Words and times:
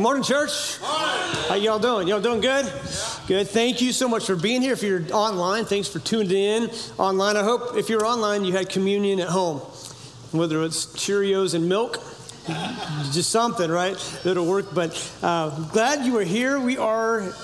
Good 0.00 0.04
morning, 0.04 0.22
church. 0.22 0.78
How 0.80 1.56
y'all 1.56 1.78
doing? 1.78 2.08
Y'all 2.08 2.22
doing 2.22 2.40
good? 2.40 2.64
Good. 3.26 3.48
Thank 3.48 3.82
you 3.82 3.92
so 3.92 4.08
much 4.08 4.24
for 4.24 4.34
being 4.34 4.62
here. 4.62 4.72
If 4.72 4.82
you're 4.82 5.04
online, 5.12 5.66
thanks 5.66 5.88
for 5.88 5.98
tuning 5.98 6.30
in 6.30 6.70
online. 6.96 7.36
I 7.36 7.42
hope 7.42 7.76
if 7.76 7.90
you're 7.90 8.06
online, 8.06 8.46
you 8.46 8.54
had 8.54 8.70
communion 8.70 9.20
at 9.20 9.28
home, 9.28 9.58
whether 10.32 10.64
it's 10.64 10.86
Cheerios 10.86 11.52
and 11.52 11.68
milk, 11.68 11.98
just 13.12 13.28
something, 13.28 13.70
right? 13.70 13.94
That'll 14.24 14.46
work. 14.46 14.72
But 14.72 14.96
uh, 15.22 15.50
glad 15.68 16.06
you 16.06 16.14
were 16.14 16.24
here. 16.24 16.58
We 16.58 16.78
are 16.78 17.34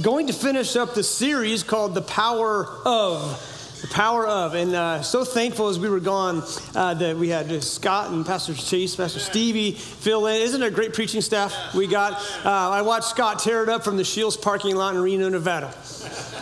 going 0.00 0.28
to 0.28 0.32
finish 0.32 0.74
up 0.74 0.94
the 0.94 1.02
series 1.02 1.62
called 1.62 1.92
"The 1.92 2.00
Power 2.00 2.66
of." 2.86 3.55
The 3.86 3.94
power 3.94 4.26
of, 4.26 4.54
and 4.54 4.74
uh, 4.74 5.02
so 5.02 5.24
thankful 5.24 5.68
as 5.68 5.78
we 5.78 5.88
were 5.88 6.00
gone 6.00 6.42
uh, 6.74 6.94
that 6.94 7.16
we 7.16 7.28
had 7.28 7.62
Scott 7.62 8.10
and 8.10 8.26
Pastor 8.26 8.52
Chase, 8.52 8.96
Pastor 8.96 9.20
Stevie 9.20 9.72
fill 9.72 10.26
in. 10.26 10.42
Isn't 10.42 10.60
it 10.60 10.66
a 10.66 10.70
great 10.70 10.92
preaching 10.92 11.20
staff 11.20 11.72
we 11.72 11.86
got? 11.86 12.14
Uh, 12.44 12.50
I 12.50 12.82
watched 12.82 13.06
Scott 13.06 13.38
tear 13.38 13.62
it 13.62 13.68
up 13.68 13.84
from 13.84 13.96
the 13.96 14.04
Scheels 14.04 14.36
parking 14.36 14.74
lot 14.74 14.96
in 14.96 15.00
Reno, 15.00 15.28
Nevada. 15.28 15.72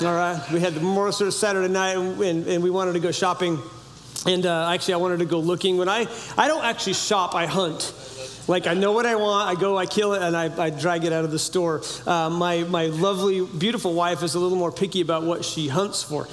All 0.01 0.15
right, 0.15 0.43
we 0.53 0.61
had 0.61 0.73
the 0.73 0.81
memorial 0.81 1.13
service 1.13 1.39
Saturday 1.39 1.71
night, 1.71 1.97
and, 1.99 2.47
and 2.47 2.63
we 2.63 2.71
wanted 2.71 2.95
to 2.95 3.01
go 3.01 3.11
shopping. 3.11 3.59
And 4.27 4.47
uh, 4.47 4.71
actually, 4.73 4.95
I 4.95 4.99
wanted 4.99 5.19
to 5.19 5.27
go 5.27 5.39
looking. 5.39 5.77
When 5.77 5.89
I 5.89 6.07
I 6.39 6.49
don't 6.49 6.65
actually 6.65 6.95
shop, 6.95 7.35
I 7.35 7.45
hunt. 7.45 7.93
Like 8.49 8.67
I 8.67 8.73
know 8.73 8.93
what 8.93 9.05
I 9.05 9.17
want, 9.17 9.51
I 9.51 9.61
go, 9.61 9.77
I 9.77 9.85
kill 9.85 10.15
it, 10.15 10.23
and 10.23 10.35
I, 10.35 10.65
I 10.65 10.71
drag 10.71 11.05
it 11.05 11.13
out 11.13 11.25
of 11.27 11.31
the 11.31 11.39
store. 11.39 11.83
Uh, 12.07 12.31
my 12.31 12.63
my 12.65 12.87
lovely, 12.87 13.45
beautiful 13.45 13.93
wife 13.93 14.23
is 14.23 14.35
a 14.35 14.41
little 14.41 14.57
more 14.57 14.73
picky 14.73 15.03
about 15.03 15.25
what 15.25 15.45
she 15.45 15.69
hunts 15.69 16.03
for. 16.03 16.27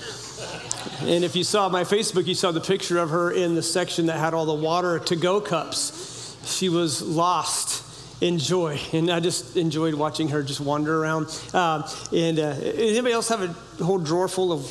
And 1.02 1.24
if 1.24 1.36
you 1.36 1.44
saw 1.44 1.70
my 1.70 1.84
Facebook, 1.84 2.28
you 2.28 2.36
saw 2.36 2.52
the 2.52 2.62
picture 2.62 2.98
of 2.98 3.10
her 3.10 3.32
in 3.32 3.56
the 3.56 3.64
section 3.64 4.08
that 4.08 4.20
had 4.20 4.34
all 4.34 4.46
the 4.46 4.54
water 4.54 5.00
to 5.00 5.16
go 5.16 5.42
cups. 5.42 6.38
She 6.46 6.70
was 6.70 7.02
lost 7.02 7.84
in 8.22 8.38
joy, 8.38 8.80
and 8.94 9.10
I 9.10 9.20
just 9.20 9.58
enjoyed 9.58 9.94
watching 9.96 10.30
her 10.30 10.44
just 10.44 10.60
wander 10.60 11.04
around. 11.04 11.26
Um, 11.54 11.84
and 12.14 12.40
uh, 12.40 12.56
anybody 12.62 13.14
else 13.14 13.30
have 13.30 13.42
a 13.42 13.84
whole 13.84 13.98
drawer 13.98 14.28
full 14.28 14.52
of 14.52 14.66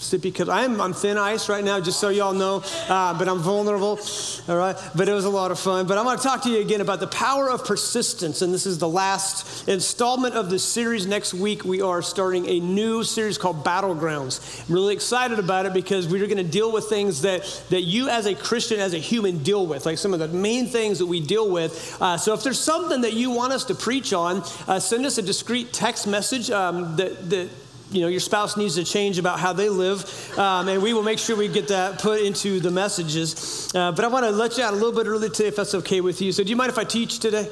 cups? 0.00 0.50
I'm 0.50 0.80
on 0.80 0.92
thin 0.92 1.18
ice 1.18 1.48
right 1.48 1.62
now, 1.62 1.80
just 1.80 2.00
so 2.00 2.08
y'all 2.08 2.32
know, 2.32 2.62
uh, 2.88 3.18
but 3.18 3.28
I'm 3.28 3.38
vulnerable. 3.38 3.98
All 4.48 4.56
right, 4.56 4.76
but 4.94 5.08
it 5.08 5.12
was 5.12 5.24
a 5.24 5.30
lot 5.30 5.50
of 5.50 5.58
fun. 5.58 5.86
But 5.86 5.98
I 5.98 6.02
want 6.02 6.20
to 6.20 6.26
talk 6.26 6.42
to 6.44 6.50
you 6.50 6.60
again 6.60 6.80
about 6.80 7.00
the 7.00 7.06
power 7.06 7.50
of 7.50 7.64
persistence, 7.64 8.42
and 8.42 8.52
this 8.52 8.66
is 8.66 8.78
the 8.78 8.88
last 8.88 9.68
installment 9.68 10.34
of 10.34 10.50
this 10.50 10.64
series. 10.64 11.06
Next 11.06 11.34
week, 11.34 11.64
we 11.64 11.82
are 11.82 12.02
starting 12.02 12.48
a 12.48 12.60
new 12.60 13.04
series 13.04 13.38
called 13.38 13.64
Battlegrounds. 13.64 14.68
I'm 14.68 14.74
really 14.74 14.94
excited 14.94 15.38
about 15.38 15.66
it 15.66 15.72
because 15.72 16.08
we're 16.08 16.26
going 16.26 16.38
to 16.38 16.44
deal 16.44 16.72
with 16.72 16.86
things 16.86 17.22
that, 17.22 17.42
that 17.70 17.82
you, 17.82 18.08
as 18.08 18.26
a 18.26 18.34
Christian, 18.34 18.80
as 18.80 18.94
a 18.94 18.98
human, 18.98 19.42
deal 19.42 19.66
with, 19.66 19.86
like 19.86 19.98
some 19.98 20.14
of 20.14 20.20
the 20.20 20.28
main 20.28 20.66
things 20.66 20.98
that 20.98 21.06
we 21.06 21.20
deal 21.20 21.50
with. 21.50 21.96
Uh, 22.00 22.16
so 22.16 22.34
if 22.34 22.42
there's 22.42 22.58
something 22.58 23.02
that 23.02 23.12
you 23.12 23.30
want 23.30 23.52
us 23.52 23.64
to 23.64 23.74
preach 23.74 24.12
on, 24.12 24.42
uh, 24.66 24.78
send 24.78 25.04
us 25.04 25.18
a 25.18 25.22
discreet 25.22 25.72
text 25.72 26.06
message 26.06 26.50
um, 26.50 26.96
that, 26.96 27.30
that 27.30 27.48
you 27.90 28.00
know 28.00 28.08
your 28.08 28.20
spouse 28.20 28.56
needs 28.56 28.76
to 28.76 28.84
change 28.84 29.18
about 29.18 29.40
how 29.40 29.52
they 29.52 29.68
live 29.68 30.38
um, 30.38 30.68
and 30.68 30.82
we 30.82 30.92
will 30.92 31.02
make 31.02 31.18
sure 31.18 31.36
we 31.36 31.48
get 31.48 31.68
that 31.68 31.98
put 31.98 32.20
into 32.20 32.60
the 32.60 32.70
messages. 32.70 33.70
Uh, 33.74 33.92
but 33.92 34.04
i 34.04 34.08
want 34.08 34.24
to 34.24 34.30
let 34.30 34.56
you 34.56 34.64
out 34.64 34.72
a 34.72 34.76
little 34.76 34.92
bit 34.92 35.06
early 35.06 35.28
today 35.28 35.48
if 35.48 35.56
that's 35.56 35.74
okay 35.74 36.00
with 36.00 36.20
you. 36.22 36.32
So 36.32 36.42
do 36.44 36.50
you 36.50 36.56
mind 36.56 36.70
if 36.70 36.78
i 36.78 36.84
teach 36.84 37.18
today? 37.18 37.48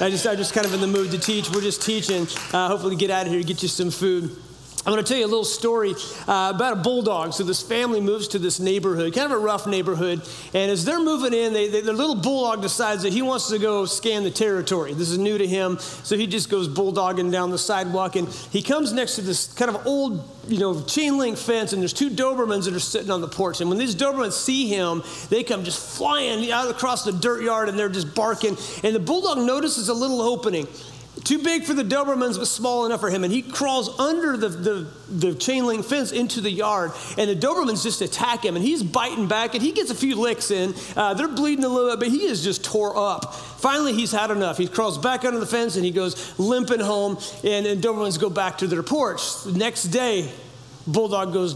I 0.00 0.10
just 0.10 0.26
i'm 0.26 0.36
just 0.36 0.54
kind 0.54 0.66
of 0.66 0.74
in 0.74 0.80
the 0.80 0.86
mood 0.86 1.10
to 1.10 1.18
teach. 1.18 1.50
We're 1.50 1.60
just 1.60 1.82
teaching. 1.82 2.26
Uh, 2.52 2.68
hopefully 2.68 2.96
get 2.96 3.10
out 3.10 3.26
of 3.26 3.32
here 3.32 3.42
get 3.42 3.62
you 3.62 3.68
some 3.68 3.90
food 3.90 4.36
I'm 4.84 4.92
going 4.92 5.04
to 5.04 5.08
tell 5.08 5.18
you 5.18 5.26
a 5.26 5.28
little 5.28 5.44
story 5.44 5.94
uh, 6.26 6.50
about 6.52 6.72
a 6.72 6.76
bulldog. 6.76 7.34
So, 7.34 7.44
this 7.44 7.62
family 7.62 8.00
moves 8.00 8.26
to 8.28 8.40
this 8.40 8.58
neighborhood, 8.58 9.14
kind 9.14 9.30
of 9.30 9.38
a 9.38 9.40
rough 9.40 9.64
neighborhood. 9.64 10.28
And 10.54 10.72
as 10.72 10.84
they're 10.84 10.98
moving 10.98 11.32
in, 11.32 11.52
they, 11.52 11.68
they, 11.68 11.82
their 11.82 11.94
little 11.94 12.16
bulldog 12.16 12.62
decides 12.62 13.04
that 13.04 13.12
he 13.12 13.22
wants 13.22 13.48
to 13.50 13.60
go 13.60 13.86
scan 13.86 14.24
the 14.24 14.30
territory. 14.30 14.92
This 14.92 15.10
is 15.10 15.18
new 15.18 15.38
to 15.38 15.46
him. 15.46 15.78
So, 15.78 16.16
he 16.16 16.26
just 16.26 16.50
goes 16.50 16.66
bulldogging 16.68 17.30
down 17.30 17.50
the 17.50 17.58
sidewalk. 17.58 18.16
And 18.16 18.26
he 18.28 18.60
comes 18.60 18.92
next 18.92 19.14
to 19.16 19.20
this 19.20 19.52
kind 19.52 19.70
of 19.70 19.86
old, 19.86 20.28
you 20.48 20.58
know, 20.58 20.82
chain 20.82 21.16
link 21.16 21.38
fence. 21.38 21.72
And 21.72 21.80
there's 21.80 21.92
two 21.92 22.10
Dobermans 22.10 22.64
that 22.64 22.74
are 22.74 22.80
sitting 22.80 23.12
on 23.12 23.20
the 23.20 23.28
porch. 23.28 23.60
And 23.60 23.70
when 23.70 23.78
these 23.78 23.94
Dobermans 23.94 24.32
see 24.32 24.66
him, 24.66 25.04
they 25.30 25.44
come 25.44 25.62
just 25.62 25.96
flying 25.96 26.50
out 26.50 26.68
across 26.68 27.04
the 27.04 27.12
dirt 27.12 27.44
yard 27.44 27.68
and 27.68 27.78
they're 27.78 27.88
just 27.88 28.16
barking. 28.16 28.56
And 28.82 28.96
the 28.96 29.00
bulldog 29.00 29.38
notices 29.38 29.88
a 29.88 29.94
little 29.94 30.20
opening. 30.22 30.66
Too 31.24 31.38
big 31.38 31.64
for 31.64 31.74
the 31.74 31.84
Dobermans, 31.84 32.38
but 32.38 32.46
small 32.46 32.86
enough 32.86 33.00
for 33.00 33.10
him. 33.10 33.22
And 33.22 33.32
he 33.32 33.42
crawls 33.42 34.00
under 34.00 34.34
the, 34.36 34.48
the, 34.48 34.86
the, 35.10 35.34
chain 35.34 35.66
link 35.66 35.84
fence 35.84 36.10
into 36.10 36.40
the 36.40 36.50
yard. 36.50 36.92
And 37.18 37.28
the 37.28 37.36
Dobermans 37.36 37.82
just 37.82 38.00
attack 38.00 38.44
him. 38.44 38.56
And 38.56 38.64
he's 38.64 38.82
biting 38.82 39.28
back. 39.28 39.52
And 39.54 39.62
he 39.62 39.72
gets 39.72 39.90
a 39.90 39.94
few 39.94 40.16
licks 40.16 40.50
in. 40.50 40.74
Uh, 40.96 41.12
they're 41.12 41.28
bleeding 41.28 41.66
a 41.66 41.68
little 41.68 41.90
bit, 41.90 42.00
but 42.00 42.08
he 42.08 42.24
is 42.24 42.42
just 42.42 42.64
tore 42.64 42.96
up. 42.96 43.34
Finally, 43.34 43.92
he's 43.92 44.10
had 44.10 44.30
enough. 44.30 44.56
He 44.56 44.66
crawls 44.66 44.96
back 44.96 45.26
under 45.26 45.38
the 45.38 45.46
fence 45.46 45.76
and 45.76 45.84
he 45.84 45.90
goes 45.90 46.38
limping 46.38 46.80
home. 46.80 47.18
And, 47.44 47.66
and 47.66 47.82
Dobermans 47.82 48.18
go 48.18 48.30
back 48.30 48.58
to 48.58 48.66
their 48.66 48.82
porch. 48.82 49.20
The 49.44 49.52
next 49.52 49.84
day, 49.84 50.32
Bulldog 50.86 51.34
goes 51.34 51.54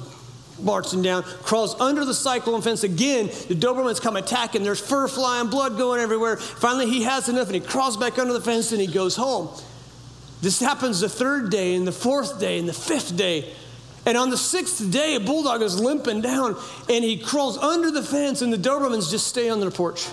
marching 0.60 1.02
down, 1.02 1.22
crawls 1.22 1.78
under 1.80 2.04
the 2.04 2.14
cyclone 2.14 2.62
fence 2.62 2.84
again. 2.84 3.26
The 3.26 3.54
Dobermans 3.54 4.00
come 4.00 4.16
attacking. 4.16 4.62
There's 4.62 4.80
fur 4.80 5.08
flying, 5.08 5.48
blood 5.48 5.76
going 5.76 6.00
everywhere. 6.00 6.36
Finally, 6.36 6.90
he 6.90 7.02
has 7.04 7.28
enough 7.28 7.46
and 7.46 7.54
he 7.54 7.60
crawls 7.60 7.96
back 7.96 8.18
under 8.18 8.32
the 8.32 8.40
fence 8.40 8.72
and 8.72 8.80
he 8.80 8.86
goes 8.86 9.16
home. 9.16 9.48
This 10.42 10.60
happens 10.60 11.00
the 11.00 11.08
third 11.08 11.50
day, 11.50 11.74
and 11.74 11.86
the 11.86 11.92
fourth 11.92 12.38
day, 12.38 12.58
and 12.58 12.68
the 12.68 12.72
fifth 12.74 13.16
day. 13.16 13.52
And 14.04 14.16
on 14.16 14.30
the 14.30 14.36
sixth 14.36 14.90
day, 14.92 15.16
a 15.16 15.20
bulldog 15.20 15.62
is 15.62 15.80
limping 15.80 16.20
down 16.20 16.56
and 16.88 17.04
he 17.04 17.18
crawls 17.18 17.58
under 17.58 17.90
the 17.90 18.02
fence, 18.02 18.42
and 18.42 18.52
the 18.52 18.58
Dobermans 18.58 19.10
just 19.10 19.26
stay 19.26 19.48
on 19.48 19.60
their 19.60 19.70
porch 19.70 20.06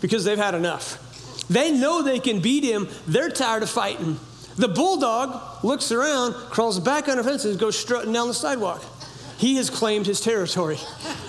because 0.00 0.24
they've 0.24 0.38
had 0.38 0.54
enough. 0.54 1.04
They 1.48 1.70
know 1.70 2.02
they 2.02 2.18
can 2.18 2.40
beat 2.40 2.64
him, 2.64 2.88
they're 3.06 3.30
tired 3.30 3.62
of 3.62 3.70
fighting. 3.70 4.18
The 4.56 4.68
bulldog 4.68 5.64
looks 5.64 5.92
around, 5.92 6.34
crawls 6.34 6.80
back 6.80 7.08
under 7.08 7.22
the 7.22 7.28
fence, 7.28 7.44
and 7.44 7.56
goes 7.58 7.78
strutting 7.78 8.12
down 8.12 8.26
the 8.26 8.34
sidewalk. 8.34 8.82
He 9.38 9.56
has 9.56 9.70
claimed 9.70 10.06
his 10.06 10.20
territory. 10.20 10.78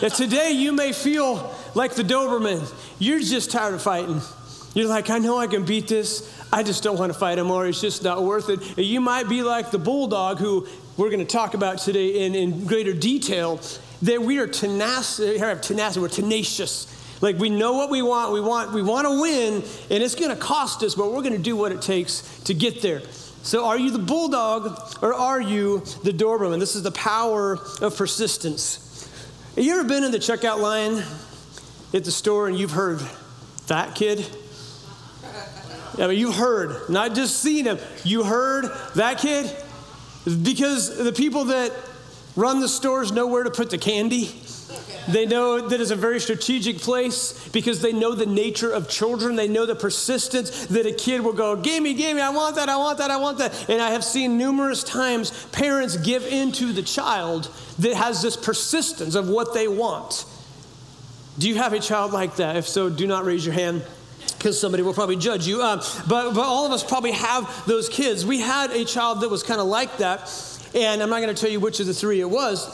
That 0.02 0.14
today 0.14 0.52
you 0.52 0.74
may 0.74 0.94
feel 0.94 1.56
like 1.76 1.94
the 1.94 2.04
Doberman. 2.04 2.68
You're 2.98 3.20
just 3.20 3.52
tired 3.52 3.76
of 3.76 3.82
fighting. 3.82 4.22
You're 4.74 4.88
like, 4.88 5.10
I 5.10 5.20
know 5.20 5.38
I 5.38 5.48
can 5.48 5.64
beat 5.64 5.88
this. 5.88 6.36
I 6.52 6.64
just 6.64 6.84
don't 6.84 6.98
want 6.98 7.14
to 7.14 7.18
fight 7.18 7.38
anymore. 7.38 7.68
It's 7.68 7.82
just 7.82 8.04
not 8.04 8.24
worth 8.24 8.50
it. 8.50 8.78
You 8.78 9.00
might 9.00 9.30
be 9.30 9.44
like 9.44 9.70
the 9.70 9.78
bulldog, 9.78 10.40
who 10.40 10.68
we're 10.98 11.12
going 11.12 11.26
to 11.26 11.32
talk 11.32 11.54
about 11.54 11.78
today 11.78 12.26
in, 12.26 12.34
in 12.34 12.66
greater 12.66 12.94
detail, 12.94 13.62
that 14.02 14.22
we 14.22 14.40
are 14.40 14.48
tenacious, 14.48 15.18
tenacious, 15.18 15.98
we're 15.98 16.08
tenacious. 16.08 16.88
Like 17.22 17.38
we 17.38 17.50
know 17.50 17.74
what 17.74 17.90
we 17.90 18.02
want, 18.02 18.34
we 18.34 18.42
want, 18.42 18.74
we 18.74 18.82
want 18.82 19.06
to 19.06 19.22
win, 19.22 19.56
and 19.90 20.04
it's 20.04 20.16
going 20.16 20.32
to 20.32 20.42
cost 20.42 20.82
us, 20.84 20.96
but 20.96 21.12
we're 21.12 21.22
going 21.22 21.34
to 21.34 21.38
do 21.38 21.56
what 21.56 21.72
it 21.72 21.82
takes 21.82 22.40
to 22.46 22.54
get 22.54 22.82
there. 22.82 23.02
So, 23.42 23.66
are 23.66 23.80
you 23.80 23.92
the 23.92 24.00
bulldog 24.00 24.98
or 25.02 25.14
are 25.14 25.42
you 25.42 25.80
the 26.04 26.12
Doberman? 26.12 26.60
This 26.60 26.76
is 26.76 26.84
the 26.84 26.92
power 26.92 27.58
of 27.82 27.96
persistence. 27.98 29.10
Have 29.56 29.64
you 29.64 29.80
ever 29.80 29.88
been 29.88 30.04
in 30.04 30.12
the 30.12 30.20
checkout 30.20 30.60
line 30.60 31.04
at 31.94 32.04
the 32.04 32.12
store 32.12 32.48
and 32.48 32.58
you've 32.58 32.72
heard 32.72 33.00
that 33.68 33.96
kid? 33.96 34.20
Yeah, 35.98 36.08
but 36.08 36.18
you've 36.18 36.36
heard, 36.36 36.90
not 36.90 37.16
just 37.16 37.42
seen 37.42 37.66
him, 37.66 37.80
you 38.04 38.24
heard 38.24 38.66
that 38.96 39.18
kid? 39.18 39.54
Because 40.44 40.98
the 40.98 41.12
people 41.12 41.46
that 41.46 41.74
run 42.36 42.60
the 42.60 42.70
stores 42.70 43.12
know 43.12 43.28
where 43.28 43.44
to 43.44 43.52
put 43.52 43.70
the 43.70 43.78
candy. 43.78 44.32
They 45.10 45.26
know 45.26 45.68
that 45.68 45.82
it's 45.82 45.92
a 45.92 45.96
very 45.96 46.20
strategic 46.20 46.78
place 46.78 47.48
because 47.50 47.82
they 47.82 47.94
know 47.94 48.14
the 48.14 48.26
nature 48.26 48.72
of 48.72 48.90
children. 48.90 49.36
They 49.36 49.48
know 49.48 49.66
the 49.66 49.76
persistence 49.76 50.68
that 50.68 50.86
a 50.86 50.92
kid 50.92 51.22
will 51.22 51.34
go, 51.34 51.56
Give 51.56 51.82
me, 51.82 51.94
give 51.94 52.16
me, 52.16 52.22
I 52.22 52.30
want 52.30 52.56
that, 52.58 52.70
I 52.70 52.78
want 52.78 53.00
that, 53.00 53.12
I 53.12 53.18
want 53.18 53.40
that. 53.40 53.70
And 53.70 53.82
I 53.82 53.92
have 53.92 54.04
seen 54.04 54.38
numerous 54.38 54.84
times 54.84 55.46
parents 55.48 55.98
give 55.98 56.26
in 56.26 56.52
to 56.54 56.72
the 56.72 56.84
child 56.84 57.52
that 57.80 57.96
has 57.96 58.22
this 58.22 58.36
persistence 58.36 59.16
of 59.16 59.30
what 59.30 59.54
they 59.54 59.68
want. 59.68 60.26
Do 61.38 61.48
you 61.48 61.56
have 61.56 61.74
a 61.74 61.80
child 61.80 62.12
like 62.12 62.36
that? 62.36 62.56
If 62.58 62.68
so, 62.68 62.90
do 62.90 63.08
not 63.08 63.26
raise 63.26 63.46
your 63.46 63.56
hand 63.56 63.84
because 64.38 64.60
somebody 64.60 64.84
will 64.84 64.94
probably 64.94 65.16
judge 65.16 65.48
you. 65.48 65.62
Um, 65.62 65.80
but, 66.08 66.34
but 66.34 66.42
all 66.42 66.66
of 66.66 66.72
us 66.72 66.84
probably 66.84 67.12
have 67.12 67.66
those 67.66 67.90
kids. 67.90 68.26
We 68.26 68.40
had 68.40 68.72
a 68.72 68.86
child 68.86 69.22
that 69.22 69.30
was 69.30 69.44
kind 69.44 69.60
of 69.60 69.68
like 69.68 69.98
that, 69.98 70.32
and 70.76 71.02
I'm 71.02 71.10
not 71.10 71.22
going 71.22 71.34
to 71.34 71.40
tell 71.40 71.50
you 71.50 71.60
which 71.60 71.80
of 71.80 71.88
the 71.88 71.94
three 71.94 72.20
it 72.22 72.30
was. 72.30 72.68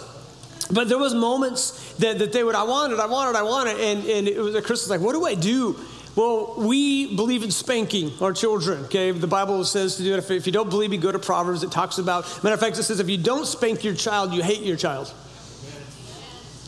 But 0.71 0.89
there 0.89 0.97
was 0.97 1.13
moments 1.13 1.93
that, 1.95 2.17
that 2.19 2.33
they 2.33 2.43
would, 2.43 2.55
I 2.55 2.63
want 2.63 2.91
it, 2.91 2.99
I 2.99 3.05
want 3.05 3.35
it, 3.35 3.39
I 3.39 3.43
wanted, 3.43 3.79
and, 3.79 4.05
and 4.05 4.27
it 4.27 4.39
was, 4.39 4.55
Chris 4.65 4.81
was 4.81 4.89
like, 4.89 5.01
what 5.01 5.13
do 5.13 5.25
I 5.25 5.35
do? 5.35 5.79
Well, 6.15 6.55
we 6.57 7.15
believe 7.15 7.43
in 7.43 7.51
spanking 7.51 8.11
our 8.21 8.31
children, 8.31 8.85
okay? 8.85 9.11
The 9.11 9.27
Bible 9.27 9.63
says 9.65 9.97
to 9.97 10.03
do 10.03 10.13
it. 10.13 10.19
If, 10.19 10.31
if 10.31 10.45
you 10.45 10.53
don't 10.53 10.69
believe 10.69 10.89
me, 10.89 10.97
go 10.97 11.11
to 11.11 11.19
Proverbs. 11.19 11.61
It 11.61 11.71
talks 11.71 11.97
about, 11.97 12.23
matter 12.41 12.53
of 12.53 12.59
fact, 12.59 12.79
it 12.79 12.83
says 12.83 12.99
if 13.01 13.09
you 13.09 13.17
don't 13.17 13.45
spank 13.45 13.83
your 13.83 13.93
child, 13.93 14.33
you 14.33 14.41
hate 14.41 14.61
your 14.61 14.77
child. 14.77 15.13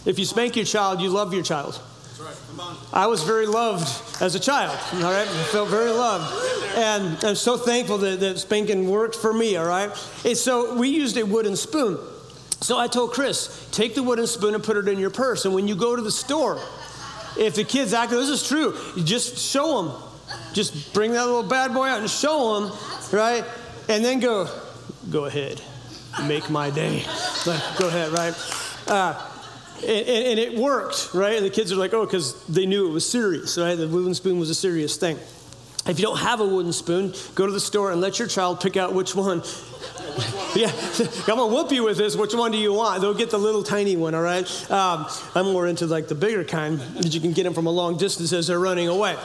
If 0.06 0.20
you 0.20 0.26
spank 0.26 0.58
your 0.58 0.66
child, 0.66 1.02
you 1.02 1.10
love 1.10 1.34
your 1.34 1.44
child. 1.44 1.80
I 2.92 3.08
was 3.08 3.24
very 3.24 3.46
loved 3.46 3.88
as 4.22 4.36
a 4.36 4.40
child, 4.40 4.78
all 4.96 5.12
right? 5.12 5.28
I 5.28 5.44
felt 5.52 5.70
very 5.70 5.92
loved. 5.92 6.76
And 6.76 7.24
I'm 7.24 7.36
so 7.36 7.58
thankful 7.58 8.00
that, 8.00 8.20
that 8.20 8.40
spanking 8.40 8.90
worked 8.90 9.16
for 9.16 9.34
me, 9.34 9.56
all 9.56 9.68
right? 9.68 9.90
And 10.26 10.36
so 10.36 10.76
we 10.76 10.90
used 10.90 11.16
a 11.18 11.26
wooden 11.26 11.56
spoon. 11.56 12.00
So 12.62 12.78
I 12.78 12.88
told 12.88 13.12
Chris, 13.12 13.68
take 13.72 13.96
the 13.96 14.04
wooden 14.04 14.28
spoon 14.28 14.56
and 14.56 14.64
put 14.64 14.78
it 14.78 14.88
in 14.88 15.00
your 15.00 15.10
purse. 15.10 15.46
And 15.46 15.54
when 15.54 15.68
you 15.68 15.76
go 15.76 15.96
to 15.96 16.02
the 16.02 16.12
store, 16.12 16.60
if 17.38 17.56
the 17.56 17.64
kids 17.64 17.94
act, 17.94 18.12
this 18.12 18.30
is 18.30 18.48
true, 18.48 18.76
just 19.04 19.38
show 19.38 19.84
them. 19.84 20.04
Just 20.54 20.94
bring 20.94 21.12
that 21.14 21.26
little 21.26 21.44
bad 21.44 21.74
boy 21.74 21.88
out 21.88 22.00
and 22.00 22.10
show 22.10 22.60
them, 22.60 22.78
right? 23.14 23.46
And 23.88 24.04
then 24.04 24.20
go, 24.20 24.50
go 25.10 25.26
ahead, 25.26 25.62
make 26.28 26.50
my 26.50 26.70
day. 26.70 27.06
Like, 27.46 27.78
go 27.78 27.88
ahead, 27.88 28.12
right? 28.12 28.34
Uh, 28.88 29.30
and, 29.78 30.08
and, 30.08 30.40
it 30.40 30.58
worked, 30.58 31.12
right? 31.14 31.38
And 31.38 31.46
the 31.46 31.50
kids 31.50 31.72
are 31.72 31.78
like, 31.78 31.94
oh, 31.94 32.04
because 32.04 32.44
they 32.48 32.66
knew 32.66 32.90
it 32.90 32.92
was 32.92 33.10
serious, 33.10 33.58
right? 33.58 33.76
The 33.76 33.88
wooden 33.88 34.14
spoon 34.14 34.38
was 34.38 34.50
a 34.50 34.56
serious 34.56 34.98
thing. 34.98 35.18
If 35.88 36.00
you 36.00 36.06
don't 36.06 36.20
have 36.20 36.42
a 36.42 36.46
wooden 36.46 36.74
spoon, 36.74 37.14
go 37.36 37.46
to 37.46 37.52
the 37.52 37.60
store 37.60 37.92
and 37.92 38.02
let 38.02 38.20
your 38.20 38.28
child 38.28 38.60
pick 38.60 38.76
out 38.76 38.94
which 38.94 39.16
one. 39.16 39.42
yeah, 40.56 40.72
I'm 41.00 41.38
gonna 41.38 41.48
whoop 41.48 41.72
you 41.72 41.84
with 41.84 41.98
this. 41.98 42.16
Which 42.16 42.34
one 42.34 42.52
do 42.52 42.58
you 42.58 42.74
want? 42.74 43.02
They'll 43.02 43.14
get 43.14 43.30
the 43.30 43.38
little 43.38 43.64
tiny 43.64 43.96
one, 43.96 44.14
all 44.14 44.22
right? 44.22 44.72
Um, 44.72 45.08
I'm 45.34 45.46
more 45.46 45.68
into 45.68 45.86
like 45.86 46.08
the 46.08 46.16
bigger 46.16 46.44
kind 46.44 46.80
that 46.80 47.14
you 47.14 47.22
can 47.22 47.32
get 47.32 47.44
them 47.44 47.54
from 47.54 47.68
a 47.68 47.72
long 47.72 47.98
distance 47.98 48.34
as 48.34 48.48
they're 48.48 48.60
running 48.60 48.90
away. 48.90 49.16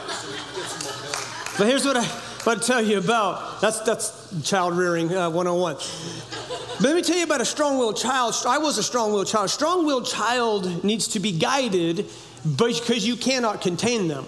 But 1.59 1.67
here's 1.67 1.85
what 1.85 1.97
I 1.97 2.09
want 2.47 2.63
to 2.63 2.67
tell 2.67 2.83
you 2.83 2.99
about. 2.99 3.61
That's, 3.61 3.81
that's 3.81 4.43
child 4.43 4.77
rearing 4.77 5.15
uh, 5.15 5.31
101. 5.31 5.75
But 5.75 6.81
let 6.81 6.95
me 6.95 7.03
tell 7.03 7.17
you 7.17 7.25
about 7.25 7.41
a 7.41 7.45
strong 7.45 7.79
willed 7.79 7.97
child. 7.97 8.35
I 8.47 8.59
was 8.59 8.79
a 8.79 8.83
strong 8.83 9.13
willed 9.13 9.27
child. 9.27 9.51
Strong 9.51 9.87
willed 9.87 10.07
child 10.07 10.85
needs 10.85 11.09
to 11.09 11.21
be 11.21 11.33
guided 11.33 12.07
because 12.57 13.07
you 13.07 13.17
cannot 13.17 13.61
contain 13.61 14.09
them. 14.09 14.27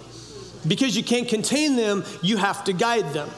Because 0.67 0.95
you 0.95 1.03
can't 1.03 1.27
contain 1.27 1.75
them, 1.75 2.03
you 2.21 2.37
have 2.37 2.63
to 2.65 2.73
guide 2.73 3.13
them. 3.13 3.29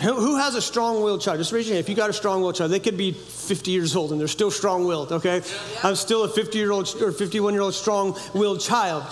Who 0.00 0.36
has 0.36 0.54
a 0.54 0.62
strong 0.62 1.02
willed 1.02 1.20
child? 1.20 1.38
Just 1.38 1.52
raise 1.52 1.66
your 1.66 1.74
hand 1.74 1.84
if 1.84 1.88
you 1.88 1.94
got 1.94 2.08
a 2.08 2.14
strong 2.14 2.40
willed 2.40 2.54
child. 2.54 2.70
They 2.70 2.80
could 2.80 2.96
be 2.96 3.12
50 3.12 3.70
years 3.70 3.94
old 3.94 4.10
and 4.10 4.18
they're 4.18 4.26
still 4.26 4.50
strong 4.50 4.86
willed, 4.86 5.12
okay? 5.12 5.42
I'm 5.82 5.96
still 5.96 6.24
a 6.24 6.28
50 6.28 6.56
year 6.56 6.72
old 6.72 6.88
or 7.02 7.12
51 7.12 7.52
year 7.52 7.62
old 7.62 7.74
strong 7.74 8.16
willed 8.34 8.60
child. 8.60 9.04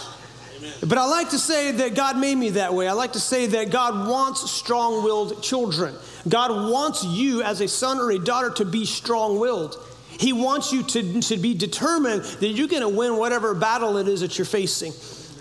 But 0.86 0.96
I 0.96 1.06
like 1.06 1.30
to 1.30 1.38
say 1.38 1.72
that 1.72 1.94
God 1.94 2.16
made 2.16 2.36
me 2.36 2.50
that 2.50 2.72
way. 2.72 2.88
I 2.88 2.92
like 2.92 3.12
to 3.12 3.20
say 3.20 3.46
that 3.48 3.70
God 3.70 4.08
wants 4.08 4.50
strong 4.50 5.04
willed 5.04 5.42
children. 5.42 5.94
God 6.28 6.50
wants 6.70 7.04
you 7.04 7.42
as 7.42 7.60
a 7.60 7.68
son 7.68 7.98
or 7.98 8.10
a 8.10 8.18
daughter 8.18 8.50
to 8.50 8.64
be 8.64 8.86
strong 8.86 9.38
willed. 9.38 9.76
He 10.18 10.32
wants 10.32 10.72
you 10.72 10.82
to, 10.82 11.20
to 11.20 11.36
be 11.36 11.54
determined 11.54 12.22
that 12.22 12.48
you're 12.48 12.68
going 12.68 12.82
to 12.82 12.88
win 12.88 13.16
whatever 13.16 13.54
battle 13.54 13.96
it 13.98 14.08
is 14.08 14.20
that 14.20 14.38
you're 14.38 14.44
facing. 14.46 14.92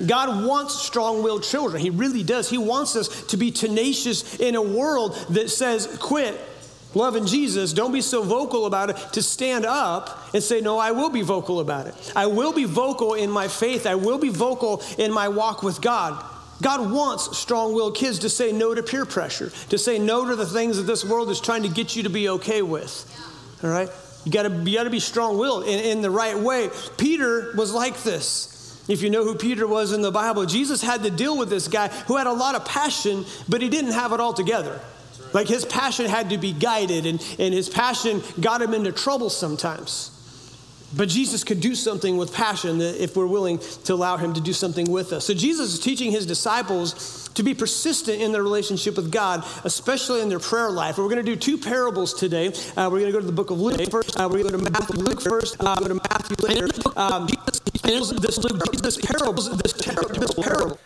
God 0.06 0.46
wants 0.46 0.76
strong 0.76 1.24
willed 1.24 1.44
children. 1.44 1.82
He 1.82 1.90
really 1.90 2.24
does. 2.24 2.50
He 2.50 2.58
wants 2.58 2.96
us 2.96 3.24
to 3.28 3.38
be 3.38 3.52
tenacious 3.52 4.40
in 4.40 4.56
a 4.56 4.62
world 4.62 5.16
that 5.30 5.50
says, 5.50 5.98
quit 6.00 6.40
loving 6.96 7.26
Jesus, 7.26 7.74
don't 7.74 7.92
be 7.92 8.02
so 8.02 8.24
vocal 8.24 8.66
about 8.66 8.90
it, 8.90 8.98
to 9.14 9.22
stand 9.22 9.66
up 9.66 10.34
and 10.34 10.42
say, 10.44 10.62
No, 10.62 10.78
I 10.78 10.92
will 10.92 11.10
be 11.10 11.22
vocal 11.22 11.60
about 11.60 11.88
it. 11.88 12.14
I 12.16 12.28
will 12.28 12.54
be 12.54 12.66
vocal 12.66 13.14
in 13.14 13.30
my 13.30 13.48
faith. 13.48 13.86
I 13.86 13.96
will 13.96 14.18
be 14.18 14.30
vocal 14.30 14.82
in 14.98 15.12
my 15.12 15.28
walk 15.28 15.64
with 15.64 15.82
God. 15.82 16.24
God 16.62 16.92
wants 16.92 17.38
strong 17.38 17.74
willed 17.74 17.96
kids 17.96 18.20
to 18.20 18.30
say 18.30 18.52
no 18.52 18.76
to 18.76 18.84
peer 18.84 19.06
pressure, 19.06 19.50
to 19.70 19.78
say 19.78 19.98
no 19.98 20.28
to 20.28 20.36
the 20.36 20.46
things 20.46 20.78
that 20.78 20.84
this 20.84 21.06
world 21.06 21.30
is 21.30 21.40
trying 21.40 21.64
to 21.64 21.70
get 21.70 21.96
you 21.96 22.04
to 22.04 22.10
be 22.10 22.28
okay 22.30 22.62
with. 22.62 23.06
All 23.64 23.70
right? 23.70 23.90
You 24.26 24.32
gotta, 24.32 24.50
you 24.50 24.78
gotta 24.78 24.90
be 24.90 25.00
strong 25.00 25.38
willed 25.38 25.64
in, 25.64 25.80
in 25.80 26.02
the 26.02 26.12
right 26.12 26.38
way. 26.38 26.70
Peter 26.98 27.54
was 27.56 27.74
like 27.74 28.04
this. 28.04 28.59
If 28.90 29.04
you 29.04 29.12
know 29.12 29.24
who 29.24 29.36
Peter 29.36 29.68
was 29.68 29.94
in 29.94 30.02
the 30.02 30.12
Bible, 30.12 30.48
Jesus 30.48 30.82
had 30.82 31.04
to 31.04 31.12
deal 31.12 31.38
with 31.38 31.50
this 31.50 31.68
guy 31.68 31.90
who 32.08 32.18
had 32.18 32.26
a 32.26 32.34
lot 32.34 32.56
of 32.56 32.66
passion, 32.66 33.24
but 33.48 33.62
he 33.62 33.70
didn't 33.70 33.92
have 33.92 34.12
it 34.12 34.20
all 34.20 34.34
together. 34.34 34.82
Like 35.32 35.48
his 35.48 35.64
passion 35.64 36.08
had 36.08 36.32
to 36.32 36.40
be 36.40 36.52
guided, 36.52 37.06
and, 37.06 37.24
and 37.38 37.54
his 37.54 37.70
passion 37.70 38.24
got 38.42 38.64
him 38.64 38.74
into 38.74 38.92
trouble 38.92 39.30
sometimes. 39.30 40.10
But 40.96 41.08
Jesus 41.10 41.44
could 41.44 41.62
do 41.62 41.76
something 41.76 42.18
with 42.18 42.34
passion 42.34 42.82
if 42.82 43.16
we're 43.16 43.28
willing 43.28 43.60
to 43.86 43.94
allow 43.94 44.18
him 44.18 44.34
to 44.34 44.42
do 44.42 44.54
something 44.54 44.90
with 44.92 45.14
us. 45.14 45.26
So 45.26 45.34
Jesus 45.34 45.74
is 45.74 45.80
teaching 45.80 46.12
his 46.12 46.26
disciples 46.26 47.30
to 47.36 47.44
be 47.44 47.54
persistent 47.54 48.22
in 48.22 48.32
their 48.32 48.44
relationship 48.44 48.96
with 48.96 49.12
God, 49.12 49.46
especially 49.64 50.22
in 50.22 50.30
their 50.30 50.40
prayer 50.40 50.72
life. 50.72 50.98
We're 50.98 51.06
going 51.06 51.24
to 51.24 51.24
do 51.24 51.36
two 51.36 51.58
parables 51.58 52.14
today. 52.14 52.48
Uh, 52.48 52.90
we're 52.92 53.00
going 53.00 53.06
to 53.06 53.12
go 53.12 53.20
to 53.20 53.26
the 53.26 53.32
book 53.32 53.52
of 53.52 53.60
Luke 53.60 53.80
first. 53.92 54.20
Uh, 54.20 54.28
we're 54.32 54.44
going 54.44 54.52
to 54.52 54.58
go 54.58 54.64
to 54.64 54.72
Matthew 54.72 54.96
Luke 55.02 55.22
first. 55.22 55.58
Uh, 55.60 55.76
go 55.76 55.88
to 55.88 55.94
Matthew 55.94 56.36
later. 56.48 56.68
Um, 56.96 57.28
this, 57.84 58.10
this, 58.10 58.38
this 58.38 58.98
parable, 58.98 59.44
this, 59.44 59.74
this 59.74 60.34
parable. 60.34 60.80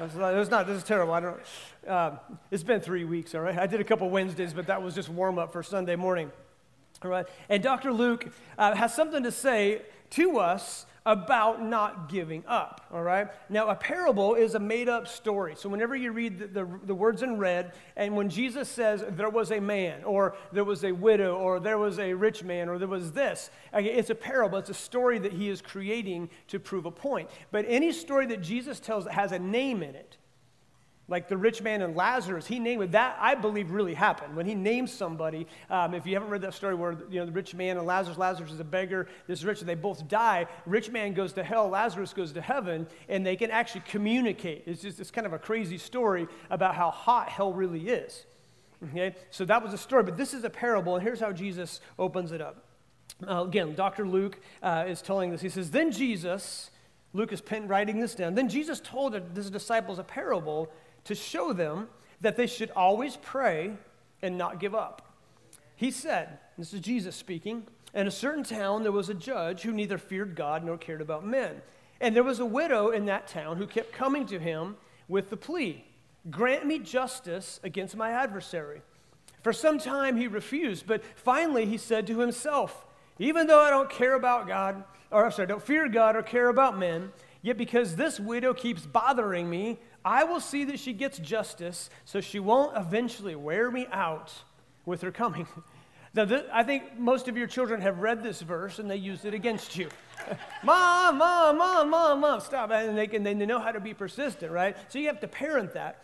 It's 0.00 0.50
not, 0.50 0.66
this 0.66 0.78
is 0.78 0.84
terrible. 0.84 1.14
I 1.14 1.20
don't, 1.20 1.40
uh, 1.86 2.16
it's 2.50 2.62
been 2.62 2.80
three 2.80 3.04
weeks, 3.04 3.34
all 3.34 3.40
right? 3.40 3.58
I 3.58 3.66
did 3.66 3.80
a 3.80 3.84
couple 3.84 4.10
Wednesdays, 4.10 4.52
but 4.52 4.66
that 4.66 4.82
was 4.82 4.94
just 4.94 5.08
warm 5.08 5.38
up 5.38 5.52
for 5.52 5.62
Sunday 5.62 5.96
morning. 5.96 6.30
All 7.04 7.10
right? 7.10 7.26
And 7.48 7.62
Dr. 7.62 7.92
Luke 7.92 8.28
uh, 8.58 8.74
has 8.74 8.94
something 8.94 9.22
to 9.22 9.32
say 9.32 9.82
to 10.10 10.38
us 10.38 10.86
about 11.04 11.62
not 11.62 12.08
giving 12.08 12.44
up, 12.46 12.86
all 12.92 13.02
right? 13.02 13.28
Now, 13.48 13.68
a 13.68 13.74
parable 13.74 14.34
is 14.34 14.54
a 14.54 14.60
made 14.60 14.88
up 14.88 15.08
story. 15.08 15.56
So, 15.56 15.68
whenever 15.68 15.96
you 15.96 16.12
read 16.12 16.38
the, 16.38 16.46
the, 16.46 16.68
the, 16.84 16.94
words 16.94 17.22
in 17.22 17.38
red, 17.38 17.72
and 17.96 18.14
when 18.14 18.30
Jesus 18.30 18.68
says 18.68 19.04
there 19.08 19.28
was 19.28 19.50
a 19.50 19.60
man, 19.60 20.04
or 20.04 20.36
there 20.52 20.64
was 20.64 20.84
a 20.84 20.92
widow, 20.92 21.34
or 21.36 21.58
there 21.58 21.78
was 21.78 21.98
a 21.98 22.14
rich 22.14 22.44
man, 22.44 22.68
or 22.68 22.78
there 22.78 22.86
was 22.86 23.12
this, 23.12 23.50
it's 23.74 24.10
a 24.10 24.14
parable. 24.14 24.58
It's 24.58 24.70
a 24.70 24.74
story 24.74 25.18
that 25.18 25.32
he 25.32 25.48
is 25.48 25.60
creating 25.60 26.30
to 26.48 26.60
prove 26.60 26.86
a 26.86 26.92
point. 26.92 27.28
But 27.50 27.64
any 27.66 27.90
story 27.90 28.26
that 28.26 28.40
Jesus 28.40 28.78
tells 28.78 29.04
that 29.04 29.14
has 29.14 29.32
a 29.32 29.38
name 29.40 29.82
in 29.82 29.96
it, 29.96 30.18
like 31.08 31.28
the 31.28 31.36
rich 31.36 31.60
man 31.62 31.82
and 31.82 31.96
Lazarus, 31.96 32.46
he 32.46 32.58
named 32.58 32.82
it. 32.82 32.92
That 32.92 33.16
I 33.20 33.34
believe 33.34 33.70
really 33.70 33.94
happened 33.94 34.36
when 34.36 34.46
he 34.46 34.54
named 34.54 34.88
somebody. 34.88 35.46
Um, 35.68 35.94
if 35.94 36.06
you 36.06 36.14
haven't 36.14 36.30
read 36.30 36.42
that 36.42 36.54
story 36.54 36.74
where 36.74 36.96
you 37.10 37.18
know 37.18 37.26
the 37.26 37.32
rich 37.32 37.54
man 37.54 37.76
and 37.76 37.86
Lazarus, 37.86 38.18
Lazarus 38.18 38.52
is 38.52 38.60
a 38.60 38.64
beggar. 38.64 39.08
This 39.26 39.42
rich, 39.42 39.60
they 39.60 39.74
both 39.74 40.06
die. 40.08 40.46
Rich 40.64 40.90
man 40.90 41.12
goes 41.12 41.32
to 41.34 41.42
hell. 41.42 41.68
Lazarus 41.68 42.12
goes 42.12 42.32
to 42.32 42.40
heaven, 42.40 42.86
and 43.08 43.26
they 43.26 43.36
can 43.36 43.50
actually 43.50 43.82
communicate. 43.88 44.62
It's 44.66 44.82
just 44.82 45.00
it's 45.00 45.10
kind 45.10 45.26
of 45.26 45.32
a 45.32 45.38
crazy 45.38 45.76
story 45.76 46.28
about 46.50 46.76
how 46.76 46.90
hot 46.90 47.28
hell 47.28 47.52
really 47.52 47.88
is. 47.88 48.24
Okay, 48.90 49.14
so 49.30 49.44
that 49.44 49.62
was 49.62 49.72
a 49.72 49.78
story, 49.78 50.02
but 50.04 50.16
this 50.16 50.34
is 50.34 50.44
a 50.44 50.50
parable, 50.50 50.96
and 50.96 51.02
here's 51.02 51.20
how 51.20 51.32
Jesus 51.32 51.80
opens 51.98 52.32
it 52.32 52.40
up. 52.40 52.64
Uh, 53.28 53.44
again, 53.44 53.74
Dr. 53.74 54.06
Luke 54.06 54.40
uh, 54.62 54.84
is 54.88 55.02
telling 55.02 55.30
this. 55.30 55.40
He 55.40 55.48
says, 55.48 55.70
"Then 55.72 55.90
Jesus." 55.90 56.70
Luke 57.14 57.32
is 57.32 57.42
pen, 57.42 57.68
writing 57.68 58.00
this 58.00 58.14
down. 58.14 58.34
Then 58.34 58.48
Jesus 58.48 58.80
told 58.80 59.14
his 59.34 59.50
disciples 59.50 59.98
a 59.98 60.02
parable 60.02 60.72
to 61.04 61.14
show 61.14 61.52
them 61.52 61.88
that 62.20 62.36
they 62.36 62.46
should 62.46 62.70
always 62.70 63.16
pray 63.16 63.74
and 64.22 64.38
not 64.38 64.60
give 64.60 64.74
up. 64.74 65.14
He 65.76 65.90
said, 65.90 66.38
This 66.56 66.72
is 66.72 66.80
Jesus 66.80 67.16
speaking, 67.16 67.66
in 67.94 68.06
a 68.06 68.10
certain 68.10 68.44
town 68.44 68.82
there 68.82 68.92
was 68.92 69.08
a 69.08 69.14
judge 69.14 69.62
who 69.62 69.72
neither 69.72 69.98
feared 69.98 70.34
God 70.34 70.64
nor 70.64 70.78
cared 70.78 71.00
about 71.00 71.26
men. 71.26 71.60
And 72.00 72.16
there 72.16 72.22
was 72.22 72.40
a 72.40 72.46
widow 72.46 72.90
in 72.90 73.06
that 73.06 73.28
town 73.28 73.58
who 73.58 73.66
kept 73.66 73.92
coming 73.92 74.26
to 74.26 74.38
him 74.38 74.76
with 75.08 75.30
the 75.30 75.36
plea 75.36 75.84
Grant 76.30 76.64
me 76.64 76.78
justice 76.78 77.58
against 77.64 77.96
my 77.96 78.10
adversary. 78.10 78.82
For 79.42 79.52
some 79.52 79.78
time 79.78 80.16
he 80.16 80.28
refused, 80.28 80.86
but 80.86 81.02
finally 81.16 81.66
he 81.66 81.76
said 81.76 82.06
to 82.06 82.20
himself, 82.20 82.86
Even 83.18 83.48
though 83.48 83.60
I 83.60 83.70
don't 83.70 83.90
care 83.90 84.14
about 84.14 84.46
God, 84.46 84.84
or 85.10 85.24
I'm 85.24 85.32
sorry, 85.32 85.48
don't 85.48 85.62
fear 85.62 85.88
God 85.88 86.14
or 86.14 86.22
care 86.22 86.48
about 86.48 86.78
men, 86.78 87.12
yet 87.42 87.58
because 87.58 87.96
this 87.96 88.20
widow 88.20 88.54
keeps 88.54 88.86
bothering 88.86 89.50
me, 89.50 89.80
I 90.04 90.24
will 90.24 90.40
see 90.40 90.64
that 90.64 90.78
she 90.78 90.92
gets 90.92 91.18
justice 91.18 91.90
so 92.04 92.20
she 92.20 92.40
won't 92.40 92.76
eventually 92.76 93.34
wear 93.34 93.70
me 93.70 93.86
out 93.92 94.32
with 94.84 95.02
her 95.02 95.12
coming. 95.12 95.46
Now, 96.14 96.26
I 96.52 96.62
think 96.62 96.98
most 96.98 97.26
of 97.28 97.38
your 97.38 97.46
children 97.46 97.80
have 97.80 98.00
read 98.00 98.22
this 98.22 98.42
verse 98.42 98.78
and 98.78 98.90
they 98.90 98.96
use 98.96 99.24
it 99.24 99.32
against 99.32 99.76
you. 99.76 99.88
mom, 100.62 101.16
mom, 101.16 101.56
mom, 101.56 101.88
mom, 101.88 102.20
mom, 102.20 102.40
stop. 102.40 102.70
And 102.70 102.98
they, 102.98 103.06
can, 103.06 103.22
they 103.22 103.32
know 103.32 103.58
how 103.58 103.72
to 103.72 103.80
be 103.80 103.94
persistent, 103.94 104.52
right? 104.52 104.76
So 104.88 104.98
you 104.98 105.06
have 105.06 105.20
to 105.20 105.26
parent 105.26 105.72
that. 105.72 106.02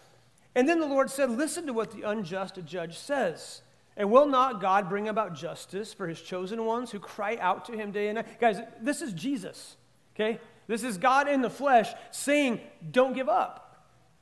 And 0.55 0.67
then 0.67 0.81
the 0.81 0.87
Lord 0.87 1.11
said, 1.11 1.31
Listen 1.31 1.67
to 1.67 1.75
what 1.75 1.91
the 1.91 2.09
unjust 2.09 2.59
judge 2.65 2.97
says. 2.99 3.61
And 3.99 4.11
will 4.11 4.27
not 4.27 4.61
God 4.61 4.89
bring 4.89 5.09
about 5.09 5.35
justice 5.35 5.93
for 5.93 6.07
his 6.07 6.23
chosen 6.23 6.65
ones 6.65 6.91
who 6.91 7.01
cry 7.01 7.37
out 7.41 7.67
to 7.67 7.73
him 7.73 7.91
day 7.91 8.09
and 8.09 8.17
night? 8.17 8.41
Guys, 8.41 8.61
this 8.81 9.03
is 9.03 9.13
Jesus, 9.13 9.77
okay? 10.15 10.41
This 10.69 10.85
is 10.85 10.97
God 10.97 11.29
in 11.29 11.43
the 11.43 11.51
flesh 11.51 11.93
saying, 12.13 12.61
Don't 12.91 13.13
give 13.13 13.29
up. 13.29 13.68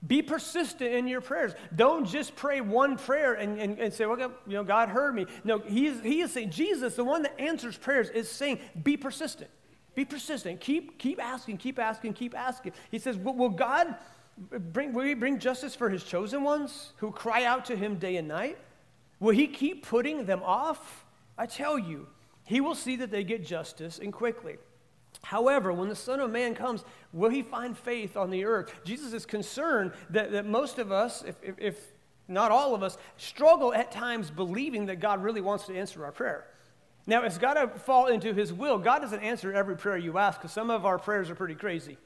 Be 0.07 0.23
persistent 0.23 0.93
in 0.93 1.09
your 1.09 1.21
prayers. 1.21 1.53
Don't 1.75 2.07
just 2.07 2.37
pray 2.37 2.61
one 2.61 2.97
prayer 2.97 3.35
and, 3.35 3.59
and, 3.59 3.79
and 3.79 3.93
say, 3.93 4.07
well, 4.07 4.19
you 4.19 4.53
know, 4.55 4.65
God 4.65 4.89
heard 4.89 5.15
me. 5.15 5.27
No, 5.43 5.59
he 5.59 5.87
is, 5.87 6.01
he 6.03 6.21
is 6.21 6.33
saying, 6.33 6.51
Jesus, 6.51 6.97
the 6.97 7.05
one 7.05 7.23
that 7.23 7.41
answers 7.41 7.77
prayers, 7.77 8.11
is 8.11 8.31
saying, 8.31 8.61
be 8.83 8.97
persistent. 8.97 9.51
Be 9.95 10.05
persistent. 10.05 10.61
Keep, 10.61 10.99
keep 10.99 11.23
asking, 11.23 11.57
keep 11.57 11.79
asking, 11.79 12.13
keep 12.13 12.39
asking. 12.39 12.73
He 12.91 12.99
says, 12.99 13.17
will, 13.17 13.35
will 13.35 13.49
God 13.49 13.97
bring, 14.37 14.93
will 14.93 15.05
he 15.05 15.15
bring 15.15 15.39
justice 15.39 15.75
for 15.75 15.89
his 15.89 16.05
chosen 16.05 16.43
ones 16.43 16.93
who 16.99 17.11
cry 17.11 17.45
out 17.45 17.65
to 17.67 17.77
him 17.77 17.97
day 17.97 18.17
and 18.17 18.29
night? 18.29 18.59
Will 19.19 19.35
he 19.35 19.47
keep 19.47 19.87
putting 19.87 20.27
them 20.27 20.43
off? 20.45 21.07
I 21.39 21.47
tell 21.47 21.79
you, 21.79 22.07
he 22.45 22.61
will 22.61 22.75
see 22.75 22.97
that 22.97 23.11
they 23.11 23.25
get 23.25 23.45
justice 23.45 23.99
and 23.99 24.13
quickly. 24.13 24.57
However, 25.23 25.73
when 25.73 25.89
the 25.89 25.97
Son 25.97 26.21
of 26.21 26.31
Man 26.31 26.55
comes, 26.55 26.85
will 27.13 27.31
he 27.31 27.43
find 27.43 27.77
faith 27.77 28.17
on 28.17 28.31
the 28.31 28.45
earth? 28.45 28.73
Jesus 28.85 29.13
is 29.13 29.27
concerned 29.27 29.93
that, 30.11 30.33
that 30.33 30.47
most 30.47 30.79
of 30.79 30.93
us, 30.93 31.25
if, 31.27 31.37
if, 31.43 31.55
if 31.59 31.81
not 32.29 32.51
all 32.51 32.75
of 32.75 32.83
us, 32.83 32.99
struggle 33.17 33.73
at 33.73 33.91
times 33.91 34.31
believing 34.31 34.87
that 34.87 35.01
God 35.01 35.23
really 35.23 35.41
wants 35.41 35.67
to 35.67 35.77
answer 35.77 36.05
our 36.05 36.13
prayer. 36.13 36.47
Now, 37.07 37.23
it's 37.23 37.39
got 37.39 37.55
to 37.55 37.69
fall 37.79 38.07
into 38.07 38.35
his 38.35 38.53
will. 38.53 38.79
God 38.79 39.01
doesn't 39.01 39.21
answer 39.21 39.53
every 39.53 39.77
prayer 39.77 39.97
you 39.97 40.19
ask 40.19 40.41
because 40.41 40.53
some 40.53 40.71
of 40.71 40.85
our 40.85 40.99
prayers 40.99 41.31
are 41.31 41.37
pretty 41.37 41.55
crazy. 41.55 41.99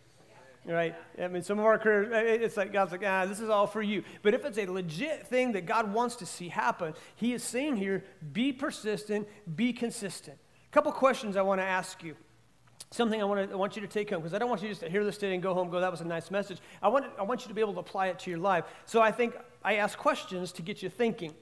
right? 0.67 0.95
I 1.19 1.29
mean, 1.29 1.43
some 1.43 1.59
of 1.59 1.65
our 1.65 1.79
careers, 1.79 2.11
it's 2.43 2.59
like 2.59 2.71
God's 2.71 2.93
like, 2.93 3.03
ah, 3.05 3.25
this 3.25 3.41
is 3.41 3.49
all 3.49 3.67
for 3.67 3.81
you. 3.81 4.05
But 4.23 4.35
if 4.35 4.45
it's 4.45 4.59
a 4.59 4.67
legit 4.67 5.27
thing 5.27 5.53
that 5.53 5.65
God 5.65 5.93
wants 5.93 6.17
to 6.17 6.27
see 6.27 6.49
happen, 6.49 6.93
He 7.17 7.33
is 7.33 7.43
saying 7.43 7.77
here, 7.77 8.05
be 8.33 8.53
persistent, 8.53 9.27
be 9.57 9.73
consistent. 9.73 10.37
A 10.69 10.73
couple 10.73 10.93
questions 10.93 11.35
I 11.37 11.43
want 11.43 11.63
to 11.63 11.67
ask 11.67 12.05
you. 12.05 12.15
Something 12.93 13.23
I 13.23 13.25
want, 13.25 13.49
to, 13.49 13.55
I 13.55 13.57
want 13.57 13.77
you 13.77 13.83
to 13.83 13.89
take 13.89 14.11
home, 14.11 14.21
because 14.21 14.35
I 14.35 14.39
don't 14.39 14.49
want 14.49 14.63
you 14.63 14.69
just 14.69 14.81
to 14.81 14.91
hear 14.91 15.05
this 15.05 15.17
today 15.17 15.35
and 15.35 15.43
go 15.43 15.55
home 15.55 15.71
go, 15.71 15.81
that 15.81 15.93
was 15.93 16.01
a 16.01 16.05
nice 16.05 16.31
message. 16.31 16.59
I 16.83 16.89
want, 16.89 17.07
I 17.19 17.23
want 17.23 17.43
you 17.43 17.49
to 17.49 17.55
be 17.55 17.61
able 17.61 17.75
to 17.75 17.79
apply 17.79 18.09
it 18.09 18.19
to 18.21 18.31
your 18.31 18.41
life. 18.41 18.65
So 18.85 19.01
I 19.01 19.13
think 19.13 19.37
I 19.63 19.77
ask 19.77 19.97
questions 19.97 20.51
to 20.53 20.63
get 20.63 20.83
you 20.83 20.89
thinking. 20.89 21.33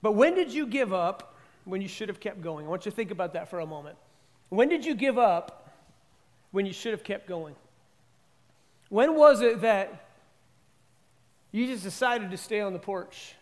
But 0.00 0.12
when 0.12 0.34
did 0.34 0.52
you 0.52 0.64
give 0.64 0.92
up 0.92 1.34
when 1.64 1.80
you 1.80 1.88
should 1.88 2.08
have 2.08 2.20
kept 2.20 2.40
going? 2.40 2.66
I 2.66 2.68
want 2.68 2.84
you 2.84 2.92
to 2.92 2.96
think 2.96 3.10
about 3.10 3.32
that 3.32 3.50
for 3.50 3.58
a 3.58 3.66
moment. 3.66 3.96
When 4.48 4.68
did 4.68 4.84
you 4.84 4.94
give 4.94 5.18
up 5.18 5.74
when 6.52 6.66
you 6.66 6.72
should 6.72 6.92
have 6.92 7.02
kept 7.02 7.26
going? 7.26 7.56
When 8.88 9.16
was 9.16 9.40
it 9.40 9.62
that 9.62 10.06
you 11.50 11.66
just 11.66 11.82
decided 11.82 12.30
to 12.30 12.36
stay 12.36 12.60
on 12.60 12.72
the 12.72 12.78
porch 12.78 13.34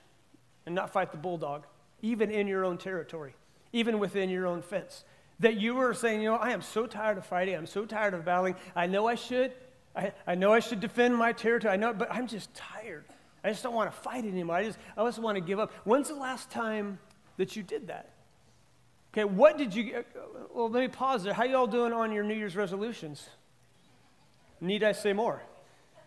and 0.65 0.75
not 0.75 0.91
fight 0.91 1.13
the 1.13 1.19
bulldog, 1.19 1.65
even 2.01 2.31
in 2.31 2.47
your 2.47 2.65
own 2.65 2.79
territory, 2.79 3.35
even 3.75 3.99
within 3.99 4.31
your 4.31 4.47
own 4.47 4.63
fence? 4.63 5.05
That 5.41 5.57
you 5.57 5.75
were 5.75 5.95
saying, 5.95 6.23
you 6.23 6.31
know, 6.31 6.37
I 6.37 6.51
am 6.51 6.63
so 6.63 6.87
tired 6.87 7.19
of 7.19 7.27
fighting, 7.27 7.55
I'm 7.55 7.67
so 7.67 7.85
tired 7.85 8.15
of 8.15 8.25
battling. 8.25 8.55
I 8.77 8.87
know 8.87 9.09
I 9.09 9.17
should. 9.17 9.53
I, 9.97 10.13
I 10.27 10.35
know 10.35 10.53
I 10.53 10.61
should 10.61 10.81
defend 10.81 11.17
my 11.17 11.33
territory. 11.33 11.73
I 11.73 11.77
know, 11.77 11.93
but 11.93 12.13
I'm 12.13 12.27
just 12.27 12.53
tired. 12.55 13.05
I 13.45 13.51
just 13.51 13.63
don't 13.63 13.75
want 13.75 13.93
to 13.93 13.97
fight 13.97 14.25
anymore. 14.25 14.57
I 14.57 14.65
just, 14.65 14.79
I 14.97 15.05
just 15.05 15.19
want 15.19 15.37
to 15.37 15.41
give 15.41 15.59
up. 15.59 15.73
When's 15.85 16.09
the 16.09 16.15
last 16.15 16.51
time 16.51 16.99
that 17.37 17.57
you 17.57 17.63
did 17.63 17.89
that? 17.89 18.11
Okay, 19.13 19.25
what 19.25 19.59
did 19.59 19.75
you, 19.75 19.95
uh, 19.95 19.99
uh, 19.99 20.23
well, 20.53 20.71
let 20.71 20.81
me 20.81 20.89
pause 20.89 21.23
there. 21.23 21.35
How 21.35 21.45
y'all 21.45 21.69
doing 21.69 21.93
on 21.93 22.11
your 22.11 22.25
New 22.25 22.35
Year's 22.35 22.57
resolutions? 22.57 23.29
Need 24.61 24.83
I 24.83 24.93
say 24.93 25.13
more? 25.13 25.43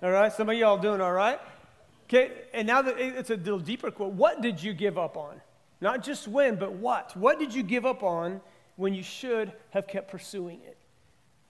All 0.01 0.12
right, 0.12 0.34
some 0.34 0.50
of 0.50 0.57
y'all 0.57 0.77
doing 0.77 1.00
all 1.00 1.13
right? 1.13 1.39
Okay, 2.05 2.31
and 2.53 2.67
now 2.67 2.81
that 2.81 3.00
it's 3.00 3.29
a 3.29 3.36
little 3.36 3.60
deeper 3.60 3.91
quote, 3.91 4.13
what 4.13 4.41
did 4.41 4.62
you 4.62 4.74
give 4.74 4.98
up 4.98 5.15
on? 5.15 5.41
Not 5.79 6.03
just 6.03 6.27
when, 6.27 6.55
but 6.55 6.74
what? 6.74 7.15
What 7.15 7.39
did 7.39 7.53
you 7.53 7.63
give 7.63 7.86
up 7.86 8.03
on 8.03 8.41
when 8.77 8.93
you 8.93 9.03
should 9.03 9.51
have 9.72 9.88
kept 9.88 10.10
pursuing 10.10 10.62
it? 10.65 10.77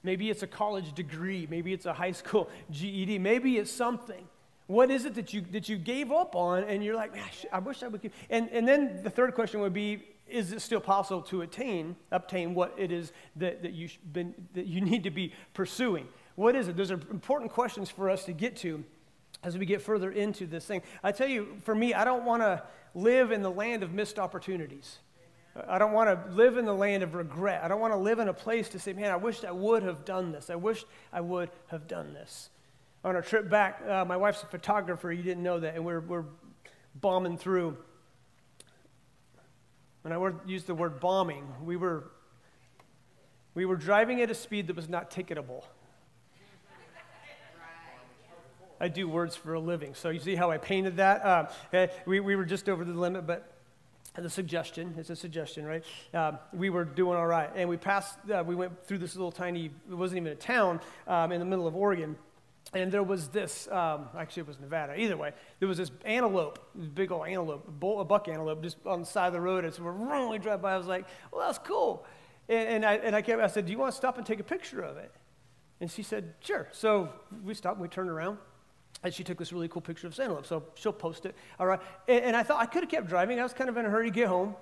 Maybe 0.04 0.30
it's 0.30 0.44
a 0.44 0.48
college 0.48 0.94
degree, 0.94 1.48
maybe 1.50 1.74
it's 1.74 1.86
a 1.86 1.94
high 1.94 2.12
school 2.12 2.50
GED, 2.72 3.20
maybe 3.20 3.58
it's 3.58 3.72
something. 3.72 4.28
What 4.68 4.92
is 4.92 5.06
it 5.06 5.16
that 5.16 5.34
you, 5.34 5.42
that 5.52 5.70
you 5.70 5.78
gave 5.78 6.12
up 6.12 6.36
on 6.36 6.64
and 6.64 6.84
you're 6.84 6.96
like, 6.96 7.14
I 7.54 7.60
wish 7.60 7.84
I 7.84 7.88
would 7.88 8.02
keep. 8.02 8.14
And, 8.30 8.50
and 8.52 8.68
then 8.68 9.02
the 9.02 9.10
third 9.10 9.34
question 9.34 9.62
would 9.62 9.74
be, 9.74 10.04
is 10.28 10.52
it 10.52 10.62
still 10.62 10.82
possible 10.82 11.22
to 11.24 11.42
attain, 11.42 11.96
obtain 12.12 12.54
what 12.54 12.76
it 12.78 12.92
is 12.92 13.14
that, 13.38 13.62
that, 13.62 13.72
you 13.72 13.88
been, 14.12 14.36
that 14.54 14.66
you 14.66 14.82
need 14.92 15.04
to 15.04 15.12
be 15.12 15.34
pursuing? 15.54 16.08
What 16.36 16.56
is 16.56 16.68
it? 16.68 16.76
Those 16.76 16.92
are 16.92 17.00
important 17.12 17.52
questions 17.52 17.90
for 17.90 18.10
us 18.10 18.26
to 18.26 18.34
get 18.34 18.58
to 18.58 18.84
as 19.44 19.58
we 19.58 19.66
get 19.66 19.82
further 19.82 20.12
into 20.12 20.46
this 20.46 20.66
thing. 20.66 20.82
I 21.04 21.12
tell 21.12 21.28
you, 21.28 21.58
for 21.64 21.74
me, 21.74 21.94
I 21.94 22.04
don't 22.04 22.26
want 22.26 22.42
to 22.42 22.64
live 22.94 23.32
in 23.32 23.42
the 23.42 23.52
land 23.52 23.84
of 23.84 23.94
missed 23.94 24.20
opportunities. 24.20 25.00
I 25.68 25.80
don't 25.80 25.94
want 25.94 26.10
to 26.10 26.36
live 26.36 26.58
in 26.58 26.66
the 26.66 26.74
land 26.74 27.04
of 27.04 27.16
regret. 27.16 27.64
I 27.64 27.68
don't 27.68 27.80
want 27.80 27.94
to 27.94 27.98
live 27.98 28.20
in 28.20 28.28
a 28.28 28.34
place 28.34 28.70
to 28.70 28.80
say, 28.80 28.94
man, 28.94 29.12
I 29.12 29.16
wish 29.16 29.44
I 29.44 29.52
would 29.52 29.84
have 29.84 30.06
done 30.06 30.32
this. 30.32 30.50
I 30.50 30.56
wish 30.56 30.86
I 31.12 31.22
would 31.22 31.50
have 31.68 31.88
done 31.88 32.14
this. 32.14 32.50
On 33.04 33.16
our 33.16 33.22
trip 33.22 33.50
back, 33.50 33.82
uh, 33.88 34.06
my 34.06 34.18
wife's 34.18 34.44
a 34.44 34.48
photographer. 34.48 35.12
You 35.12 35.24
didn't 35.24 35.44
know 35.44 35.60
that. 35.60 35.76
And 35.76 35.86
we're, 35.86 36.02
we're 36.02 36.26
bombing 36.96 37.38
through. 37.38 37.78
When 40.02 40.14
I 40.14 40.32
use 40.46 40.64
the 40.64 40.76
word 40.76 41.00
bombing, 41.00 41.46
we 41.64 41.76
were, 41.76 42.12
we 43.54 43.66
were 43.66 43.76
driving 43.76 44.22
at 44.22 44.30
a 44.30 44.36
speed 44.36 44.68
that 44.68 44.76
was 44.76 44.90
not 44.90 45.10
ticketable. 45.12 45.64
I 48.80 48.90
do 48.90 49.08
words 49.10 49.36
for 49.36 49.54
a 49.54 49.60
living. 49.60 49.96
So 49.96 50.10
you 50.10 50.20
see 50.20 50.36
how 50.36 50.52
I 50.52 50.60
painted 50.60 50.98
that? 50.98 51.26
Uh, 51.26 51.50
eh, 51.74 51.88
we, 52.06 52.20
we 52.20 52.36
were 52.36 52.46
just 52.46 52.70
over 52.70 52.86
the 52.86 52.94
limit, 52.94 53.26
but 53.26 53.57
the 54.24 54.30
suggestion, 54.30 54.96
it's 54.98 55.10
a 55.10 55.16
suggestion, 55.16 55.66
right? 55.66 55.84
Uh, 56.14 56.34
we 56.54 56.70
were 56.70 56.86
doing 56.86 57.18
all 57.18 57.28
right. 57.28 57.50
And 57.56 57.70
we 57.70 57.78
passed, 57.78 58.18
uh, 58.30 58.44
we 58.46 58.56
went 58.56 58.86
through 58.86 58.98
this 58.98 59.16
little 59.16 59.32
tiny, 59.32 59.66
it 59.90 59.94
wasn't 59.94 60.18
even 60.22 60.32
a 60.32 60.36
town 60.36 60.82
um, 61.08 61.32
in 61.32 61.40
the 61.40 61.46
middle 61.46 61.68
of 61.68 61.76
Oregon. 61.76 62.16
And 62.74 62.92
there 62.92 63.04
was 63.04 63.30
this, 63.30 63.68
um, 63.70 64.10
actually, 64.18 64.42
it 64.42 64.48
was 64.48 64.60
Nevada. 64.60 65.00
Either 65.00 65.16
way, 65.16 65.32
there 65.60 65.68
was 65.68 65.78
this 65.78 65.92
antelope, 66.04 66.60
this 66.76 66.90
big 66.90 67.12
old 67.12 67.28
antelope, 67.28 67.68
a 67.68 68.06
buck 68.06 68.28
antelope, 68.28 68.62
just 68.62 68.78
on 68.86 69.02
the 69.02 69.06
side 69.06 69.28
of 69.28 69.34
the 69.34 69.40
road. 69.40 69.64
And 69.64 69.74
so 69.74 69.84
we're 69.84 69.92
running, 69.92 70.42
drive 70.42 70.62
by. 70.62 70.74
I 70.74 70.78
was 70.78 70.88
like, 70.88 71.06
well, 71.32 71.46
that's 71.46 71.60
cool. 71.60 72.06
And, 72.50 72.70
and, 72.70 72.86
I, 72.86 72.96
and 72.96 73.16
I, 73.16 73.22
kept, 73.22 73.42
I 73.42 73.48
said, 73.48 73.66
do 73.66 73.72
you 73.72 73.78
want 73.78 73.92
to 73.92 73.98
stop 73.98 74.18
and 74.18 74.26
take 74.26 74.40
a 74.40 74.44
picture 74.44 74.82
of 74.82 74.98
it? 74.98 75.12
And 75.80 75.90
she 75.90 76.04
said, 76.04 76.34
sure. 76.40 76.68
So 76.72 77.10
we 77.44 77.54
stopped 77.54 77.76
and 77.76 77.84
we 77.84 77.88
turned 77.88 78.10
around. 78.10 78.38
And 79.04 79.14
she 79.14 79.24
took 79.24 79.38
this 79.38 79.54
really 79.54 79.68
cool 79.68 79.82
picture 79.82 80.08
of 80.08 80.14
this 80.14 80.20
antelope. 80.20 80.46
So 80.46 80.64
she'll 80.76 80.92
post 80.94 81.26
it. 81.26 81.36
All 81.60 81.68
right. 81.68 81.80
And, 82.08 82.26
and 82.26 82.36
I 82.36 82.44
thought 82.44 82.62
I 82.62 82.66
could 82.66 82.84
have 82.84 82.90
kept 82.90 83.08
driving. 83.08 83.40
I 83.40 83.44
was 83.44 83.54
kind 83.54 83.70
of 83.70 83.78
in 83.78 83.86
a 83.86 83.90
hurry 83.90 84.10
to 84.10 84.14
get 84.14 84.28
home. 84.28 84.56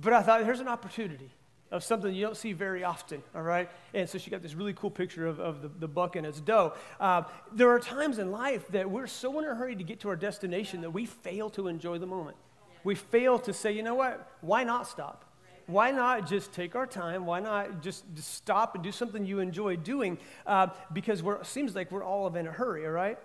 But 0.00 0.12
I 0.12 0.22
thought, 0.22 0.44
here's 0.44 0.60
an 0.60 0.68
opportunity 0.68 1.30
of 1.70 1.84
something 1.84 2.14
you 2.14 2.24
don't 2.24 2.36
see 2.36 2.52
very 2.52 2.82
often, 2.82 3.22
all 3.34 3.42
right? 3.42 3.68
And 3.92 4.08
so 4.08 4.16
she 4.16 4.30
got 4.30 4.42
this 4.42 4.54
really 4.54 4.72
cool 4.72 4.90
picture 4.90 5.26
of, 5.26 5.38
of 5.38 5.60
the, 5.60 5.68
the 5.68 5.88
buck 5.88 6.16
and 6.16 6.26
its 6.26 6.40
doe. 6.40 6.72
Uh, 6.98 7.24
there 7.52 7.68
are 7.70 7.78
times 7.78 8.18
in 8.18 8.30
life 8.30 8.66
that 8.68 8.90
we're 8.90 9.06
so 9.06 9.38
in 9.38 9.44
a 9.44 9.54
hurry 9.54 9.76
to 9.76 9.84
get 9.84 10.00
to 10.00 10.08
our 10.08 10.16
destination 10.16 10.80
that 10.80 10.90
we 10.90 11.04
fail 11.04 11.50
to 11.50 11.68
enjoy 11.68 11.98
the 11.98 12.06
moment. 12.06 12.36
We 12.84 12.94
fail 12.94 13.38
to 13.40 13.52
say, 13.52 13.72
you 13.72 13.82
know 13.82 13.96
what? 13.96 14.30
Why 14.40 14.64
not 14.64 14.86
stop? 14.86 15.24
Why 15.66 15.90
not 15.90 16.26
just 16.26 16.52
take 16.52 16.74
our 16.74 16.86
time? 16.86 17.26
Why 17.26 17.40
not 17.40 17.82
just, 17.82 18.04
just 18.14 18.32
stop 18.32 18.74
and 18.74 18.82
do 18.82 18.90
something 18.90 19.26
you 19.26 19.40
enjoy 19.40 19.76
doing? 19.76 20.16
Uh, 20.46 20.68
because 20.94 21.20
it 21.20 21.46
seems 21.46 21.74
like 21.74 21.92
we're 21.92 22.04
all 22.04 22.34
in 22.34 22.46
a 22.46 22.52
hurry, 22.52 22.86
all 22.86 22.92
right? 22.92 23.18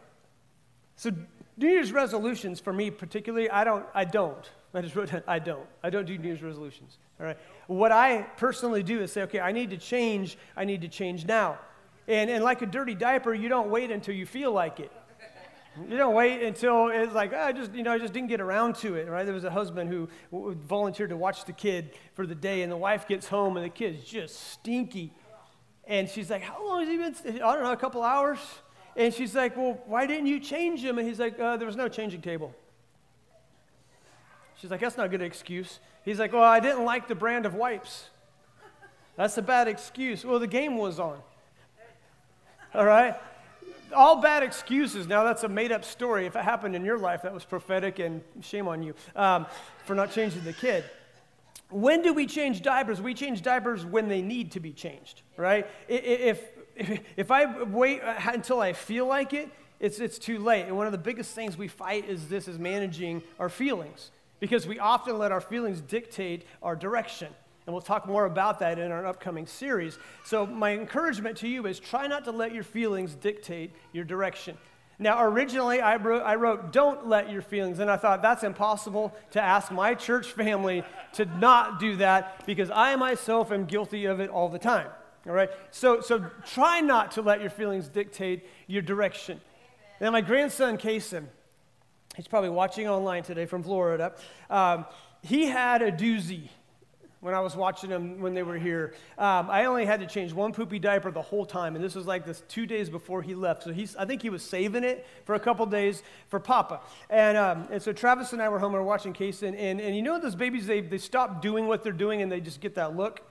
So 0.95 1.11
New 1.57 1.69
Year's 1.69 1.91
resolutions 1.91 2.59
for 2.59 2.73
me 2.73 2.89
particularly, 2.89 3.49
I 3.49 3.63
don't, 3.63 3.85
I 3.93 4.05
don't. 4.05 4.49
I 4.73 4.81
just 4.81 4.95
wrote 4.95 5.11
down, 5.11 5.21
I 5.27 5.39
don't. 5.39 5.67
I 5.83 5.89
don't 5.89 6.05
do 6.05 6.17
New 6.17 6.27
Year's 6.27 6.41
resolutions. 6.41 6.97
All 7.19 7.25
right. 7.25 7.37
What 7.67 7.91
I 7.91 8.23
personally 8.37 8.81
do 8.81 9.01
is 9.01 9.11
say, 9.11 9.21
okay, 9.23 9.39
I 9.39 9.51
need 9.51 9.69
to 9.69 9.77
change. 9.77 10.37
I 10.57 10.65
need 10.65 10.81
to 10.81 10.87
change 10.87 11.25
now. 11.25 11.59
And, 12.07 12.29
and 12.29 12.43
like 12.43 12.61
a 12.61 12.65
dirty 12.65 12.95
diaper, 12.95 13.33
you 13.33 13.49
don't 13.49 13.69
wait 13.69 13.91
until 13.91 14.15
you 14.15 14.25
feel 14.25 14.51
like 14.51 14.79
it. 14.79 14.91
You 15.89 15.97
don't 15.97 16.13
wait 16.13 16.43
until 16.43 16.89
it's 16.89 17.13
like, 17.13 17.33
oh, 17.33 17.39
I 17.39 17.51
just, 17.51 17.73
you 17.73 17.81
know, 17.81 17.91
I 17.91 17.97
just 17.97 18.13
didn't 18.13 18.29
get 18.29 18.39
around 18.39 18.75
to 18.77 18.95
it, 18.95 19.07
right? 19.07 19.25
There 19.25 19.33
was 19.33 19.43
a 19.43 19.49
husband 19.49 19.89
who 19.89 20.07
volunteered 20.53 21.09
to 21.09 21.17
watch 21.17 21.45
the 21.45 21.53
kid 21.53 21.95
for 22.13 22.27
the 22.27 22.35
day, 22.35 22.61
and 22.61 22.71
the 22.71 22.77
wife 22.77 23.07
gets 23.07 23.27
home, 23.27 23.57
and 23.57 23.65
the 23.65 23.69
kid's 23.69 24.03
just 24.03 24.51
stinky. 24.51 25.13
And 25.85 26.07
she's 26.07 26.29
like, 26.29 26.43
how 26.43 26.63
long 26.65 26.81
has 26.81 26.89
he 26.89 26.97
been? 26.97 27.41
I 27.41 27.53
don't 27.53 27.63
know, 27.63 27.71
a 27.71 27.77
couple 27.77 28.03
hours. 28.03 28.37
And 28.95 29.13
she's 29.13 29.35
like, 29.35 29.57
Well, 29.57 29.79
why 29.85 30.05
didn't 30.05 30.27
you 30.27 30.39
change 30.39 30.83
him? 30.83 30.97
And 30.97 31.07
he's 31.07 31.19
like, 31.19 31.39
uh, 31.39 31.57
There 31.57 31.67
was 31.67 31.75
no 31.75 31.87
changing 31.87 32.21
table. 32.21 32.53
She's 34.57 34.71
like, 34.71 34.79
That's 34.79 34.97
not 34.97 35.07
a 35.07 35.09
good 35.09 35.21
excuse. 35.21 35.79
He's 36.05 36.19
like, 36.19 36.33
Well, 36.33 36.43
I 36.43 36.59
didn't 36.59 36.85
like 36.85 37.07
the 37.07 37.15
brand 37.15 37.45
of 37.45 37.55
wipes. 37.55 38.09
That's 39.15 39.37
a 39.37 39.41
bad 39.41 39.67
excuse. 39.67 40.25
Well, 40.25 40.39
the 40.39 40.47
game 40.47 40.77
was 40.77 40.99
on. 40.99 41.19
All 42.73 42.85
right? 42.85 43.15
All 43.95 44.21
bad 44.21 44.41
excuses. 44.41 45.05
Now, 45.07 45.23
that's 45.23 45.43
a 45.43 45.47
made 45.47 45.71
up 45.71 45.85
story. 45.85 46.25
If 46.25 46.35
it 46.35 46.43
happened 46.43 46.75
in 46.75 46.83
your 46.83 46.97
life, 46.97 47.21
that 47.21 47.33
was 47.33 47.45
prophetic, 47.45 47.99
and 47.99 48.21
shame 48.41 48.67
on 48.67 48.81
you 48.81 48.95
um, 49.15 49.45
for 49.85 49.93
not 49.93 50.11
changing 50.11 50.43
the 50.43 50.53
kid. 50.53 50.83
When 51.69 52.01
do 52.01 52.13
we 52.13 52.25
change 52.25 52.61
diapers? 52.61 53.01
We 53.01 53.13
change 53.13 53.41
diapers 53.41 53.85
when 53.85 54.07
they 54.07 54.21
need 54.21 54.51
to 54.53 54.59
be 54.59 54.71
changed, 54.71 55.21
right? 55.37 55.67
If, 55.87 56.41
if 56.75 57.31
I 57.31 57.63
wait 57.63 58.01
uh, 58.01 58.15
until 58.27 58.59
I 58.59 58.73
feel 58.73 59.05
like 59.05 59.33
it, 59.33 59.49
it's, 59.79 59.99
it's 59.99 60.17
too 60.17 60.39
late. 60.39 60.63
And 60.63 60.77
one 60.77 60.85
of 60.85 60.91
the 60.91 60.97
biggest 60.97 61.35
things 61.35 61.57
we 61.57 61.67
fight 61.67 62.07
is 62.07 62.29
this 62.29 62.47
is 62.47 62.57
managing 62.57 63.21
our 63.39 63.49
feelings 63.49 64.11
because 64.39 64.67
we 64.67 64.79
often 64.79 65.17
let 65.17 65.31
our 65.31 65.41
feelings 65.41 65.81
dictate 65.81 66.45
our 66.61 66.75
direction. 66.75 67.27
And 67.65 67.73
we'll 67.73 67.81
talk 67.81 68.07
more 68.07 68.25
about 68.25 68.59
that 68.59 68.77
in 68.77 68.91
our 68.91 69.05
upcoming 69.05 69.47
series. 69.47 69.97
So, 70.25 70.45
my 70.45 70.73
encouragement 70.73 71.37
to 71.37 71.47
you 71.47 71.65
is 71.65 71.79
try 71.79 72.07
not 72.07 72.25
to 72.25 72.31
let 72.31 72.53
your 72.53 72.63
feelings 72.63 73.15
dictate 73.15 73.71
your 73.93 74.03
direction. 74.03 74.57
Now, 74.99 75.23
originally, 75.23 75.81
I 75.81 75.95
wrote, 75.95 76.23
I 76.23 76.35
wrote, 76.35 76.73
Don't 76.73 77.07
let 77.07 77.29
your 77.31 77.41
feelings. 77.41 77.79
And 77.79 77.89
I 77.89 77.97
thought 77.97 78.21
that's 78.21 78.43
impossible 78.43 79.15
to 79.31 79.41
ask 79.41 79.71
my 79.71 79.93
church 79.93 80.27
family 80.27 80.83
to 81.13 81.25
not 81.25 81.79
do 81.79 81.95
that 81.97 82.45
because 82.45 82.69
I 82.69 82.95
myself 82.95 83.51
am 83.51 83.65
guilty 83.65 84.05
of 84.05 84.19
it 84.19 84.29
all 84.29 84.49
the 84.49 84.59
time. 84.59 84.87
All 85.27 85.33
right? 85.33 85.49
So, 85.71 86.01
so 86.01 86.25
try 86.45 86.81
not 86.81 87.11
to 87.13 87.21
let 87.21 87.41
your 87.41 87.49
feelings 87.49 87.87
dictate 87.87 88.45
your 88.67 88.81
direction. 88.81 89.39
Now, 90.01 90.11
my 90.11 90.21
grandson, 90.21 90.77
Kason, 90.77 91.25
he's 92.15 92.27
probably 92.27 92.49
watching 92.49 92.87
online 92.87 93.23
today 93.23 93.45
from 93.45 93.63
Florida. 93.63 94.13
Um, 94.49 94.85
he 95.21 95.45
had 95.45 95.81
a 95.81 95.91
doozy 95.91 96.49
when 97.21 97.33
I 97.33 97.39
was 97.39 97.55
watching 97.55 97.89
him 97.89 98.19
when 98.19 98.33
they 98.33 98.43
were 98.43 98.57
here. 98.57 98.95
Um, 99.17 99.49
I 99.49 99.63
only 99.63 99.85
had 99.85 100.01
to 100.01 100.05
change 100.05 100.33
one 100.33 100.51
poopy 100.51 100.77
diaper 100.77 101.09
the 101.09 101.21
whole 101.21 101.45
time, 101.45 101.75
and 101.75 101.83
this 101.83 101.95
was 101.95 102.05
like 102.05 102.25
this 102.25 102.43
two 102.49 102.65
days 102.65 102.89
before 102.89 103.21
he 103.21 103.33
left. 103.33 103.63
So 103.63 103.71
he's, 103.71 103.95
I 103.95 104.03
think 104.03 104.21
he 104.21 104.29
was 104.29 104.43
saving 104.43 104.83
it 104.83 105.07
for 105.23 105.35
a 105.35 105.39
couple 105.39 105.65
days 105.65 106.03
for 106.27 106.41
Papa. 106.41 106.81
And, 107.09 107.37
um, 107.37 107.69
and 107.71 107.81
so 107.81 107.93
Travis 107.93 108.33
and 108.33 108.41
I 108.41 108.49
were 108.49 108.59
home, 108.59 108.73
and 108.73 108.73
we 108.73 108.79
were 108.79 108.85
watching 108.85 109.13
Kason, 109.13 109.55
and, 109.57 109.79
and 109.79 109.95
you 109.95 110.01
know 110.01 110.19
those 110.19 110.35
babies, 110.35 110.67
they, 110.67 110.81
they 110.81 110.97
stop 110.97 111.41
doing 111.41 111.65
what 111.65 111.81
they're 111.81 111.93
doing 111.93 112.21
and 112.21 112.29
they 112.29 112.41
just 112.41 112.59
get 112.59 112.75
that 112.75 112.97
look? 112.97 113.21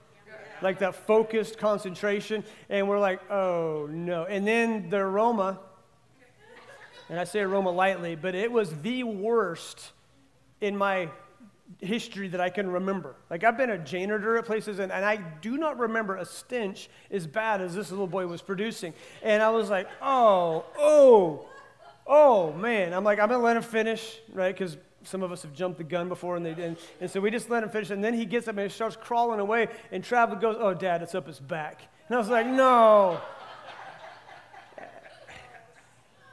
Like 0.63 0.79
that 0.79 0.95
focused 0.95 1.57
concentration. 1.57 2.43
And 2.69 2.87
we're 2.87 2.99
like, 2.99 3.29
oh 3.29 3.87
no. 3.89 4.25
And 4.25 4.47
then 4.47 4.89
the 4.89 4.97
aroma, 4.97 5.59
and 7.09 7.19
I 7.19 7.25
say 7.25 7.41
aroma 7.41 7.71
lightly, 7.71 8.15
but 8.15 8.33
it 8.35 8.51
was 8.51 8.73
the 8.81 9.03
worst 9.03 9.91
in 10.61 10.77
my 10.77 11.09
history 11.79 12.27
that 12.29 12.41
I 12.41 12.49
can 12.49 12.69
remember. 12.69 13.15
Like, 13.29 13.43
I've 13.43 13.57
been 13.57 13.69
a 13.69 13.77
janitor 13.77 14.37
at 14.37 14.45
places, 14.45 14.79
and, 14.79 14.91
and 14.91 15.03
I 15.03 15.17
do 15.17 15.57
not 15.57 15.77
remember 15.79 16.15
a 16.17 16.25
stench 16.25 16.89
as 17.11 17.27
bad 17.27 17.61
as 17.61 17.75
this 17.75 17.91
little 17.91 18.07
boy 18.07 18.27
was 18.27 18.41
producing. 18.41 18.93
And 19.21 19.41
I 19.41 19.49
was 19.49 19.69
like, 19.69 19.87
oh, 20.01 20.65
oh, 20.77 21.45
oh, 22.07 22.53
man. 22.53 22.93
I'm 22.93 23.03
like, 23.03 23.19
I'm 23.19 23.29
to 23.29 23.37
let 23.37 23.57
him 23.57 23.63
finish, 23.63 24.19
right? 24.31 24.53
Because 24.53 24.77
some 25.03 25.23
of 25.23 25.31
us 25.31 25.41
have 25.43 25.53
jumped 25.53 25.77
the 25.77 25.83
gun 25.83 26.09
before, 26.09 26.35
and 26.35 26.45
they 26.45 26.53
didn't. 26.53 26.79
And 27.01 27.09
so 27.09 27.19
we 27.19 27.31
just 27.31 27.49
let 27.49 27.63
him 27.63 27.69
finish. 27.69 27.89
And 27.89 28.03
then 28.03 28.13
he 28.13 28.25
gets 28.25 28.47
up 28.47 28.57
and 28.57 28.69
he 28.69 28.73
starts 28.73 28.95
crawling 28.95 29.39
away, 29.39 29.67
and 29.91 30.03
Travis 30.03 30.39
goes, 30.39 30.57
oh, 30.59 30.73
Dad, 30.73 31.01
it's 31.01 31.15
up 31.15 31.27
his 31.27 31.39
back. 31.39 31.81
And 32.07 32.15
I 32.15 32.19
was 32.19 32.29
like, 32.29 32.47
no. 32.47 33.21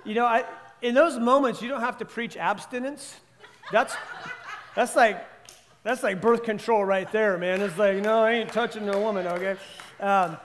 You 0.05 0.15
know, 0.15 0.25
I, 0.25 0.45
in 0.83 0.95
those 0.95 1.19
moments, 1.19 1.61
you 1.61 1.69
don't 1.69 1.81
have 1.81 1.99
to 1.99 2.05
preach 2.05 2.37
abstinence. 2.37 3.17
That's, 3.71 3.95
that's 4.75 4.97
like 4.97 5.27
that's 5.83 6.03
like 6.03 6.21
birth 6.21 6.43
control 6.43 6.85
right 6.85 7.11
there, 7.11 7.39
man. 7.39 7.63
It's 7.63 7.79
like, 7.79 7.99
no, 7.99 8.25
I 8.25 8.33
ain't 8.33 8.53
touching 8.53 8.85
no 8.85 9.01
woman, 9.01 9.27
okay? 9.27 9.57
Um, 9.99 10.37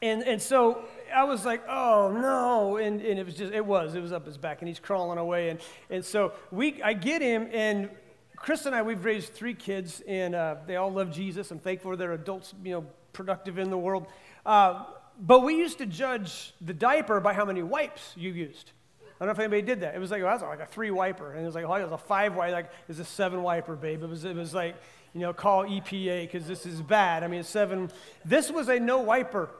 and, 0.00 0.22
and 0.22 0.40
so 0.40 0.84
I 1.12 1.24
was 1.24 1.44
like, 1.44 1.62
oh 1.68 2.10
no. 2.12 2.76
And, 2.76 3.00
and 3.00 3.18
it 3.18 3.26
was 3.26 3.34
just, 3.34 3.52
it 3.52 3.64
was, 3.64 3.94
it 3.94 4.00
was 4.00 4.12
up 4.12 4.26
his 4.26 4.38
back 4.38 4.60
and 4.60 4.68
he's 4.68 4.80
crawling 4.80 5.18
away. 5.18 5.50
And, 5.50 5.60
and 5.90 6.04
so 6.04 6.32
we, 6.50 6.82
I 6.82 6.92
get 6.92 7.22
him 7.22 7.48
and 7.52 7.90
Chris 8.36 8.66
and 8.66 8.74
I, 8.74 8.82
we've 8.82 9.04
raised 9.04 9.32
three 9.32 9.54
kids 9.54 10.02
and 10.06 10.34
uh, 10.34 10.56
they 10.66 10.76
all 10.76 10.92
love 10.92 11.12
Jesus. 11.12 11.50
I'm 11.50 11.58
thankful 11.58 11.96
they're 11.96 12.12
adults, 12.12 12.54
you 12.64 12.72
know, 12.72 12.86
productive 13.12 13.58
in 13.58 13.70
the 13.70 13.78
world. 13.78 14.06
Uh, 14.44 14.84
but 15.20 15.44
we 15.44 15.56
used 15.56 15.78
to 15.78 15.86
judge 15.86 16.52
the 16.60 16.74
diaper 16.74 17.20
by 17.20 17.34
how 17.34 17.44
many 17.44 17.62
wipes 17.62 18.12
you 18.16 18.32
used. 18.32 18.72
I 19.00 19.24
don't 19.24 19.28
know 19.28 19.32
if 19.32 19.38
anybody 19.38 19.62
did 19.62 19.80
that. 19.82 19.94
It 19.94 20.00
was 20.00 20.10
like, 20.10 20.22
oh, 20.22 20.26
that's 20.26 20.42
like 20.42 20.58
a 20.58 20.66
three 20.66 20.90
wiper. 20.90 21.32
And 21.32 21.42
it 21.42 21.46
was 21.46 21.54
like, 21.54 21.64
oh, 21.64 21.74
it 21.74 21.84
was 21.84 21.92
a 21.92 21.98
five 21.98 22.34
wiper. 22.34 22.52
Like, 22.52 22.70
it's 22.88 22.98
a 22.98 23.04
seven 23.04 23.44
wiper, 23.44 23.76
babe. 23.76 24.02
It 24.02 24.08
was, 24.08 24.24
it 24.24 24.34
was 24.34 24.52
like, 24.52 24.74
you 25.14 25.20
know, 25.20 25.32
call 25.32 25.64
EPA 25.64 26.22
because 26.22 26.48
this 26.48 26.66
is 26.66 26.82
bad. 26.82 27.22
I 27.22 27.28
mean, 27.28 27.44
seven. 27.44 27.92
This 28.24 28.50
was 28.50 28.68
a 28.68 28.80
no 28.80 28.98
wiper. 28.98 29.50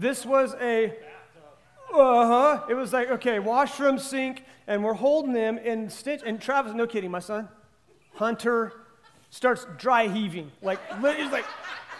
This 0.00 0.24
was 0.24 0.54
a, 0.54 0.94
uh 1.92 2.26
huh. 2.26 2.64
It 2.68 2.74
was 2.74 2.92
like, 2.92 3.10
okay, 3.10 3.38
washroom, 3.38 3.98
sink, 3.98 4.44
and 4.66 4.82
we're 4.82 4.94
holding 4.94 5.34
them 5.34 5.58
in 5.58 5.90
stitch. 5.90 6.22
And 6.24 6.40
Travis, 6.40 6.72
no 6.72 6.86
kidding, 6.86 7.10
my 7.10 7.18
son, 7.18 7.48
Hunter, 8.14 8.72
starts 9.28 9.66
dry 9.76 10.08
heaving. 10.08 10.50
Like, 10.62 10.80
he's 11.16 11.30
like, 11.30 11.44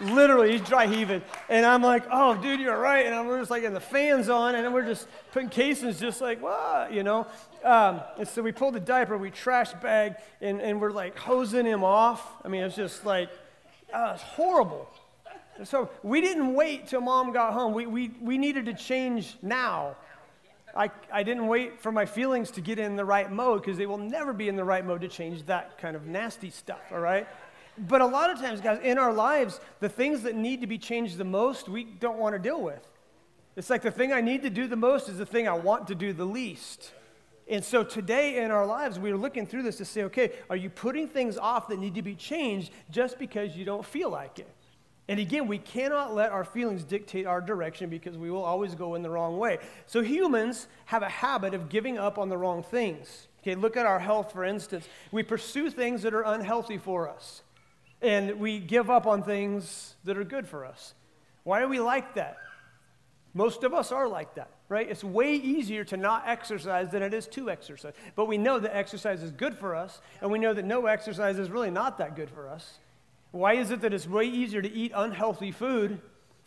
Literally, 0.01 0.53
he's 0.53 0.61
dry 0.61 0.87
heaving. 0.87 1.21
And 1.47 1.65
I'm 1.65 1.83
like, 1.83 2.03
oh, 2.11 2.35
dude, 2.35 2.59
you're 2.59 2.79
right. 2.79 3.05
And 3.05 3.13
I'm, 3.13 3.27
we're 3.27 3.39
just 3.39 3.51
like, 3.51 3.63
and 3.63 3.75
the 3.75 3.79
fan's 3.79 4.29
on, 4.29 4.55
and 4.55 4.73
we're 4.73 4.85
just 4.85 5.07
putting 5.31 5.49
casings 5.49 5.99
just 5.99 6.21
like, 6.21 6.41
what, 6.41 6.91
you 6.91 7.03
know? 7.03 7.27
Um, 7.63 8.01
and 8.17 8.27
so 8.27 8.41
we 8.41 8.51
pulled 8.51 8.73
the 8.73 8.79
diaper, 8.79 9.17
we 9.17 9.29
trash 9.29 9.73
bag, 9.73 10.15
and, 10.41 10.59
and 10.59 10.81
we're 10.81 10.91
like 10.91 11.17
hosing 11.17 11.65
him 11.65 11.83
off. 11.83 12.25
I 12.43 12.47
mean, 12.47 12.63
it's 12.63 12.75
just 12.75 13.05
like, 13.05 13.29
uh, 13.93 14.13
it's 14.15 14.23
horrible. 14.23 14.89
So 15.63 15.89
we 16.03 16.21
didn't 16.21 16.53
wait 16.53 16.87
till 16.87 17.01
mom 17.01 17.31
got 17.31 17.53
home. 17.53 17.73
We, 17.73 17.85
we, 17.85 18.11
we 18.21 18.37
needed 18.37 18.65
to 18.65 18.73
change 18.73 19.37
now. 19.41 19.95
I, 20.75 20.89
I 21.11 21.23
didn't 21.23 21.47
wait 21.47 21.81
for 21.81 21.91
my 21.91 22.05
feelings 22.05 22.51
to 22.51 22.61
get 22.61 22.79
in 22.79 22.95
the 22.95 23.05
right 23.05 23.31
mode 23.31 23.61
because 23.61 23.77
they 23.77 23.85
will 23.85 23.97
never 23.97 24.33
be 24.33 24.47
in 24.47 24.55
the 24.55 24.63
right 24.63 24.85
mode 24.85 25.01
to 25.01 25.07
change 25.07 25.45
that 25.47 25.77
kind 25.77 25.95
of 25.95 26.07
nasty 26.07 26.49
stuff, 26.49 26.81
all 26.91 26.99
right? 26.99 27.27
But 27.77 28.01
a 28.01 28.05
lot 28.05 28.29
of 28.29 28.39
times, 28.39 28.61
guys, 28.61 28.79
in 28.83 28.97
our 28.97 29.13
lives, 29.13 29.59
the 29.79 29.89
things 29.89 30.23
that 30.23 30.35
need 30.35 30.61
to 30.61 30.67
be 30.67 30.77
changed 30.77 31.17
the 31.17 31.25
most, 31.25 31.67
we 31.67 31.83
don't 31.83 32.17
want 32.17 32.33
to 32.33 32.39
deal 32.39 32.61
with. 32.61 32.87
It's 33.55 33.69
like 33.69 33.81
the 33.81 33.91
thing 33.91 34.13
I 34.13 34.21
need 34.21 34.43
to 34.43 34.49
do 34.49 34.67
the 34.67 34.75
most 34.75 35.09
is 35.09 35.17
the 35.17 35.25
thing 35.25 35.47
I 35.47 35.53
want 35.53 35.87
to 35.87 35.95
do 35.95 36.13
the 36.13 36.25
least. 36.25 36.91
And 37.49 37.63
so 37.63 37.83
today 37.83 38.43
in 38.43 38.51
our 38.51 38.65
lives, 38.65 38.97
we're 38.97 39.17
looking 39.17 39.45
through 39.45 39.63
this 39.63 39.77
to 39.77 39.85
say, 39.85 40.03
okay, 40.03 40.31
are 40.49 40.55
you 40.55 40.69
putting 40.69 41.07
things 41.07 41.37
off 41.37 41.67
that 41.67 41.79
need 41.79 41.95
to 41.95 42.01
be 42.01 42.15
changed 42.15 42.71
just 42.89 43.19
because 43.19 43.57
you 43.57 43.65
don't 43.65 43.85
feel 43.85 44.09
like 44.09 44.39
it? 44.39 44.47
And 45.11 45.19
again, 45.19 45.45
we 45.45 45.57
cannot 45.57 46.15
let 46.15 46.31
our 46.31 46.45
feelings 46.45 46.85
dictate 46.85 47.25
our 47.25 47.41
direction 47.41 47.89
because 47.89 48.17
we 48.17 48.31
will 48.31 48.45
always 48.45 48.75
go 48.75 48.95
in 48.95 49.01
the 49.01 49.09
wrong 49.09 49.37
way. 49.37 49.57
So 49.85 49.99
humans 49.99 50.67
have 50.85 51.03
a 51.03 51.09
habit 51.09 51.53
of 51.53 51.67
giving 51.67 51.97
up 51.97 52.17
on 52.17 52.29
the 52.29 52.37
wrong 52.37 52.63
things. 52.63 53.27
Okay, 53.41 53.55
look 53.55 53.75
at 53.75 53.85
our 53.85 53.99
health, 53.99 54.31
for 54.31 54.45
instance. 54.45 54.87
We 55.11 55.23
pursue 55.23 55.69
things 55.69 56.03
that 56.03 56.13
are 56.13 56.21
unhealthy 56.21 56.77
for 56.77 57.09
us 57.09 57.41
and 58.01 58.39
we 58.39 58.59
give 58.59 58.89
up 58.89 59.05
on 59.05 59.21
things 59.21 59.95
that 60.05 60.17
are 60.17 60.23
good 60.23 60.47
for 60.47 60.65
us. 60.65 60.93
Why 61.43 61.61
are 61.61 61.67
we 61.67 61.81
like 61.81 62.13
that? 62.13 62.37
Most 63.33 63.65
of 63.65 63.73
us 63.73 63.91
are 63.91 64.07
like 64.07 64.35
that, 64.35 64.51
right? 64.69 64.89
It's 64.89 65.03
way 65.03 65.35
easier 65.35 65.83
to 65.83 65.97
not 65.97 66.23
exercise 66.25 66.89
than 66.89 67.03
it 67.03 67.13
is 67.13 67.27
to 67.27 67.49
exercise. 67.49 67.95
But 68.15 68.29
we 68.29 68.37
know 68.37 68.59
that 68.59 68.73
exercise 68.73 69.21
is 69.23 69.31
good 69.31 69.57
for 69.57 69.75
us, 69.75 69.99
and 70.21 70.31
we 70.31 70.39
know 70.39 70.53
that 70.53 70.63
no 70.63 70.85
exercise 70.85 71.37
is 71.37 71.49
really 71.49 71.69
not 71.69 71.97
that 71.97 72.15
good 72.15 72.29
for 72.29 72.47
us. 72.47 72.79
Why 73.31 73.53
is 73.53 73.71
it 73.71 73.81
that 73.81 73.93
it's 73.93 74.07
way 74.07 74.25
easier 74.25 74.61
to 74.61 74.71
eat 74.71 74.91
unhealthy 74.93 75.51
food 75.51 75.99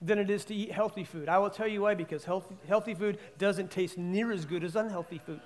than 0.02 0.18
it 0.18 0.28
is 0.28 0.44
to 0.46 0.54
eat 0.54 0.70
healthy 0.70 1.04
food? 1.04 1.28
I 1.28 1.38
will 1.38 1.50
tell 1.50 1.66
you 1.66 1.82
why 1.82 1.94
because 1.94 2.24
healthy, 2.24 2.56
healthy 2.68 2.94
food 2.94 3.18
doesn't 3.38 3.70
taste 3.70 3.96
near 3.96 4.30
as 4.32 4.44
good 4.44 4.64
as 4.64 4.76
unhealthy 4.76 5.18
food. 5.18 5.40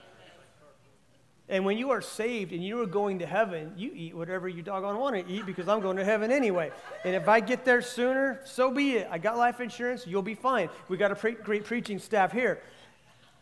And 1.50 1.64
when 1.64 1.78
you 1.78 1.90
are 1.90 2.02
saved 2.02 2.52
and 2.52 2.62
you 2.62 2.80
are 2.82 2.86
going 2.86 3.20
to 3.20 3.26
heaven, 3.26 3.72
you 3.76 3.90
eat 3.94 4.14
whatever 4.14 4.48
you 4.48 4.62
doggone 4.62 4.98
want 4.98 5.16
to 5.16 5.32
eat 5.32 5.46
because 5.46 5.66
I'm 5.66 5.80
going 5.80 5.96
to 5.96 6.04
heaven 6.04 6.30
anyway. 6.30 6.70
And 7.04 7.14
if 7.14 7.26
I 7.26 7.40
get 7.40 7.64
there 7.64 7.80
sooner, 7.80 8.40
so 8.44 8.70
be 8.70 8.96
it. 8.96 9.08
I 9.10 9.16
got 9.16 9.38
life 9.38 9.60
insurance, 9.60 10.06
you'll 10.06 10.20
be 10.20 10.34
fine. 10.34 10.68
We 10.88 10.98
got 10.98 11.10
a 11.10 11.14
pre- 11.14 11.32
great 11.32 11.64
preaching 11.64 11.98
staff 11.98 12.32
here. 12.32 12.60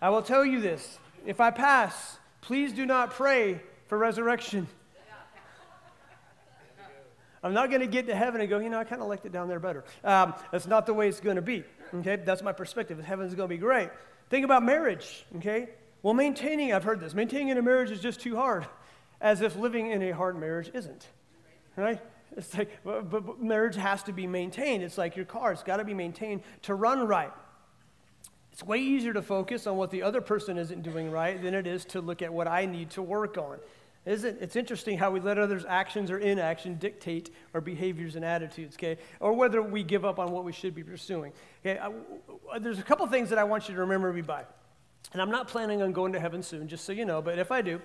I 0.01 0.11
will 0.11 0.23
tell 0.23 0.45
you 0.45 0.61
this 0.61 0.99
if 1.27 1.41
I 1.41 1.51
pass, 1.51 2.19
please 2.43 2.73
do 2.73 2.87
not 2.87 3.11
pray 3.11 3.61
for 3.89 3.99
resurrection. 3.99 4.69
I'm 7.47 7.55
not 7.55 7.69
going 7.69 7.81
to 7.81 7.87
get 7.87 8.09
to 8.09 8.15
heaven 8.15 8.41
and 8.41 8.51
go, 8.51 8.59
you 8.59 8.69
know, 8.69 8.79
I 8.79 8.85
kind 8.85 9.01
of 9.01 9.07
liked 9.07 9.25
it 9.25 9.31
down 9.31 9.47
there 9.47 9.61
better. 9.61 9.85
Um, 10.03 10.35
that's 10.51 10.67
not 10.67 10.85
the 10.85 10.93
way 10.93 11.09
it's 11.09 11.21
going 11.21 11.37
to 11.37 11.43
be. 11.43 11.63
Okay, 11.95 12.17
that's 12.17 12.43
my 12.43 12.53
perspective. 12.53 12.99
Heaven's 12.99 13.35
going 13.37 13.49
to 13.49 13.55
be 13.55 13.59
great. 13.59 13.91
Think 14.31 14.45
about 14.45 14.65
marriage. 14.65 15.25
Okay, 15.37 15.69
well, 16.03 16.13
maintaining, 16.13 16.73
I've 16.73 16.83
heard 16.83 16.99
this, 16.99 17.15
maintaining 17.15 17.57
a 17.57 17.63
marriage 17.63 17.93
is 17.93 18.01
just 18.01 18.21
too 18.21 18.35
hard, 18.35 18.67
as 19.21 19.43
if 19.43 19.55
living 19.55 19.93
in 19.93 20.03
a 20.03 20.11
hard 20.11 20.39
marriage 20.39 20.71
isn't. 20.75 21.07
Right? 21.77 22.01
It's 22.37 22.53
like, 22.59 22.71
but, 22.85 23.09
but 23.11 23.41
marriage 23.41 23.77
has 23.77 24.03
to 24.05 24.13
be 24.13 24.27
maintained. 24.27 24.83
It's 24.83 24.99
like 24.99 25.15
your 25.15 25.25
car, 25.25 25.53
it's 25.53 25.63
got 25.63 25.77
to 25.77 25.85
be 25.85 25.95
maintained 25.95 26.43
to 26.63 26.75
run 26.75 27.07
right. 27.07 27.33
It's 28.53 28.65
way 28.65 28.79
easier 28.79 29.13
to 29.13 29.23
focus 29.23 29.67
on 29.67 29.77
what 29.77 29.91
the 29.91 30.03
other 30.03 30.21
person 30.21 30.59
isn't 30.59 30.83
doing 30.83 31.11
right 31.11 31.41
than 31.41 31.55
it 31.55 31.67
is 31.67 31.85
to 31.87 32.01
look 32.01 32.23
at 32.23 32.33
what 32.33 32.49
I 32.49 32.67
need 32.67 32.91
to 32.91 33.03
work 33.03 33.39
on. 33.39 33.59
Isn't 34.07 34.41
it's 34.41 34.55
interesting 34.55 34.99
how 34.99 35.11
we 35.11 35.19
let 35.19 35.37
others' 35.37 35.65
actions 35.69 36.13
or 36.13 36.19
inaction 36.19 36.77
dictate 36.77 37.31
our 37.53 37.61
behaviors 37.61 38.15
and 38.15 38.25
attitudes, 38.25 38.77
okay? 38.77 38.99
Or 39.19 39.33
whether 39.33 39.61
we 39.61 39.83
give 39.83 40.05
up 40.05 40.21
on 40.21 40.31
what 40.31 40.45
we 40.45 40.53
should 40.53 40.77
be 40.77 40.85
pursuing. 40.85 41.33
Okay, 41.65 41.77
I, 41.77 41.89
uh, 42.53 42.59
there's 42.61 42.79
a 42.79 42.85
couple 42.85 43.05
things 43.09 43.29
that 43.31 43.39
I 43.39 43.45
want 43.45 43.69
you 43.69 43.75
to 43.75 43.81
remember 43.81 44.13
me 44.13 44.23
by. 44.23 44.45
And 45.13 45.21
I'm 45.21 45.31
not 45.31 45.49
planning 45.49 45.83
on 45.83 45.93
going 45.93 46.13
to 46.13 46.21
heaven 46.21 46.43
soon, 46.43 46.69
just 46.69 46.85
so 46.85 46.93
you 46.93 47.05
know, 47.05 47.21
but 47.21 47.39
if 47.39 47.51
I 47.51 47.63
do, 47.63 47.81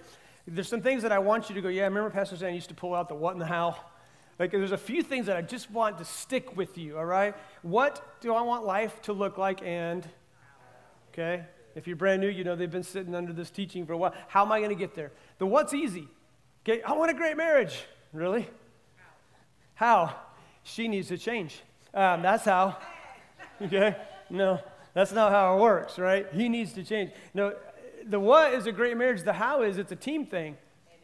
there's 0.47 0.67
some 0.67 0.81
things 0.81 1.01
that 1.03 1.11
I 1.11 1.19
want 1.19 1.49
you 1.49 1.55
to 1.55 1.61
go, 1.61 1.69
yeah, 1.69 1.83
I 1.83 1.85
remember 1.85 2.11
Pastor 2.11 2.35
Stan 2.35 2.53
used 2.53 2.69
to 2.69 2.75
pull 2.75 2.93
out 2.93 3.09
the 3.09 3.15
what 3.15 3.33
and 3.33 3.41
the 3.41 3.45
how. 3.45 3.75
Like, 4.37 4.51
there's 4.51 4.71
a 4.71 4.77
few 4.77 5.03
things 5.03 5.25
that 5.25 5.37
I 5.37 5.41
just 5.41 5.69
want 5.71 5.97
to 5.99 6.05
stick 6.05 6.55
with 6.55 6.77
you, 6.77 6.97
all 6.97 7.05
right? 7.05 7.35
What 7.63 8.21
do 8.21 8.33
I 8.33 8.41
want 8.41 8.65
life 8.65 9.01
to 9.03 9.13
look 9.13 9.37
like 9.37 9.61
and, 9.63 10.07
okay? 11.13 11.45
If 11.75 11.87
you're 11.87 11.95
brand 11.95 12.21
new, 12.21 12.27
you 12.27 12.43
know 12.43 12.55
they've 12.55 12.69
been 12.69 12.83
sitting 12.83 13.15
under 13.15 13.33
this 13.33 13.49
teaching 13.49 13.85
for 13.85 13.93
a 13.93 13.97
while. 13.97 14.13
How 14.27 14.43
am 14.43 14.51
I 14.51 14.59
going 14.59 14.69
to 14.69 14.75
get 14.75 14.93
there? 14.93 15.11
The 15.41 15.47
what's 15.47 15.73
easy. 15.73 16.07
Okay, 16.63 16.83
I 16.83 16.93
want 16.93 17.09
a 17.09 17.15
great 17.15 17.35
marriage. 17.35 17.81
Really? 18.13 18.47
How? 19.73 20.15
She 20.61 20.87
needs 20.87 21.07
to 21.07 21.17
change. 21.17 21.59
Um, 21.95 22.21
that's 22.21 22.45
how. 22.45 22.77
Okay? 23.59 23.95
No. 24.29 24.59
That's 24.93 25.11
not 25.11 25.31
how 25.31 25.57
it 25.57 25.61
works, 25.61 25.97
right? 25.97 26.27
He 26.31 26.47
needs 26.47 26.73
to 26.73 26.83
change. 26.83 27.09
No, 27.33 27.55
the 28.07 28.19
what 28.19 28.53
is 28.53 28.67
a 28.67 28.71
great 28.71 28.95
marriage. 28.97 29.23
The 29.23 29.33
how 29.33 29.63
is 29.63 29.79
it's 29.79 29.91
a 29.91 29.95
team 29.95 30.27
thing. 30.27 30.57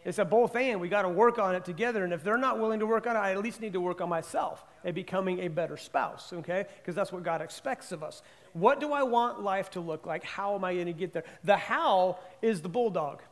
It's 0.06 0.19
a 0.19 0.26
both 0.26 0.56
and. 0.56 0.80
We 0.80 0.88
got 0.88 1.02
to 1.02 1.10
work 1.10 1.39
on 1.39 1.56
it 1.56 1.65
together. 1.65 2.04
And 2.04 2.13
if 2.13 2.23
they're 2.23 2.38
not 2.38 2.60
willing 2.60 2.80
to 2.82 2.86
work 2.86 3.08
on 3.08 3.15
it, 3.15 3.19
I 3.19 3.32
at 3.32 3.39
least 3.39 3.60
need 3.60 3.73
to 3.73 3.82
work 3.82 4.02
on 4.02 4.10
myself 4.10 4.63
and 4.84 4.93
becoming 4.93 5.39
a 5.39 5.47
better 5.47 5.78
spouse, 5.78 6.32
okay? 6.32 6.65
Because 6.78 6.93
that's 6.93 7.12
what 7.12 7.23
God 7.23 7.41
expects 7.41 7.91
of 7.91 8.04
us. 8.04 8.21
What 8.54 8.80
do 8.80 8.93
I 8.93 9.02
want 9.02 9.41
life 9.41 9.71
to 9.71 9.80
look 9.80 10.06
like? 10.06 10.23
How 10.23 10.54
am 10.54 10.63
I 10.63 10.76
going 10.76 10.86
to 10.86 10.93
get 10.93 11.12
there? 11.12 11.23
The 11.43 11.58
how 11.58 12.19
is 12.43 12.62
the 12.62 12.69
bulldog. 12.69 13.23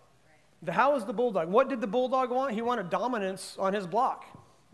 The 0.62 0.72
how 0.72 0.96
is 0.96 1.06
the 1.06 1.14
bulldog. 1.14 1.50
What 1.50 1.70
did 1.70 1.82
the 1.82 1.88
bulldog 1.88 2.32
want? 2.32 2.54
He 2.54 2.62
wanted 2.62 2.90
dominance 2.90 3.56
on 3.60 3.74
his 3.74 3.86
block, 3.86 4.26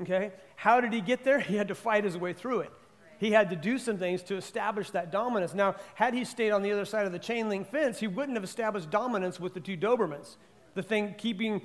okay? 0.02 0.32
How 0.56 0.80
did 0.80 0.94
he 0.94 1.02
get 1.02 1.24
there? 1.24 1.40
He 1.52 1.56
had 1.56 1.68
to 1.68 1.76
fight 1.76 2.04
his 2.04 2.18
way 2.18 2.34
through 2.34 2.62
it 2.62 2.72
he 3.22 3.32
had 3.32 3.52
to 3.52 3.56
do 3.56 3.78
some 3.78 4.00
things 4.00 4.24
to 4.24 4.36
establish 4.36 4.90
that 4.90 5.12
dominance. 5.12 5.54
Now, 5.54 5.76
had 5.94 6.16
he 6.16 6.26
stayed 6.26 6.50
on 6.50 6.64
the 6.64 6.72
other 6.72 6.86
side 6.86 7.06
of 7.06 7.12
the 7.12 7.20
chain 7.20 7.50
link 7.50 7.70
fence, 7.70 8.00
he 8.00 8.08
wouldn't 8.08 8.36
have 8.36 8.44
established 8.44 8.90
dominance 8.90 9.40
with 9.40 9.54
the 9.54 9.60
two 9.60 9.78
Dobermans. 9.78 10.38
The 10.74 10.82
thing 10.82 11.14
keeping 11.20 11.62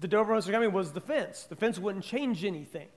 the 0.00 0.08
Dobermans 0.08 0.44
from 0.44 0.54
coming 0.54 0.72
was 0.72 0.92
the 0.92 1.02
fence. 1.02 1.44
The 1.44 1.54
fence 1.54 1.78
wouldn't 1.78 2.02
change 2.02 2.46
anything. 2.46 2.88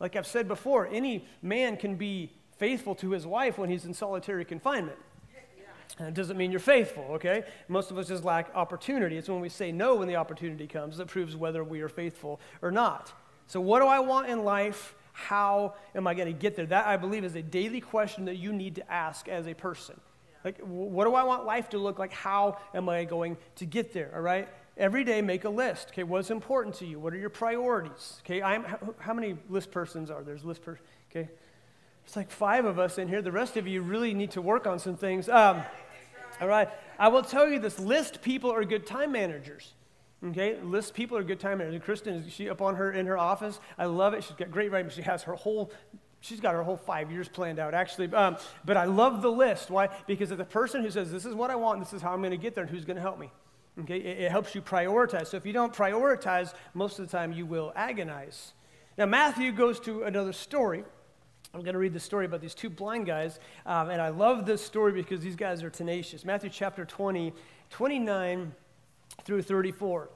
Like 0.00 0.16
I've 0.16 0.26
said 0.26 0.48
before, 0.48 0.88
any 0.88 1.28
man 1.40 1.76
can 1.76 1.94
be 1.94 2.32
faithful 2.58 2.96
to 2.96 3.12
his 3.12 3.24
wife 3.28 3.58
when 3.58 3.70
he's 3.70 3.84
in 3.84 3.94
solitary 3.94 4.44
confinement. 4.44 4.98
And 5.98 6.08
it 6.08 6.14
doesn't 6.14 6.36
mean 6.36 6.50
you're 6.50 6.60
faithful, 6.60 7.04
okay? 7.12 7.44
Most 7.68 7.90
of 7.90 7.98
us 7.98 8.08
just 8.08 8.24
lack 8.24 8.50
opportunity. 8.54 9.16
It's 9.16 9.28
when 9.28 9.40
we 9.40 9.48
say 9.48 9.72
no 9.72 9.96
when 9.96 10.08
the 10.08 10.16
opportunity 10.16 10.66
comes 10.66 10.98
that 10.98 11.08
proves 11.08 11.36
whether 11.36 11.64
we 11.64 11.80
are 11.80 11.88
faithful 11.88 12.40
or 12.60 12.70
not. 12.70 13.12
So, 13.46 13.60
what 13.60 13.80
do 13.80 13.86
I 13.86 14.00
want 14.00 14.28
in 14.28 14.44
life? 14.44 14.94
How 15.12 15.74
am 15.94 16.06
I 16.06 16.12
going 16.12 16.26
to 16.26 16.38
get 16.38 16.56
there? 16.56 16.66
That, 16.66 16.86
I 16.86 16.98
believe, 16.98 17.24
is 17.24 17.34
a 17.36 17.42
daily 17.42 17.80
question 17.80 18.26
that 18.26 18.36
you 18.36 18.52
need 18.52 18.74
to 18.74 18.92
ask 18.92 19.28
as 19.28 19.46
a 19.46 19.54
person. 19.54 19.98
Like, 20.44 20.58
what 20.58 21.06
do 21.06 21.14
I 21.14 21.24
want 21.24 21.46
life 21.46 21.70
to 21.70 21.78
look 21.78 21.98
like? 21.98 22.12
How 22.12 22.58
am 22.74 22.88
I 22.88 23.04
going 23.04 23.38
to 23.56 23.64
get 23.64 23.94
there? 23.94 24.12
All 24.14 24.20
right? 24.20 24.48
Every 24.76 25.04
day, 25.04 25.22
make 25.22 25.44
a 25.44 25.48
list. 25.48 25.88
Okay, 25.92 26.02
what's 26.02 26.30
important 26.30 26.74
to 26.76 26.86
you? 26.86 27.00
What 27.00 27.14
are 27.14 27.16
your 27.16 27.30
priorities? 27.30 28.20
Okay, 28.24 28.42
I'm, 28.42 28.62
how, 28.62 28.94
how 28.98 29.14
many 29.14 29.38
list 29.48 29.70
persons 29.70 30.10
are 30.10 30.16
there? 30.16 30.34
There's 30.34 30.44
list 30.44 30.62
person. 30.62 30.84
Okay, 31.10 31.30
it's 32.06 32.16
like 32.16 32.30
five 32.30 32.64
of 32.64 32.78
us 32.78 32.98
in 32.98 33.08
here. 33.08 33.20
The 33.20 33.32
rest 33.32 33.56
of 33.56 33.66
you 33.66 33.82
really 33.82 34.14
need 34.14 34.30
to 34.32 34.40
work 34.40 34.66
on 34.66 34.78
some 34.78 34.96
things. 34.96 35.28
Um, 35.28 35.62
all 36.40 36.48
right, 36.48 36.68
I 36.98 37.08
will 37.08 37.22
tell 37.22 37.48
you 37.48 37.58
this: 37.58 37.78
list 37.78 38.22
people 38.22 38.50
are 38.50 38.64
good 38.64 38.86
time 38.86 39.12
managers. 39.12 39.74
Okay, 40.24 40.58
list 40.62 40.94
people 40.94 41.18
are 41.18 41.22
good 41.22 41.40
time 41.40 41.58
managers. 41.58 41.82
Kristen, 41.82 42.14
is 42.14 42.32
she 42.32 42.48
up 42.48 42.62
on 42.62 42.76
her 42.76 42.92
in 42.92 43.06
her 43.06 43.18
office. 43.18 43.60
I 43.76 43.86
love 43.86 44.14
it. 44.14 44.24
She's 44.24 44.36
got 44.36 44.50
great 44.50 44.70
writing. 44.70 44.90
She 44.90 45.02
has 45.02 45.24
her 45.24 45.34
whole 45.34 45.70
she's 46.20 46.40
got 46.40 46.54
her 46.54 46.62
whole 46.62 46.78
five 46.78 47.12
years 47.12 47.28
planned 47.28 47.58
out 47.58 47.74
actually 47.74 48.12
um, 48.14 48.38
but 48.64 48.76
i 48.76 48.84
love 48.84 49.20
the 49.20 49.30
list 49.30 49.70
why 49.70 49.86
because 50.06 50.30
of 50.30 50.38
the 50.38 50.44
person 50.44 50.82
who 50.82 50.90
says 50.90 51.12
this 51.12 51.26
is 51.26 51.34
what 51.34 51.50
i 51.50 51.54
want 51.54 51.78
this 51.78 51.92
is 51.92 52.00
how 52.00 52.10
i'm 52.10 52.20
going 52.20 52.30
to 52.30 52.38
get 52.38 52.54
there 52.54 52.64
and 52.64 52.70
who's 52.70 52.86
going 52.86 52.96
to 52.96 53.02
help 53.02 53.18
me 53.18 53.30
Okay, 53.80 53.98
it, 53.98 54.20
it 54.20 54.30
helps 54.30 54.54
you 54.54 54.62
prioritize. 54.62 55.26
So 55.28 55.36
if 55.36 55.44
you 55.44 55.52
don't 55.52 55.72
prioritize, 55.72 56.54
most 56.74 56.98
of 56.98 57.06
the 57.06 57.16
time 57.16 57.32
you 57.32 57.44
will 57.44 57.72
agonize. 57.76 58.54
Now, 58.96 59.06
Matthew 59.06 59.52
goes 59.52 59.78
to 59.80 60.04
another 60.04 60.32
story. 60.32 60.84
I'm 61.56 61.62
going 61.62 61.72
to 61.72 61.78
read 61.78 61.94
the 61.94 62.00
story 62.00 62.26
about 62.26 62.42
these 62.42 62.54
two 62.54 62.68
blind 62.68 63.06
guys. 63.06 63.40
Um, 63.64 63.88
and 63.88 64.02
I 64.02 64.10
love 64.10 64.44
this 64.44 64.62
story 64.62 64.92
because 64.92 65.22
these 65.22 65.36
guys 65.36 65.62
are 65.62 65.70
tenacious. 65.70 66.22
Matthew 66.22 66.50
chapter 66.50 66.84
20, 66.84 67.32
29 67.70 68.52
through 69.24 69.40
34. 69.40 70.10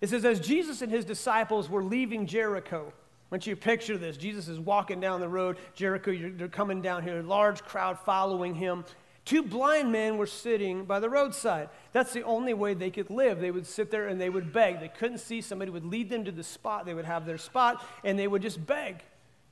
It 0.00 0.08
says, 0.08 0.24
As 0.24 0.38
Jesus 0.38 0.82
and 0.82 0.92
his 0.92 1.04
disciples 1.04 1.68
were 1.68 1.82
leaving 1.82 2.26
Jericho, 2.26 2.92
want 3.32 3.44
you 3.44 3.56
picture 3.56 3.98
this. 3.98 4.16
Jesus 4.16 4.46
is 4.46 4.60
walking 4.60 5.00
down 5.00 5.18
the 5.18 5.28
road, 5.28 5.56
Jericho, 5.74 6.16
they're 6.36 6.46
coming 6.46 6.80
down 6.80 7.02
here, 7.02 7.20
large 7.22 7.64
crowd 7.64 7.98
following 7.98 8.54
him. 8.54 8.84
Two 9.24 9.42
blind 9.42 9.90
men 9.90 10.16
were 10.16 10.28
sitting 10.28 10.84
by 10.84 11.00
the 11.00 11.10
roadside. 11.10 11.70
That's 11.90 12.12
the 12.12 12.22
only 12.22 12.54
way 12.54 12.74
they 12.74 12.90
could 12.90 13.10
live. 13.10 13.40
They 13.40 13.50
would 13.50 13.66
sit 13.66 13.90
there 13.90 14.06
and 14.06 14.20
they 14.20 14.30
would 14.30 14.52
beg. 14.52 14.78
They 14.78 14.92
couldn't 14.96 15.18
see. 15.18 15.40
Somebody 15.40 15.72
would 15.72 15.84
lead 15.84 16.08
them 16.08 16.24
to 16.24 16.30
the 16.30 16.44
spot. 16.44 16.86
They 16.86 16.94
would 16.94 17.04
have 17.04 17.26
their 17.26 17.38
spot 17.38 17.84
and 18.04 18.16
they 18.16 18.28
would 18.28 18.42
just 18.42 18.64
beg. 18.64 19.02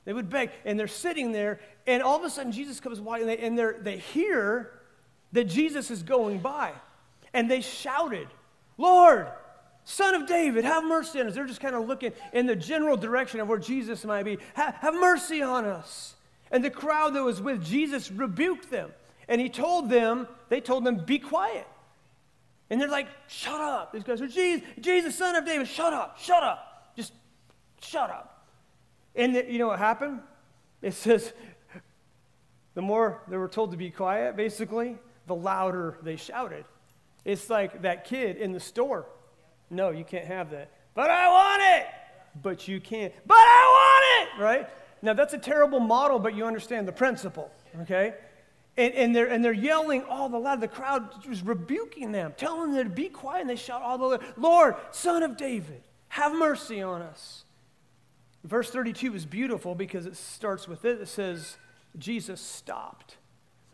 They 0.05 0.13
would 0.13 0.29
beg. 0.29 0.51
And 0.65 0.79
they're 0.79 0.87
sitting 0.87 1.31
there, 1.31 1.59
and 1.87 2.03
all 2.03 2.17
of 2.17 2.23
a 2.23 2.29
sudden 2.29 2.51
Jesus 2.51 2.79
comes 2.79 2.99
walking, 2.99 3.29
and 3.29 3.57
they, 3.57 3.71
they 3.81 3.97
hear 3.97 4.71
that 5.31 5.45
Jesus 5.45 5.91
is 5.91 6.03
going 6.03 6.39
by. 6.39 6.71
And 7.33 7.49
they 7.49 7.61
shouted, 7.61 8.27
Lord, 8.77 9.27
Son 9.85 10.15
of 10.15 10.27
David, 10.27 10.63
have 10.63 10.83
mercy 10.83 11.19
on 11.19 11.27
us. 11.27 11.35
They're 11.35 11.45
just 11.45 11.59
kind 11.59 11.75
of 11.75 11.87
looking 11.87 12.13
in 12.31 12.45
the 12.45 12.55
general 12.55 12.95
direction 12.95 13.39
of 13.39 13.47
where 13.47 13.57
Jesus 13.57 14.05
might 14.05 14.23
be. 14.23 14.37
Have, 14.53 14.75
have 14.75 14.93
mercy 14.93 15.41
on 15.41 15.65
us. 15.65 16.15
And 16.51 16.63
the 16.63 16.69
crowd 16.69 17.15
that 17.15 17.23
was 17.23 17.41
with 17.41 17.63
Jesus 17.65 18.11
rebuked 18.11 18.69
them. 18.69 18.91
And 19.27 19.41
he 19.41 19.49
told 19.49 19.89
them, 19.89 20.27
they 20.49 20.61
told 20.61 20.83
them, 20.83 20.97
be 20.97 21.17
quiet. 21.17 21.67
And 22.69 22.79
they're 22.79 22.89
like, 22.89 23.07
shut 23.27 23.59
up. 23.59 23.91
These 23.91 24.03
guys 24.03 24.21
are, 24.21 24.27
Jesus, 24.27 24.67
Jesus, 24.79 25.17
son 25.17 25.35
of 25.35 25.45
David, 25.45 25.67
shut 25.67 25.93
up, 25.93 26.19
shut 26.19 26.43
up. 26.43 26.93
Just 26.95 27.13
shut 27.81 28.09
up. 28.09 28.32
And 29.15 29.35
the, 29.35 29.51
you 29.51 29.59
know 29.59 29.67
what 29.67 29.79
happened? 29.79 30.21
It 30.81 30.93
says, 30.93 31.33
the 32.73 32.81
more 32.81 33.21
they 33.27 33.37
were 33.37 33.47
told 33.47 33.71
to 33.71 33.77
be 33.77 33.89
quiet, 33.89 34.35
basically, 34.35 34.97
the 35.27 35.35
louder 35.35 35.97
they 36.01 36.15
shouted. 36.15 36.65
It's 37.23 37.49
like 37.49 37.83
that 37.83 38.05
kid 38.05 38.37
in 38.37 38.51
the 38.51 38.59
store. 38.59 39.05
No, 39.69 39.91
you 39.91 40.03
can't 40.03 40.25
have 40.25 40.51
that. 40.51 40.71
But 40.93 41.09
I 41.09 41.27
want 41.27 41.61
it. 41.63 41.87
But 42.41 42.67
you 42.67 42.81
can't. 42.81 43.13
But 43.25 43.37
I 43.37 44.27
want 44.27 44.39
it, 44.39 44.43
right? 44.43 44.69
Now, 45.01 45.13
that's 45.13 45.33
a 45.33 45.37
terrible 45.37 45.79
model, 45.79 46.19
but 46.19 46.35
you 46.35 46.45
understand 46.45 46.87
the 46.87 46.91
principle, 46.91 47.51
okay? 47.81 48.15
And, 48.75 48.93
and, 48.93 49.15
they're, 49.15 49.27
and 49.27 49.43
they're 49.43 49.53
yelling 49.53 50.03
all 50.03 50.29
the 50.29 50.37
loud. 50.37 50.61
The 50.61 50.67
crowd 50.67 51.25
was 51.27 51.43
rebuking 51.43 52.11
them, 52.11 52.33
telling 52.37 52.73
them 52.73 52.85
to 52.85 52.89
be 52.89 53.09
quiet. 53.09 53.41
And 53.41 53.49
they 53.49 53.55
shout 53.55 53.81
all 53.81 53.97
the 53.97 54.19
Lord, 54.35 54.75
son 54.91 55.21
of 55.21 55.37
David, 55.37 55.83
have 56.09 56.33
mercy 56.33 56.81
on 56.81 57.01
us. 57.01 57.43
Verse 58.43 58.69
32 58.69 59.15
is 59.15 59.25
beautiful 59.25 59.75
because 59.75 60.05
it 60.05 60.15
starts 60.15 60.67
with 60.67 60.85
it. 60.85 61.01
It 61.01 61.07
says, 61.07 61.57
Jesus 61.97 62.41
stopped. 62.41 63.17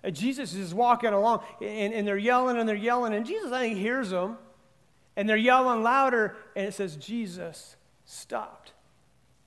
And 0.03 0.15
Jesus 0.15 0.53
is 0.53 0.73
walking 0.73 1.12
along, 1.12 1.43
and, 1.62 1.93
and 1.93 2.08
they're 2.08 2.17
yelling 2.17 2.58
and 2.58 2.69
they're 2.69 2.75
yelling. 2.75 3.13
And 3.13 3.25
Jesus, 3.25 3.51
I 3.51 3.62
think, 3.62 3.77
hears 3.77 4.12
them. 4.12 4.38
And 5.15 5.27
they're 5.27 5.36
yelling 5.38 5.84
louder. 5.84 6.38
And 6.55 6.67
it 6.67 6.73
says, 6.73 6.95
Jesus 6.95 7.75
stopped. 8.05 8.73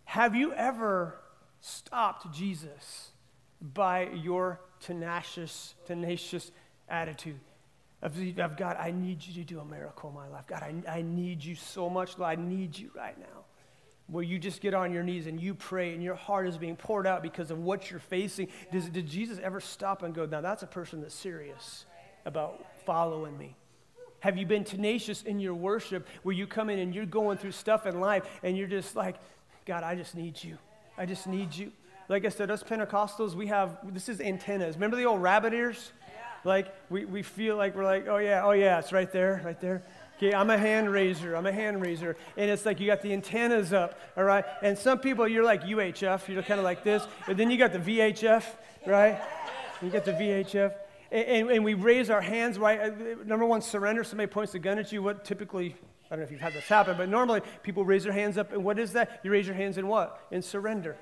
Have 0.04 0.34
you 0.34 0.52
ever 0.52 1.18
stopped 1.60 2.34
Jesus 2.34 3.12
by 3.60 4.08
your 4.10 4.60
tenacious, 4.80 5.74
tenacious 5.86 6.50
attitude 6.88 7.38
of, 8.02 8.18
of 8.38 8.56
God, 8.56 8.76
I 8.78 8.90
need 8.90 9.24
you 9.24 9.32
to 9.34 9.44
do 9.44 9.60
a 9.60 9.64
miracle 9.64 10.10
in 10.10 10.16
my 10.16 10.28
life. 10.28 10.46
God, 10.46 10.62
I, 10.62 10.98
I 10.98 11.02
need 11.02 11.42
you 11.42 11.54
so 11.54 11.88
much. 11.88 12.18
Lord, 12.18 12.38
I 12.38 12.42
need 12.42 12.76
you 12.76 12.90
right 12.94 13.18
now. 13.18 13.41
Where 14.12 14.22
you 14.22 14.38
just 14.38 14.60
get 14.60 14.74
on 14.74 14.92
your 14.92 15.02
knees 15.02 15.26
and 15.26 15.40
you 15.40 15.54
pray 15.54 15.92
and 15.92 16.02
your 16.02 16.14
heart 16.14 16.46
is 16.46 16.56
being 16.56 16.76
poured 16.76 17.06
out 17.06 17.22
because 17.22 17.50
of 17.50 17.58
what 17.58 17.90
you're 17.90 17.98
facing. 17.98 18.48
Does, 18.70 18.88
did 18.88 19.08
Jesus 19.08 19.40
ever 19.42 19.60
stop 19.60 20.04
and 20.04 20.14
go, 20.14 20.24
now 20.26 20.40
that's 20.40 20.62
a 20.62 20.66
person 20.66 21.00
that's 21.00 21.14
serious 21.14 21.86
about 22.24 22.64
following 22.86 23.36
me? 23.36 23.56
Have 24.20 24.36
you 24.36 24.46
been 24.46 24.62
tenacious 24.62 25.22
in 25.22 25.40
your 25.40 25.54
worship 25.54 26.06
where 26.22 26.34
you 26.34 26.46
come 26.46 26.70
in 26.70 26.78
and 26.78 26.94
you're 26.94 27.06
going 27.06 27.38
through 27.38 27.50
stuff 27.50 27.86
in 27.86 27.98
life 27.98 28.24
and 28.44 28.56
you're 28.56 28.68
just 28.68 28.94
like, 28.94 29.16
God, 29.66 29.82
I 29.82 29.96
just 29.96 30.14
need 30.14 30.44
you. 30.44 30.58
I 30.96 31.06
just 31.06 31.26
need 31.26 31.56
you 31.56 31.72
like 32.08 32.26
I 32.26 32.28
said, 32.28 32.50
us 32.50 32.62
Pentecostals, 32.62 33.34
we 33.34 33.46
have, 33.46 33.78
this 33.94 34.08
is 34.08 34.20
antennas. 34.20 34.74
Remember 34.74 34.96
the 34.96 35.04
old 35.04 35.22
rabbit 35.22 35.54
ears? 35.54 35.92
Like, 36.44 36.74
we, 36.90 37.04
we 37.04 37.22
feel 37.22 37.56
like 37.56 37.74
we're 37.76 37.84
like, 37.84 38.08
oh 38.08 38.18
yeah, 38.18 38.44
oh 38.44 38.50
yeah, 38.50 38.78
it's 38.80 38.92
right 38.92 39.10
there, 39.10 39.40
right 39.44 39.60
there. 39.60 39.82
Okay, 40.22 40.36
I'm 40.36 40.50
a 40.50 40.58
hand 40.58 40.88
raiser. 40.92 41.34
I'm 41.34 41.46
a 41.46 41.52
hand 41.52 41.82
raiser. 41.82 42.16
And 42.36 42.48
it's 42.48 42.64
like 42.64 42.78
you 42.78 42.86
got 42.86 43.02
the 43.02 43.12
antennas 43.12 43.72
up, 43.72 43.98
all 44.16 44.22
right? 44.22 44.44
And 44.62 44.78
some 44.78 45.00
people, 45.00 45.26
you're 45.26 45.42
like 45.42 45.64
UHF, 45.64 46.28
you're 46.28 46.44
kind 46.44 46.60
of 46.60 46.64
like 46.64 46.84
this. 46.84 47.04
And 47.26 47.36
then 47.36 47.50
you 47.50 47.58
got 47.58 47.72
the 47.72 47.80
VHF, 47.80 48.44
right? 48.86 49.20
You 49.82 49.90
got 49.90 50.04
the 50.04 50.12
VHF. 50.12 50.74
And, 51.10 51.24
and, 51.26 51.50
and, 51.50 51.64
we 51.64 51.74
raise 51.74 52.08
our 52.08 52.20
hands, 52.20 52.56
right? 52.56 52.78
Uh, 52.78 52.90
number 53.24 53.44
one, 53.44 53.62
surrender. 53.62 54.04
Somebody 54.04 54.28
points 54.28 54.54
a 54.54 54.60
gun 54.60 54.78
at 54.78 54.92
you. 54.92 55.02
What 55.02 55.24
typically, 55.24 55.74
I 56.08 56.10
don't 56.10 56.20
know 56.20 56.24
if 56.24 56.30
you've 56.30 56.40
had 56.40 56.52
this 56.52 56.68
happen, 56.68 56.96
but 56.96 57.08
normally 57.08 57.40
people 57.64 57.84
raise 57.84 58.04
their 58.04 58.12
hands 58.12 58.38
up. 58.38 58.52
And 58.52 58.62
what 58.62 58.78
is 58.78 58.92
that? 58.92 59.18
You 59.24 59.32
raise 59.32 59.48
your 59.48 59.56
hands 59.56 59.76
in 59.76 59.88
what? 59.88 60.24
In 60.30 60.40
surrender. 60.40 60.96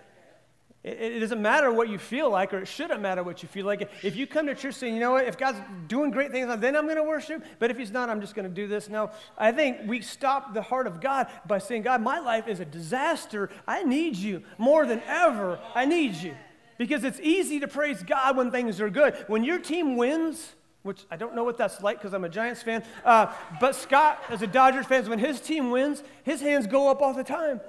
It, 0.83 0.99
it, 0.99 1.21
doesn't 1.21 1.43
matter 1.43 1.71
what 1.71 1.91
you 1.91 1.99
feel 1.99 2.31
like, 2.31 2.55
or 2.55 2.61
it 2.61 2.67
shouldn't 2.67 3.03
matter 3.03 3.23
what 3.23 3.43
you 3.43 3.49
feel 3.51 3.67
like. 3.67 3.91
If 4.03 4.17
you 4.17 4.27
come 4.27 4.47
to 4.47 4.55
church 4.55 4.77
saying, 4.77 4.95
you 4.95 5.01
know 5.01 5.11
what, 5.13 5.27
if 5.27 5.37
God's 5.37 5.59
doing 5.89 6.11
great 6.11 6.31
things, 6.31 6.49
then 6.59 6.75
I'm 6.75 6.85
going 6.85 6.97
to 6.97 7.03
worship, 7.03 7.45
but 7.59 7.71
if 7.71 7.77
He's 7.77 7.91
not, 7.91 8.09
I'm 8.09 8.23
just 8.23 8.35
going 8.35 8.49
to 8.49 8.55
do 8.55 8.67
this. 8.67 8.89
No, 8.89 9.11
I 9.37 9.53
think 9.53 9.81
we 9.87 10.01
stop 10.01 10.55
the 10.55 10.63
heart 10.63 10.87
of 10.87 11.03
God 11.03 11.27
by 11.47 11.59
saying, 11.59 11.83
God, 11.83 12.01
my 12.01 12.19
life 12.19 12.49
is 12.49 12.61
a 12.61 12.65
disaster. 12.65 13.51
I 13.69 13.83
need 13.83 14.17
you 14.17 14.43
more 14.57 14.87
than 14.87 15.03
ever. 15.07 15.61
I 15.75 15.85
need 15.85 16.15
you. 16.15 16.35
Because 16.79 17.05
it's 17.05 17.21
easy 17.21 17.61
to 17.61 17.69
praise 17.69 18.03
God 18.03 18.39
when 18.39 18.51
things 18.51 18.81
are 18.81 18.89
good. 18.89 19.15
When 19.27 19.45
your 19.45 19.59
team 19.59 19.99
wins, 19.99 20.55
which 20.83 21.05
I 21.11 21.19
don't 21.19 21.35
know 21.35 21.45
what 21.45 21.59
that's 21.59 21.83
like 21.83 21.99
because 21.99 22.15
I'm 22.15 22.25
a 22.25 22.29
Giants 22.31 22.63
fan, 22.63 22.83
uh, 23.05 23.35
but 23.61 23.77
Scott, 23.77 24.23
as 24.31 24.41
a 24.41 24.47
Dodgers 24.47 24.87
fan, 24.87 25.07
when 25.11 25.19
his 25.19 25.43
team 25.43 25.71
wins, 25.71 26.03
his 26.23 26.41
hands 26.41 26.67
go 26.67 26.91
up 26.91 27.03
all 27.03 27.13
the 27.13 27.23
time. 27.23 27.61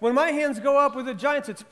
When 0.00 0.14
my 0.14 0.30
hands 0.30 0.60
go 0.60 0.76
up 0.78 0.94
with 0.94 1.06
the 1.06 1.14
Giants, 1.14 1.48
it's 1.48 1.64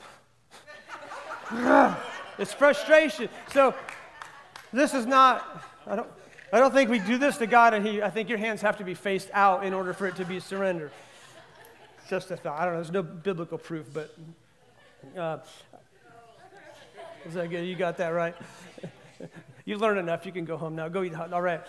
it's 2.37 2.53
frustration. 2.53 3.29
So 3.51 3.73
this 4.73 4.93
is 4.93 5.05
not, 5.05 5.63
I 5.85 5.95
don't, 5.95 6.09
I 6.51 6.59
don't 6.59 6.73
think 6.73 6.89
we 6.89 6.99
do 6.99 7.17
this 7.17 7.37
to 7.37 7.47
God, 7.47 7.73
and 7.73 7.85
he, 7.85 8.01
I 8.01 8.09
think 8.09 8.29
your 8.29 8.37
hands 8.37 8.61
have 8.61 8.77
to 8.77 8.83
be 8.83 8.93
faced 8.93 9.29
out 9.33 9.65
in 9.65 9.73
order 9.73 9.93
for 9.93 10.07
it 10.07 10.15
to 10.17 10.25
be 10.25 10.39
surrender. 10.39 10.91
Just 12.09 12.31
a 12.31 12.37
thought. 12.37 12.59
I 12.59 12.65
don't 12.65 12.73
know. 12.73 12.81
There's 12.81 12.91
no 12.91 13.03
biblical 13.03 13.57
proof, 13.57 13.87
but 13.93 14.15
uh, 15.17 15.39
is 17.25 17.33
that 17.33 17.49
good? 17.49 17.65
You 17.65 17.75
got 17.75 17.97
that 17.97 18.09
right. 18.09 18.35
you 19.65 19.77
learned 19.77 19.99
enough. 19.99 20.25
You 20.25 20.31
can 20.31 20.45
go 20.45 20.57
home 20.57 20.75
now. 20.75 20.87
Go 20.87 21.03
eat 21.03 21.13
hot. 21.13 21.33
All 21.33 21.41
right. 21.41 21.61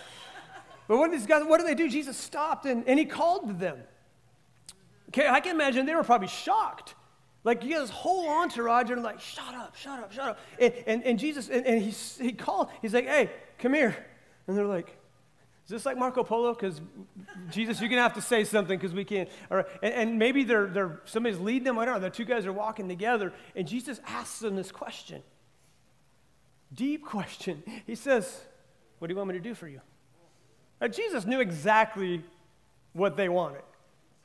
But 0.87 0.97
what, 0.97 1.11
these 1.11 1.25
guys, 1.25 1.43
what 1.45 1.59
do 1.59 1.65
they 1.65 1.75
do? 1.75 1.89
Jesus 1.89 2.17
stopped 2.17 2.65
and, 2.65 2.87
and 2.87 2.97
he 2.97 3.05
called 3.05 3.59
them. 3.59 3.77
Okay, 5.09 5.27
I 5.27 5.39
can 5.39 5.55
imagine 5.55 5.85
they 5.85 5.95
were 5.95 6.03
probably 6.03 6.27
shocked. 6.27 6.95
Like 7.43 7.63
you 7.63 7.73
got 7.73 7.81
this 7.81 7.89
whole 7.89 8.27
entourage 8.27 8.89
and 8.89 9.01
like, 9.01 9.19
shut 9.19 9.55
up, 9.55 9.75
shut 9.75 9.99
up, 9.99 10.11
shut 10.11 10.29
up. 10.29 10.39
And, 10.59 10.73
and, 10.85 11.03
and 11.03 11.19
Jesus, 11.19 11.49
and, 11.49 11.65
and 11.65 11.81
he, 11.81 11.91
he 12.23 12.33
called, 12.33 12.69
he's 12.81 12.93
like, 12.93 13.05
hey, 13.05 13.29
come 13.57 13.73
here. 13.73 13.95
And 14.47 14.57
they're 14.57 14.65
like, 14.65 14.97
is 15.69 15.71
this 15.71 15.85
like 15.85 15.97
Marco 15.97 16.23
Polo? 16.23 16.53
Because 16.55 16.81
Jesus, 17.51 17.79
you're 17.79 17.89
going 17.89 17.99
to 17.99 18.03
have 18.03 18.15
to 18.15 18.23
say 18.23 18.43
something 18.43 18.75
because 18.75 18.91
we 18.91 19.05
can't. 19.05 19.29
All 19.51 19.57
right. 19.57 19.67
And, 19.83 19.93
and, 19.93 20.19
maybe 20.19 20.43
they're, 20.43 20.65
they're, 20.65 20.99
somebody's 21.05 21.37
leading 21.37 21.65
them. 21.65 21.77
I 21.77 21.85
don't 21.85 21.93
know. 21.93 21.99
The 21.99 22.09
two 22.09 22.25
guys 22.25 22.47
are 22.47 22.53
walking 22.53 22.87
together. 22.87 23.31
And 23.55 23.67
Jesus 23.67 24.01
asks 24.07 24.39
them 24.39 24.55
this 24.55 24.71
question 24.71 25.21
Deep 26.73 27.05
question. 27.05 27.61
He 27.85 27.93
says, 27.93 28.41
What 28.97 29.09
do 29.09 29.13
you 29.13 29.17
want 29.17 29.29
me 29.29 29.35
to 29.35 29.39
do 29.39 29.53
for 29.53 29.67
you? 29.67 29.81
Now, 30.81 30.87
Jesus 30.87 31.25
knew 31.25 31.39
exactly 31.39 32.23
what 32.93 33.15
they 33.15 33.29
wanted. 33.29 33.61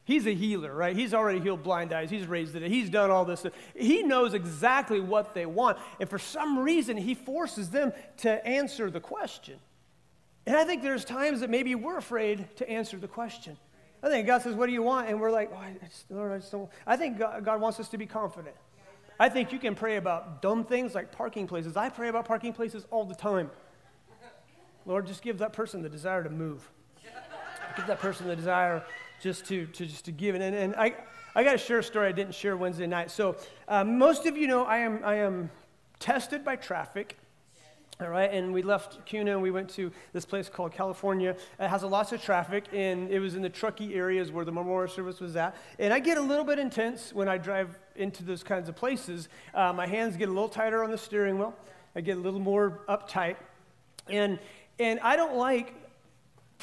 He's 0.05 0.27
a 0.27 0.35
healer, 0.35 0.75
right? 0.75 0.95
He's 0.95 1.15
already 1.15 1.41
healed 1.41 1.63
blind 1.63 1.93
eyes. 1.93 2.11
He's 2.11 2.27
raised 2.27 2.55
it. 2.55 2.63
He's 2.63 2.91
done 2.91 3.11
all 3.11 3.25
this. 3.25 3.47
He 3.75 4.03
knows 4.03 4.35
exactly 4.35 5.01
what 5.01 5.35
they 5.35 5.47
want. 5.47 5.79
And 5.99 6.09
for 6.09 6.19
some 6.19 6.59
reason, 6.59 6.99
he 6.99 7.15
forces 7.15 7.71
them 7.71 7.93
to 8.19 8.47
answer 8.47 8.91
the 8.91 9.01
question. 9.01 9.59
And 10.47 10.57
I 10.57 10.65
think 10.65 10.83
there's 10.83 11.07
times 11.07 11.41
that 11.41 11.49
maybe 11.49 11.75
we're 11.75 11.97
afraid 11.97 12.55
to 12.57 12.69
answer 12.69 12.99
the 12.99 13.09
question. 13.09 13.57
I 14.03 14.11
think 14.11 14.27
God 14.27 14.43
says, 14.43 14.55
What 14.55 14.67
do 14.67 14.73
you 14.73 14.83
want? 14.83 15.09
And 15.09 15.19
we're 15.19 15.31
like, 15.31 15.51
oh, 15.55 15.57
I 15.57 15.75
just, 15.87 16.11
Lord, 16.11 16.33
I 16.33 16.39
just 16.39 16.53
don't. 16.53 16.69
I 16.87 16.97
think 16.99 17.19
God, 17.19 17.43
God 17.43 17.61
wants 17.63 17.81
us 17.81 17.89
to 17.89 17.99
be 17.99 18.05
confident. 18.05 18.55
I 19.19 19.31
think 19.31 19.53
you 19.53 19.59
can 19.59 19.75
pray 19.75 19.97
about 19.97 20.43
dumb 20.43 20.65
things 20.65 20.95
like 20.95 21.13
parking 21.13 21.47
places. 21.47 21.77
I 21.77 21.89
pray 21.89 22.09
about 22.09 22.27
parking 22.27 22.53
places 22.53 22.85
all 22.91 23.07
the 23.07 23.15
time. 23.15 23.51
Lord, 24.85 25.07
just 25.07 25.23
give 25.23 25.39
that 25.39 25.55
person 25.55 25.81
the 25.81 25.89
desire 25.89 26.23
to 26.23 26.29
move. 26.29 26.69
Give 27.77 27.87
that 27.87 28.01
person 28.01 28.29
the 28.29 28.37
desire 28.37 28.85
just 29.25 29.47
to, 29.47 29.65
to 29.65 29.87
just 29.87 30.05
to 30.05 30.13
give. 30.13 30.35
It 30.35 30.43
and, 30.43 30.55
and 30.55 30.77
I, 30.77 30.95
I 31.35 31.45
got 31.45 31.53
to 31.53 31.59
share 31.59 31.79
a 31.79 31.83
story 31.83 32.09
I 32.09 32.13
didn't 32.13 32.35
share 32.35 32.59
Wednesday 32.59 32.87
night. 32.87 33.11
So 33.11 33.37
uh, 33.67 33.83
most 33.83 34.27
of 34.27 34.37
you 34.37 34.47
know 34.47 34.65
I 34.65 34.79
am, 34.79 35.01
I 35.03 35.15
am 35.15 35.51
tested 35.99 36.45
by 36.45 36.57
traffic. 36.57 37.17
All 38.01 38.09
right, 38.09 38.31
and 38.31 38.53
we 38.53 38.63
left 38.63 39.07
Kuna 39.07 39.31
and 39.31 39.41
we 39.41 39.51
went 39.51 39.71
to 39.71 39.91
this 40.13 40.27
place 40.27 40.51
called 40.51 40.73
California. 40.73 41.37
It 41.59 41.69
has 41.69 41.85
a 41.85 41.87
lots 41.87 42.13
of 42.13 42.21
traffic, 42.21 42.65
and 42.73 43.09
it 43.09 43.21
was 43.21 43.35
in 43.35 43.41
the 43.41 43.49
Truckee 43.49 43.95
areas 43.95 44.31
where 44.31 44.45
the 44.45 44.53
memorial 44.53 44.93
service 44.93 45.21
was 45.21 45.37
at. 45.37 45.57
And 45.79 45.95
I 45.95 46.01
get 46.01 46.19
a 46.19 46.21
little 46.21 46.45
bit 46.45 46.59
intense 46.59 47.15
when 47.15 47.29
I 47.29 47.39
drive 47.39 47.79
into 47.95 48.25
those 48.25 48.43
kinds 48.43 48.69
of 48.69 48.75
places. 48.75 49.29
Uh, 49.55 49.73
my 49.73 49.87
hands 49.87 50.17
get 50.17 50.29
a 50.29 50.33
little 50.33 50.49
tighter 50.49 50.83
on 50.85 50.91
the 50.91 50.99
steering 50.99 51.39
wheel. 51.39 51.55
I 51.97 52.01
get 52.01 52.19
a 52.19 52.21
little 52.21 52.41
more 52.41 52.81
uptight, 52.89 53.37
and 54.09 54.39
and 54.79 54.99
I 55.01 55.15
don't 55.17 55.37
like 55.37 55.84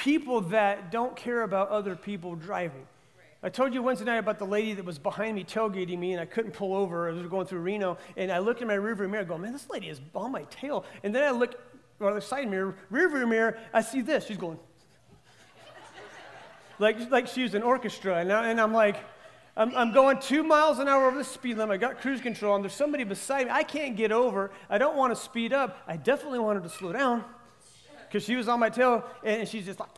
people 0.01 0.41
that 0.41 0.91
don't 0.91 1.15
care 1.15 1.43
about 1.43 1.69
other 1.69 1.95
people 1.95 2.33
driving. 2.35 2.87
I 3.43 3.49
told 3.49 3.71
you 3.71 3.83
Wednesday 3.83 4.05
night 4.05 4.17
about 4.17 4.39
the 4.39 4.45
lady 4.45 4.73
that 4.73 4.83
was 4.83 4.97
behind 4.97 5.35
me 5.35 5.43
tailgating 5.43 5.99
me, 5.99 6.13
and 6.13 6.19
I 6.19 6.25
couldn't 6.25 6.53
pull 6.53 6.75
over. 6.75 7.07
I 7.07 7.13
was 7.13 7.27
going 7.27 7.45
through 7.45 7.59
Reno, 7.59 7.99
and 8.17 8.31
I 8.31 8.39
looked 8.39 8.63
in 8.63 8.67
my 8.67 8.75
rearview 8.75 9.07
mirror, 9.07 9.23
going, 9.25 9.43
"Man, 9.43 9.53
this 9.53 9.69
lady 9.69 9.89
is 9.89 10.01
on 10.15 10.31
my 10.31 10.43
tail." 10.45 10.85
And 11.03 11.13
then 11.13 11.23
I 11.23 11.29
look 11.29 11.53
on 12.01 12.15
the 12.15 12.21
side 12.21 12.49
mirror, 12.49 12.75
rearview 12.91 13.29
mirror, 13.29 13.59
I 13.71 13.81
see 13.81 14.01
this. 14.01 14.25
She's 14.25 14.37
going, 14.37 14.57
like 16.79 17.11
like 17.11 17.27
she's 17.27 17.53
an 17.53 17.61
orchestra, 17.61 18.17
and, 18.17 18.33
I, 18.33 18.49
and 18.49 18.59
I'm 18.59 18.73
like, 18.73 18.97
I'm, 19.55 19.75
I'm 19.75 19.91
going 19.91 20.19
two 20.19 20.41
miles 20.41 20.79
an 20.79 20.87
hour 20.87 21.05
over 21.05 21.17
the 21.17 21.23
speed 21.23 21.57
limit. 21.57 21.75
I 21.75 21.77
got 21.77 22.01
cruise 22.01 22.21
control, 22.21 22.55
and 22.55 22.63
there's 22.63 22.73
somebody 22.73 23.03
beside 23.03 23.45
me. 23.45 23.51
I 23.53 23.61
can't 23.61 23.95
get 23.95 24.11
over. 24.11 24.49
I 24.67 24.79
don't 24.79 24.97
want 24.97 25.15
to 25.15 25.21
speed 25.21 25.53
up. 25.53 25.77
I 25.87 25.95
definitely 25.95 26.39
wanted 26.39 26.63
to 26.63 26.69
slow 26.69 26.91
down 26.91 27.23
because 28.11 28.25
she 28.25 28.35
was 28.35 28.49
on 28.49 28.59
my 28.59 28.69
tail, 28.69 29.05
and 29.23 29.47
she's 29.47 29.65
just 29.65 29.79
like 29.79 29.89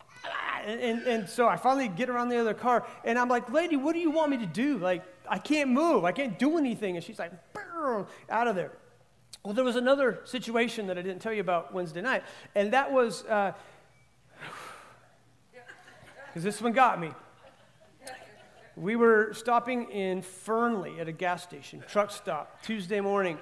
and, 0.65 0.80
and, 0.80 1.02
and, 1.08 1.30
so 1.30 1.47
I 1.47 1.58
finally 1.58 1.89
get 1.89 2.10
around 2.10 2.30
the 2.30 2.38
other 2.38 2.54
car, 2.54 2.86
and 3.04 3.19
I'm 3.19 3.28
like, 3.28 3.52
lady, 3.52 3.76
what 3.76 3.93
do 3.93 3.99
you 3.99 4.12
want 4.12 4.32
me 4.32 4.38
to 4.38 4.45
do? 4.45 4.78
Like, 4.78 5.04
I 5.28 5.38
can't 5.38 5.69
move. 5.69 6.06
I 6.06 6.13
can't 6.13 6.39
do 6.39 6.58
anything. 6.58 6.95
And 6.95 7.04
she's 7.04 7.19
like, 7.19 7.34
out 8.30 8.47
of 8.47 8.56
there. 8.56 8.71
Well, 9.43 9.54
there 9.54 9.65
was 9.65 9.76
another 9.76 10.21
situation 10.23 10.88
that 10.88 10.97
I 10.97 11.02
didn't 11.02 11.21
tell 11.21 11.34
you 11.34 11.41
about 11.41 11.73
Wednesday 11.73 12.02
night, 12.02 12.23
and 12.56 12.71
that 12.71 12.93
was, 12.93 13.23
because 13.23 13.54
uh, 15.58 16.34
this 16.36 16.62
one 16.62 16.71
got 16.71 16.99
me. 16.99 17.12
We 18.76 18.95
were 18.95 19.34
stopping 19.34 19.89
in 19.91 20.21
Fernley 20.21 20.99
at 20.99 21.08
a 21.08 21.12
gas 21.12 21.43
station, 21.43 21.84
truck 21.88 22.10
stop, 22.10 22.63
Tuesday 22.63 23.02
morning, 23.02 23.38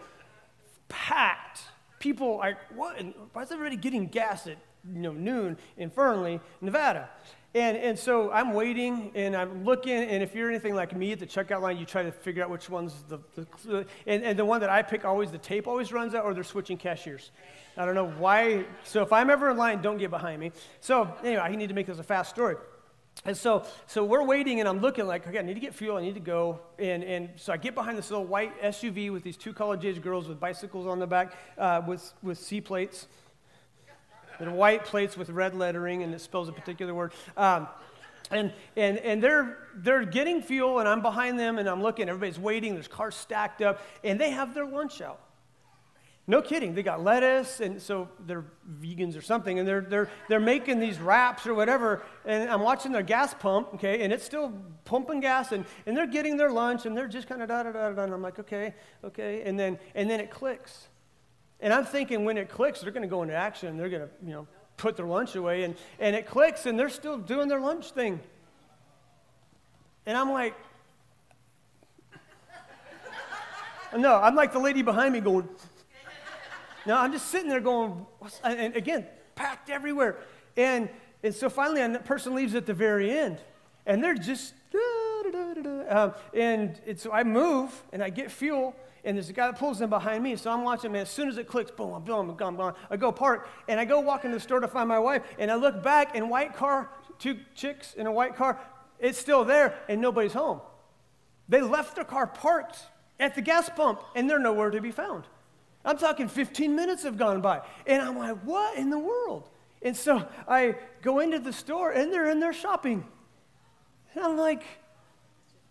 packed. 0.89 1.61
People 2.01 2.37
like, 2.37 2.57
what? 2.75 3.01
Why 3.31 3.43
is 3.43 3.51
everybody 3.51 3.77
getting 3.77 4.07
gas 4.07 4.47
at 4.47 4.57
you 4.93 5.01
know, 5.01 5.13
noon 5.13 5.57
in 5.77 5.89
Fernley, 5.89 6.39
Nevada. 6.59 7.09
And, 7.53 7.75
and 7.75 7.99
so 7.99 8.31
I'm 8.31 8.53
waiting 8.53 9.11
and 9.13 9.35
I'm 9.35 9.65
looking, 9.65 9.91
and 9.91 10.23
if 10.23 10.33
you're 10.33 10.49
anything 10.49 10.73
like 10.73 10.95
me 10.95 11.11
at 11.11 11.19
the 11.19 11.27
checkout 11.27 11.61
line, 11.61 11.77
you 11.77 11.85
try 11.85 12.01
to 12.01 12.11
figure 12.11 12.43
out 12.43 12.49
which 12.49 12.69
one's 12.69 13.03
the, 13.09 13.19
the 13.35 13.85
and, 14.07 14.23
and 14.23 14.39
the 14.39 14.45
one 14.45 14.61
that 14.61 14.69
I 14.69 14.81
pick 14.81 15.03
always, 15.03 15.31
the 15.31 15.37
tape 15.37 15.67
always 15.67 15.91
runs 15.91 16.15
out, 16.15 16.23
or 16.23 16.33
they're 16.33 16.45
switching 16.45 16.77
cashiers. 16.77 17.31
I 17.75 17.85
don't 17.85 17.95
know 17.95 18.09
why. 18.09 18.65
So 18.85 19.01
if 19.01 19.11
I'm 19.11 19.29
ever 19.29 19.51
in 19.51 19.57
line, 19.57 19.81
don't 19.81 19.97
get 19.97 20.09
behind 20.09 20.39
me. 20.39 20.53
So 20.79 21.13
anyway, 21.23 21.41
I 21.41 21.53
need 21.55 21.67
to 21.67 21.75
make 21.75 21.87
this 21.87 21.99
a 21.99 22.03
fast 22.03 22.29
story. 22.29 22.55
And 23.23 23.37
so, 23.37 23.65
so 23.85 24.03
we're 24.03 24.23
waiting, 24.23 24.61
and 24.61 24.67
I'm 24.67 24.79
looking 24.79 25.05
like, 25.05 25.27
okay, 25.27 25.37
I 25.37 25.43
need 25.43 25.53
to 25.53 25.59
get 25.59 25.75
fuel, 25.75 25.97
I 25.97 26.01
need 26.01 26.15
to 26.15 26.19
go. 26.19 26.59
And, 26.79 27.03
and 27.03 27.29
so 27.35 27.53
I 27.53 27.57
get 27.57 27.75
behind 27.75 27.97
this 27.97 28.09
little 28.09 28.25
white 28.25 28.59
SUV 28.63 29.11
with 29.11 29.23
these 29.23 29.37
two 29.37 29.53
college 29.53 29.85
age 29.85 30.01
girls 30.01 30.27
with 30.27 30.39
bicycles 30.39 30.87
on 30.87 30.97
the 30.97 31.05
back 31.05 31.37
uh, 31.57 31.81
with, 31.85 32.13
with 32.23 32.39
C 32.39 32.61
plates. 32.61 33.07
They're 34.39 34.49
white 34.49 34.85
plates 34.85 35.15
with 35.15 35.29
red 35.29 35.53
lettering, 35.53 36.01
and 36.01 36.15
it 36.15 36.21
spells 36.21 36.49
a 36.49 36.51
particular 36.51 36.95
word. 36.95 37.13
Um, 37.37 37.67
and, 38.31 38.51
and, 38.75 38.97
and 38.97 39.21
they're, 39.21 39.57
they're 39.75 40.05
getting 40.05 40.41
fuel, 40.41 40.79
and 40.79 40.89
I'm 40.89 41.03
behind 41.03 41.37
them, 41.37 41.59
and 41.59 41.69
I'm 41.69 41.83
looking. 41.83 42.09
Everybody's 42.09 42.39
waiting. 42.39 42.73
There's 42.73 42.87
cars 42.87 43.13
stacked 43.13 43.61
up, 43.61 43.81
and 44.03 44.19
they 44.19 44.31
have 44.31 44.55
their 44.55 44.65
lunch 44.65 44.99
out. 44.99 45.19
No 46.27 46.41
kidding. 46.41 46.75
They 46.75 46.83
got 46.83 47.03
lettuce, 47.03 47.59
and 47.61 47.81
so 47.81 48.07
they're 48.25 48.45
vegans 48.79 49.17
or 49.17 49.21
something, 49.21 49.57
and 49.57 49.67
they're, 49.67 49.81
they're, 49.81 50.09
they're 50.29 50.39
making 50.39 50.79
these 50.79 50.99
wraps 50.99 51.47
or 51.47 51.53
whatever. 51.53 52.03
And 52.25 52.49
I'm 52.49 52.61
watching 52.61 52.91
their 52.91 53.01
gas 53.01 53.33
pump, 53.33 53.73
okay, 53.75 54.03
and 54.03 54.13
it's 54.13 54.23
still 54.23 54.53
pumping 54.85 55.19
gas, 55.19 55.51
and, 55.51 55.65
and 55.85 55.97
they're 55.97 56.07
getting 56.07 56.37
their 56.37 56.51
lunch, 56.51 56.85
and 56.85 56.95
they're 56.95 57.07
just 57.07 57.27
kind 57.27 57.41
of 57.41 57.49
da 57.49 57.63
da 57.63 57.71
da 57.71 57.91
da. 57.91 58.03
And 58.03 58.13
I'm 58.13 58.21
like, 58.21 58.37
okay, 58.39 58.75
okay. 59.03 59.41
And 59.43 59.59
then, 59.59 59.79
and 59.95 60.09
then 60.09 60.19
it 60.19 60.29
clicks. 60.29 60.87
And 61.59 61.73
I'm 61.73 61.85
thinking 61.85 62.23
when 62.23 62.37
it 62.37 62.49
clicks, 62.49 62.81
they're 62.81 62.91
going 62.91 63.03
to 63.03 63.09
go 63.09 63.23
into 63.23 63.35
action. 63.35 63.77
They're 63.77 63.89
going 63.89 64.03
to, 64.03 64.09
you 64.23 64.33
know, 64.33 64.47
put 64.77 64.97
their 64.97 65.07
lunch 65.07 65.35
away. 65.35 65.63
And, 65.63 65.75
and 65.99 66.15
it 66.15 66.27
clicks, 66.27 66.65
and 66.65 66.77
they're 66.77 66.89
still 66.89 67.17
doing 67.17 67.47
their 67.47 67.59
lunch 67.59 67.91
thing. 67.91 68.19
And 70.05 70.17
I'm 70.17 70.31
like, 70.31 70.55
no, 73.97 74.15
I'm 74.15 74.35
like 74.35 74.53
the 74.53 74.59
lady 74.59 74.81
behind 74.81 75.13
me 75.13 75.19
going, 75.19 75.49
no, 76.85 76.97
I'm 76.97 77.11
just 77.11 77.27
sitting 77.27 77.49
there 77.49 77.59
going, 77.59 78.05
and 78.43 78.75
again, 78.75 79.05
packed 79.35 79.69
everywhere. 79.69 80.17
And, 80.57 80.89
and 81.23 81.33
so 81.33 81.49
finally, 81.49 81.81
a 81.81 81.99
person 81.99 82.35
leaves 82.35 82.55
at 82.55 82.65
the 82.65 82.73
very 82.73 83.11
end, 83.11 83.39
and 83.85 84.03
they're 84.03 84.15
just, 84.15 84.53
um, 85.89 86.13
and 86.33 86.79
so 86.95 87.11
I 87.11 87.23
move 87.23 87.83
and 87.91 88.03
I 88.03 88.09
get 88.09 88.31
fuel, 88.31 88.75
and 89.03 89.17
there's 89.17 89.29
a 89.29 89.33
guy 89.33 89.47
that 89.47 89.57
pulls 89.57 89.81
in 89.81 89.89
behind 89.89 90.23
me. 90.23 90.35
So 90.35 90.51
I'm 90.51 90.63
watching, 90.63 90.91
man. 90.91 91.03
As 91.03 91.09
soon 91.09 91.27
as 91.27 91.37
it 91.37 91.47
clicks, 91.47 91.71
boom, 91.71 91.93
I'm 91.93 92.03
boom, 92.03 92.29
I'm 92.29 92.35
gone. 92.35 92.75
I 92.89 92.97
go 92.97 93.11
park, 93.11 93.47
and 93.67 93.79
I 93.79 93.85
go 93.85 93.99
walk 93.99 94.25
into 94.25 94.37
the 94.37 94.41
store 94.41 94.59
to 94.59 94.67
find 94.67 94.87
my 94.87 94.99
wife, 94.99 95.23
and 95.39 95.49
I 95.51 95.55
look 95.55 95.81
back, 95.81 96.15
and 96.15 96.29
white 96.29 96.55
car, 96.55 96.89
two 97.17 97.37
chicks 97.55 97.93
in 97.93 98.07
a 98.07 98.11
white 98.11 98.35
car, 98.35 98.59
it's 98.99 99.17
still 99.17 99.43
there, 99.43 99.75
and 99.89 99.99
nobody's 99.99 100.33
home. 100.33 100.61
They 101.49 101.61
left 101.61 101.95
their 101.95 102.05
car 102.05 102.27
parked 102.27 102.77
at 103.19 103.35
the 103.35 103.41
gas 103.41 103.69
pump, 103.69 104.01
and 104.15 104.29
they're 104.29 104.39
nowhere 104.39 104.69
to 104.69 104.81
be 104.81 104.91
found. 104.91 105.25
I'm 105.83 105.97
talking 105.97 106.27
15 106.27 106.75
minutes 106.75 107.03
have 107.03 107.17
gone 107.17 107.41
by, 107.41 107.61
and 107.87 108.01
I'm 108.01 108.17
like, 108.17 108.37
what 108.43 108.77
in 108.77 108.89
the 108.89 108.99
world? 108.99 109.49
And 109.81 109.97
so 109.97 110.27
I 110.47 110.75
go 111.01 111.19
into 111.19 111.39
the 111.39 111.53
store, 111.53 111.91
and 111.91 112.13
they're 112.13 112.29
in 112.29 112.39
there 112.39 112.53
shopping. 112.53 113.03
And 114.13 114.23
I'm 114.23 114.37
like, 114.37 114.63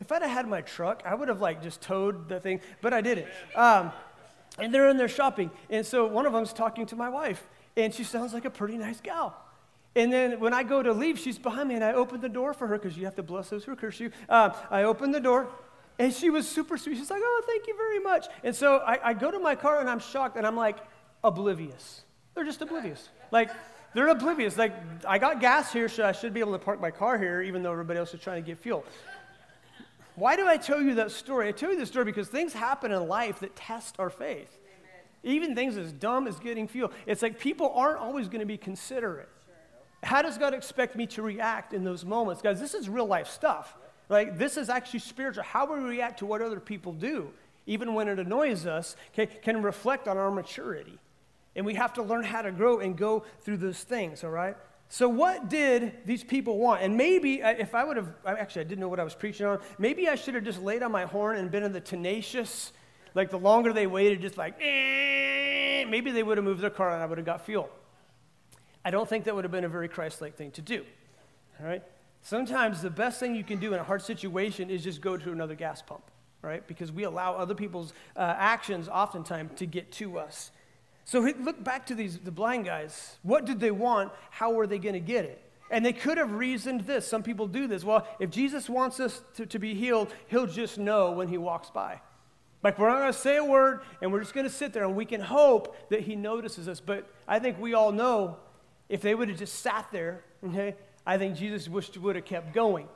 if 0.00 0.10
I'd 0.10 0.22
have 0.22 0.30
had 0.30 0.48
my 0.48 0.62
truck, 0.62 1.02
I 1.04 1.14
would 1.14 1.28
have 1.28 1.40
like 1.40 1.62
just 1.62 1.80
towed 1.80 2.28
the 2.28 2.40
thing, 2.40 2.60
but 2.80 2.92
I 2.92 3.00
didn't. 3.00 3.28
Um, 3.54 3.92
and 4.58 4.74
they're 4.74 4.88
in 4.88 4.96
there 4.96 5.08
shopping. 5.08 5.50
And 5.68 5.86
so 5.86 6.06
one 6.06 6.26
of 6.26 6.32
them's 6.32 6.52
talking 6.52 6.86
to 6.86 6.96
my 6.96 7.08
wife, 7.08 7.46
and 7.76 7.94
she 7.94 8.02
sounds 8.02 8.32
like 8.32 8.44
a 8.44 8.50
pretty 8.50 8.78
nice 8.78 9.00
gal. 9.00 9.36
And 9.94 10.12
then 10.12 10.38
when 10.38 10.54
I 10.54 10.62
go 10.62 10.82
to 10.82 10.92
leave, 10.92 11.18
she's 11.18 11.38
behind 11.38 11.68
me, 11.68 11.74
and 11.74 11.84
I 11.84 11.92
open 11.92 12.20
the 12.20 12.28
door 12.28 12.54
for 12.54 12.66
her 12.68 12.78
because 12.78 12.96
you 12.96 13.04
have 13.04 13.16
to 13.16 13.22
bless 13.22 13.50
those 13.50 13.64
who 13.64 13.76
curse 13.76 14.00
you. 14.00 14.10
Uh, 14.28 14.50
I 14.70 14.84
open 14.84 15.10
the 15.10 15.20
door, 15.20 15.48
and 15.98 16.12
she 16.12 16.30
was 16.30 16.48
super 16.48 16.78
sweet. 16.78 16.96
She's 16.96 17.10
like, 17.10 17.22
"Oh, 17.22 17.42
thank 17.46 17.66
you 17.66 17.76
very 17.76 17.98
much." 17.98 18.26
And 18.42 18.54
so 18.54 18.78
I, 18.78 19.10
I 19.10 19.14
go 19.14 19.30
to 19.30 19.38
my 19.38 19.54
car, 19.54 19.80
and 19.80 19.90
I'm 19.90 20.00
shocked, 20.00 20.36
and 20.36 20.46
I'm 20.46 20.56
like 20.56 20.78
oblivious. 21.22 22.02
They're 22.34 22.44
just 22.44 22.62
oblivious. 22.62 23.08
Like 23.30 23.50
they're 23.94 24.08
oblivious. 24.08 24.56
Like 24.56 24.74
I 25.06 25.18
got 25.18 25.40
gas 25.40 25.72
here, 25.72 25.88
so 25.88 26.06
I 26.06 26.12
should 26.12 26.32
be 26.32 26.40
able 26.40 26.52
to 26.52 26.58
park 26.58 26.80
my 26.80 26.90
car 26.90 27.18
here, 27.18 27.42
even 27.42 27.62
though 27.62 27.72
everybody 27.72 27.98
else 27.98 28.14
is 28.14 28.20
trying 28.20 28.42
to 28.42 28.46
get 28.46 28.58
fuel. 28.58 28.84
Why 30.14 30.36
do 30.36 30.46
I 30.46 30.56
tell 30.56 30.82
you 30.82 30.96
that 30.96 31.10
story? 31.10 31.48
I 31.48 31.52
tell 31.52 31.70
you 31.70 31.78
this 31.78 31.88
story 31.88 32.04
because 32.04 32.28
things 32.28 32.52
happen 32.52 32.92
in 32.92 33.08
life 33.08 33.40
that 33.40 33.56
test 33.56 33.96
our 33.98 34.10
faith. 34.10 34.58
Amen. 35.24 35.36
Even 35.36 35.54
things 35.54 35.76
as 35.76 35.92
dumb 35.92 36.26
as 36.26 36.38
getting 36.38 36.68
fuel. 36.68 36.92
It's 37.06 37.22
like 37.22 37.38
people 37.38 37.72
aren't 37.74 37.98
always 37.98 38.28
going 38.28 38.40
to 38.40 38.46
be 38.46 38.58
considerate. 38.58 39.28
Sure. 39.46 39.54
How 40.02 40.20
does 40.20 40.36
God 40.36 40.52
expect 40.52 40.94
me 40.94 41.06
to 41.08 41.22
react 41.22 41.72
in 41.72 41.84
those 41.84 42.04
moments? 42.04 42.42
Guys, 42.42 42.60
this 42.60 42.74
is 42.74 42.88
real 42.88 43.06
life 43.06 43.28
stuff. 43.28 43.74
Like, 44.10 44.36
this 44.36 44.56
is 44.56 44.68
actually 44.68 44.98
spiritual. 44.98 45.44
How 45.44 45.72
we 45.72 45.78
react 45.78 46.18
to 46.18 46.26
what 46.26 46.42
other 46.42 46.58
people 46.58 46.92
do, 46.92 47.30
even 47.66 47.94
when 47.94 48.08
it 48.08 48.18
annoys 48.18 48.66
us, 48.66 48.96
can, 49.14 49.28
can 49.40 49.62
reflect 49.62 50.08
on 50.08 50.18
our 50.18 50.32
maturity. 50.32 50.98
And 51.54 51.64
we 51.64 51.74
have 51.74 51.94
to 51.94 52.02
learn 52.02 52.24
how 52.24 52.42
to 52.42 52.50
grow 52.50 52.80
and 52.80 52.98
go 52.98 53.22
through 53.42 53.58
those 53.58 53.82
things, 53.82 54.24
all 54.24 54.30
right? 54.30 54.56
So, 54.88 55.08
what 55.08 55.48
did 55.48 56.04
these 56.04 56.24
people 56.24 56.58
want? 56.58 56.82
And 56.82 56.96
maybe 56.96 57.40
uh, 57.40 57.50
if 57.50 57.76
I 57.76 57.84
would 57.84 57.96
have, 57.96 58.08
actually, 58.26 58.62
I 58.62 58.64
didn't 58.64 58.80
know 58.80 58.88
what 58.88 58.98
I 58.98 59.04
was 59.04 59.14
preaching 59.14 59.46
on. 59.46 59.60
Maybe 59.78 60.08
I 60.08 60.16
should 60.16 60.34
have 60.34 60.42
just 60.42 60.60
laid 60.60 60.82
on 60.82 60.90
my 60.90 61.04
horn 61.04 61.36
and 61.36 61.48
been 61.48 61.62
in 61.62 61.72
the 61.72 61.80
tenacious, 61.80 62.72
like 63.14 63.30
the 63.30 63.38
longer 63.38 63.72
they 63.72 63.86
waited, 63.86 64.20
just 64.20 64.36
like, 64.36 64.60
eh, 64.60 65.84
maybe 65.84 66.10
they 66.10 66.24
would 66.24 66.36
have 66.36 66.44
moved 66.44 66.60
their 66.60 66.70
car 66.70 66.92
and 66.92 67.00
I 67.00 67.06
would 67.06 67.18
have 67.18 67.24
got 67.24 67.46
fuel. 67.46 67.70
I 68.84 68.90
don't 68.90 69.08
think 69.08 69.24
that 69.26 69.34
would 69.36 69.44
have 69.44 69.52
been 69.52 69.64
a 69.64 69.68
very 69.68 69.88
Christ 69.88 70.20
like 70.20 70.34
thing 70.34 70.50
to 70.52 70.62
do. 70.62 70.84
All 71.60 71.66
right? 71.66 71.84
Sometimes 72.22 72.82
the 72.82 72.90
best 72.90 73.18
thing 73.18 73.34
you 73.34 73.44
can 73.44 73.58
do 73.58 73.72
in 73.72 73.80
a 73.80 73.84
hard 73.84 74.02
situation 74.02 74.70
is 74.70 74.84
just 74.84 75.00
go 75.00 75.16
to 75.16 75.32
another 75.32 75.54
gas 75.54 75.82
pump, 75.82 76.02
right? 76.42 76.66
Because 76.66 76.92
we 76.92 77.04
allow 77.04 77.34
other 77.34 77.54
people's 77.54 77.92
uh, 78.16 78.34
actions 78.36 78.88
oftentimes 78.88 79.52
to 79.56 79.66
get 79.66 79.90
to 79.92 80.18
us. 80.18 80.50
So 81.04 81.20
look 81.20 81.64
back 81.64 81.86
to 81.86 81.94
these 81.94 82.18
the 82.18 82.30
blind 82.30 82.66
guys. 82.66 83.16
What 83.22 83.44
did 83.44 83.58
they 83.58 83.70
want? 83.70 84.12
How 84.30 84.52
were 84.52 84.66
they 84.66 84.78
going 84.78 84.94
to 84.94 85.00
get 85.00 85.24
it? 85.24 85.42
And 85.70 85.84
they 85.84 85.92
could 85.92 86.18
have 86.18 86.32
reasoned 86.32 86.82
this. 86.82 87.06
Some 87.06 87.22
people 87.22 87.46
do 87.46 87.66
this. 87.66 87.84
Well, 87.84 88.06
if 88.18 88.30
Jesus 88.30 88.68
wants 88.68 89.00
us 89.00 89.22
to, 89.34 89.46
to 89.46 89.58
be 89.58 89.74
healed, 89.74 90.12
he'll 90.26 90.46
just 90.46 90.78
know 90.78 91.12
when 91.12 91.28
he 91.28 91.38
walks 91.38 91.70
by. 91.70 92.00
Like, 92.62 92.78
we're 92.78 92.88
not 92.88 92.98
going 92.98 93.12
to 93.12 93.18
say 93.18 93.38
a 93.38 93.44
word, 93.44 93.80
and 94.02 94.12
we're 94.12 94.20
just 94.20 94.34
going 94.34 94.46
to 94.46 94.52
sit 94.52 94.72
there, 94.72 94.84
and 94.84 94.94
we 94.94 95.04
can 95.04 95.20
hope 95.20 95.88
that 95.88 96.00
he 96.00 96.14
notices 96.14 96.68
us. 96.68 96.80
But 96.80 97.08
I 97.26 97.38
think 97.38 97.58
we 97.58 97.72
all 97.72 97.92
know 97.92 98.36
if 98.88 99.00
they 99.00 99.14
would 99.14 99.28
have 99.30 99.38
just 99.38 99.60
sat 99.60 99.86
there, 99.92 100.24
okay, 100.46 100.74
I 101.06 101.18
think 101.18 101.36
Jesus 101.36 101.68
wished 101.68 101.96
would 101.96 102.16
have 102.16 102.24
kept 102.24 102.52
going. 102.52 102.88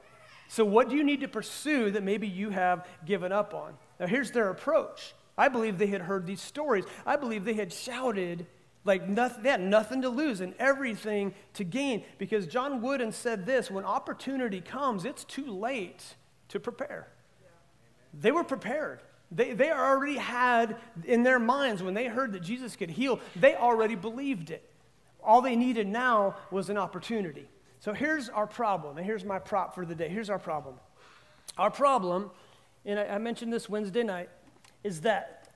So, 0.49 0.65
what 0.65 0.89
do 0.89 0.97
you 0.97 1.05
need 1.05 1.21
to 1.21 1.29
pursue 1.29 1.91
that 1.93 2.03
maybe 2.03 2.29
you 2.29 2.51
have 2.51 2.87
given 3.05 3.33
up 3.33 3.55
on? 3.55 3.75
Now, 3.99 4.07
here's 4.07 4.31
their 4.31 4.51
approach. 4.51 5.15
I 5.37 5.49
believe 5.49 5.79
they 5.79 5.87
had 5.87 6.03
heard 6.03 6.27
these 6.27 6.41
stories. 6.41 6.85
I 7.05 7.17
believe 7.17 7.45
they 7.45 7.55
had 7.55 7.73
shouted 7.73 8.47
like 8.85 9.09
nothing, 9.09 9.43
they 9.43 9.51
had 9.51 9.63
nothing 9.63 10.03
to 10.03 10.11
lose 10.11 10.41
and 10.41 10.55
everything 10.59 11.35
to 11.55 11.65
gain. 11.65 12.05
Because 12.19 12.47
John 12.47 12.83
Wooden 12.83 13.13
said 13.13 13.47
this 13.47 13.71
when 13.71 13.85
opportunity 13.85 14.61
comes, 14.61 15.05
it's 15.05 15.25
too 15.25 15.47
late 15.47 16.15
to 16.49 16.61
prepare. 16.61 17.09
They 18.13 18.31
were 18.31 18.45
prepared. 18.45 19.01
They, 19.33 19.55
they 19.55 19.73
already 19.73 20.17
had 20.17 20.77
in 21.05 21.23
their 21.23 21.39
minds 21.39 21.83
when 21.83 21.95
they 21.95 22.07
heard 22.07 22.33
that 22.35 22.43
Jesus 22.43 22.77
could 22.77 22.91
heal, 22.91 23.21
they 23.35 23.57
already 23.57 23.97
believed 23.97 24.51
it. 24.51 24.71
All 25.23 25.41
they 25.41 25.57
needed 25.57 25.89
now 25.89 26.37
was 26.51 26.69
an 26.69 26.77
opportunity. 26.77 27.49
So 27.85 27.93
here's 27.93 28.31
our 28.31 28.47
problem, 28.47 28.97
and 28.97 29.05
here's 29.05 29.27
my 29.27 29.39
prop 29.39 29.75
for 29.75 29.85
the 29.85 29.95
day. 29.95 30.09
Here's 30.09 30.31
our 30.31 30.39
problem. 30.39 30.77
Our 31.59 31.71
problem, 31.71 32.31
and 32.87 32.99
I, 32.99 33.19
mentioned 33.19 33.53
this 33.53 33.69
Wednesday 33.69 34.03
night, 34.03 34.31
is 34.83 35.03
that 35.03 35.51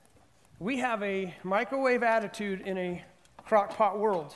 we 0.59 0.77
have 0.77 1.03
a 1.03 1.35
microwave 1.43 2.03
attitude 2.03 2.61
in 2.67 2.77
a 2.77 3.03
crock 3.47 3.75
pot 3.79 3.99
world. 3.99 4.35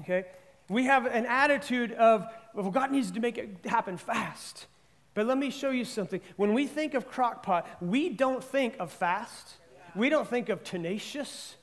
Okay? 0.00 0.24
We 0.70 0.84
have 0.84 1.04
an 1.04 1.26
attitude 1.26 1.92
of, 1.92 2.26
well, 2.54 2.70
God 2.70 2.92
needs 2.92 3.10
to 3.10 3.20
make 3.20 3.36
it 3.36 3.58
happen 3.66 3.98
fast. 3.98 4.66
But 5.12 5.26
let 5.26 5.36
me 5.36 5.50
show 5.50 5.68
you 5.68 5.84
something. 5.84 6.22
When 6.36 6.54
we 6.54 6.66
think 6.66 6.94
of 6.94 7.06
crock 7.06 7.42
pot, 7.42 7.68
we 7.82 8.08
don't 8.08 8.42
think 8.42 8.74
of 8.80 8.90
fast. 8.90 9.56
We 9.94 10.08
don't 10.08 10.26
think 10.26 10.48
of 10.48 10.64
tenacious. 10.64 11.56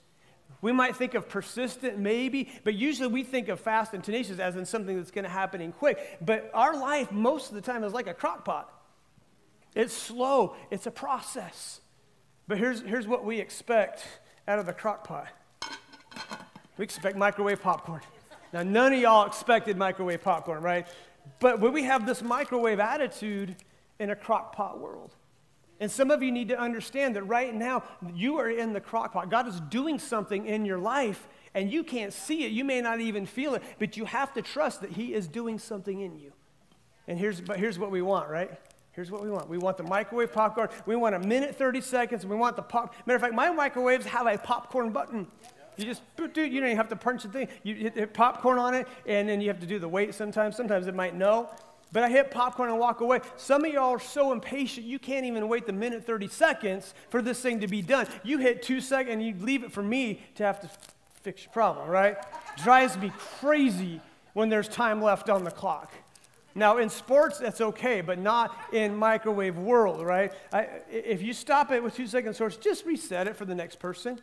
We 0.65 0.71
might 0.71 0.95
think 0.95 1.13
of 1.13 1.29
persistent, 1.29 1.99
maybe, 1.99 2.49
but 2.63 2.73
usually 2.73 3.07
we 3.07 3.21
think 3.21 3.49
of 3.49 3.59
fast 3.59 3.93
and 3.93 4.03
tenacious 4.03 4.39
as 4.39 4.55
in 4.55 4.65
something 4.65 4.97
that's 4.97 5.11
going 5.11 5.25
to 5.25 5.29
happen 5.29 5.61
in 5.61 5.71
quick. 5.71 6.17
But 6.19 6.49
our 6.55 6.75
life, 6.75 7.11
most 7.11 7.49
of 7.49 7.53
the 7.53 7.61
time, 7.61 7.83
is 7.83 7.93
like 7.93 8.07
a 8.07 8.15
crock 8.15 8.43
pot. 8.45 8.73
It's 9.75 9.93
slow, 9.93 10.55
it's 10.71 10.87
a 10.87 10.91
process. 10.91 11.81
But 12.47 12.57
here's, 12.57 12.81
here's 12.81 13.05
what 13.07 13.23
we 13.23 13.39
expect 13.39 14.07
out 14.47 14.57
of 14.57 14.65
the 14.65 14.73
crock 14.73 15.07
pot 15.07 15.27
we 16.79 16.83
expect 16.83 17.15
microwave 17.15 17.61
popcorn. 17.61 18.01
Now, 18.51 18.63
none 18.63 18.91
of 18.91 18.99
y'all 18.99 19.27
expected 19.27 19.77
microwave 19.77 20.23
popcorn, 20.23 20.63
right? 20.63 20.87
But 21.39 21.59
when 21.59 21.73
we 21.73 21.83
have 21.83 22.07
this 22.07 22.23
microwave 22.23 22.79
attitude 22.79 23.55
in 23.99 24.09
a 24.09 24.15
crock 24.15 24.55
pot 24.55 24.79
world. 24.79 25.13
And 25.79 25.91
some 25.91 26.09
of 26.09 26.23
you 26.23 26.31
need 26.31 26.49
to 26.49 26.59
understand 26.59 27.15
that 27.15 27.23
right 27.23 27.53
now 27.53 27.83
you 28.13 28.37
are 28.37 28.49
in 28.49 28.73
the 28.73 28.79
crock 28.79 29.13
pot. 29.13 29.29
God 29.29 29.47
is 29.47 29.59
doing 29.59 29.99
something 29.99 30.45
in 30.45 30.65
your 30.65 30.77
life 30.77 31.27
and 31.53 31.71
you 31.71 31.83
can't 31.83 32.13
see 32.13 32.43
it. 32.43 32.51
You 32.51 32.63
may 32.63 32.81
not 32.81 32.99
even 32.99 33.25
feel 33.25 33.55
it, 33.55 33.63
but 33.79 33.97
you 33.97 34.05
have 34.05 34.33
to 34.33 34.41
trust 34.41 34.81
that 34.81 34.91
He 34.91 35.13
is 35.13 35.27
doing 35.27 35.59
something 35.59 36.01
in 36.01 36.17
you. 36.17 36.31
And 37.07 37.19
here's, 37.19 37.41
but 37.41 37.59
here's 37.59 37.77
what 37.77 37.91
we 37.91 38.01
want, 38.01 38.29
right? 38.29 38.51
Here's 38.91 39.11
what 39.11 39.21
we 39.21 39.29
want. 39.29 39.49
We 39.49 39.57
want 39.57 39.75
the 39.75 39.83
microwave 39.83 40.31
popcorn. 40.31 40.69
We 40.85 40.95
want 40.95 41.15
a 41.15 41.19
minute, 41.19 41.55
30 41.55 41.81
seconds. 41.81 42.25
We 42.25 42.35
want 42.35 42.55
the 42.55 42.61
pop. 42.61 42.95
Matter 43.05 43.15
of 43.15 43.21
fact, 43.21 43.33
my 43.33 43.51
microwaves 43.51 44.05
have 44.05 44.25
a 44.25 44.37
popcorn 44.37 44.91
button. 44.91 45.27
You 45.75 45.83
just, 45.85 46.01
dude, 46.15 46.37
you 46.37 46.61
don't 46.61 46.69
even 46.69 46.77
have 46.77 46.87
to 46.89 46.95
punch 46.95 47.23
the 47.23 47.29
thing. 47.29 47.49
You 47.63 47.75
hit, 47.75 47.95
hit 47.95 48.13
popcorn 48.13 48.57
on 48.57 48.73
it, 48.73 48.87
and 49.05 49.27
then 49.27 49.41
you 49.41 49.49
have 49.49 49.59
to 49.59 49.65
do 49.65 49.79
the 49.79 49.89
wait 49.89 50.15
sometimes. 50.15 50.55
Sometimes 50.55 50.87
it 50.87 50.95
might 50.95 51.13
know. 51.13 51.49
But 51.95 52.03
I 52.03 52.09
hit 52.09 52.29
popcorn 52.29 52.69
and 52.69 52.77
walk 52.77 52.99
away. 52.99 53.21
Some 53.37 53.63
of 53.63 53.71
y'all 53.71 53.91
are 53.91 53.99
so 54.01 54.33
impatient, 54.33 54.85
you 54.85 54.99
can't 54.99 55.25
even 55.25 55.47
wait 55.47 55.65
the 55.65 55.71
minute 55.71 56.05
30 56.05 56.27
seconds 56.27 56.93
for 57.09 57.21
this 57.21 57.39
thing 57.39 57.61
to 57.61 57.69
be 57.69 57.81
done. 57.81 58.05
You 58.21 58.37
hit 58.37 58.61
two 58.61 58.81
seconds 58.81 59.13
and 59.13 59.23
you 59.23 59.33
leave 59.39 59.63
it 59.63 59.71
for 59.71 59.81
me 59.81 60.21
to 60.35 60.43
have 60.43 60.59
to 60.59 60.69
fix 61.21 61.45
your 61.45 61.53
problem, 61.53 61.87
right? 61.87 62.17
Drives 62.61 62.97
me 62.97 63.13
crazy 63.39 64.01
when 64.33 64.49
there's 64.49 64.67
time 64.67 65.01
left 65.01 65.29
on 65.29 65.45
the 65.45 65.51
clock. 65.51 65.93
Now, 66.53 66.79
in 66.79 66.89
sports, 66.89 67.37
that's 67.37 67.61
okay, 67.61 68.01
but 68.01 68.19
not 68.19 68.53
in 68.73 68.93
microwave 68.93 69.57
world, 69.57 70.05
right? 70.05 70.33
I, 70.51 70.67
if 70.91 71.21
you 71.21 71.31
stop 71.31 71.71
it 71.71 71.81
with 71.81 71.95
two 71.95 72.07
seconds 72.07 72.35
source, 72.35 72.57
just 72.57 72.85
reset 72.85 73.25
it 73.25 73.37
for 73.37 73.45
the 73.45 73.55
next 73.55 73.79
person. 73.79 74.19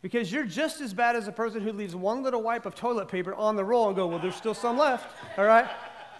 Because 0.00 0.32
you're 0.32 0.46
just 0.46 0.80
as 0.80 0.94
bad 0.94 1.14
as 1.14 1.28
a 1.28 1.32
person 1.32 1.60
who 1.60 1.72
leaves 1.72 1.94
one 1.94 2.22
little 2.22 2.42
wipe 2.42 2.64
of 2.64 2.74
toilet 2.74 3.08
paper 3.08 3.34
on 3.34 3.54
the 3.54 3.64
roll 3.64 3.88
and 3.88 3.96
go, 3.96 4.06
well, 4.06 4.18
there's 4.18 4.34
still 4.34 4.54
some 4.54 4.78
left, 4.78 5.14
all 5.36 5.44
right? 5.44 5.68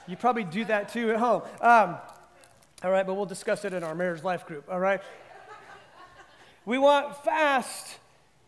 You 0.06 0.16
probably 0.16 0.44
do 0.44 0.64
that 0.66 0.90
too 0.90 1.10
at 1.10 1.16
home. 1.16 1.42
Um, 1.60 1.96
all 2.82 2.90
right, 2.90 3.06
but 3.06 3.14
we'll 3.14 3.24
discuss 3.24 3.64
it 3.64 3.72
in 3.72 3.82
our 3.82 3.94
marriage 3.94 4.22
life 4.22 4.46
group, 4.46 4.68
all 4.70 4.80
right? 4.80 5.00
We 6.66 6.78
want 6.78 7.24
fast, 7.24 7.98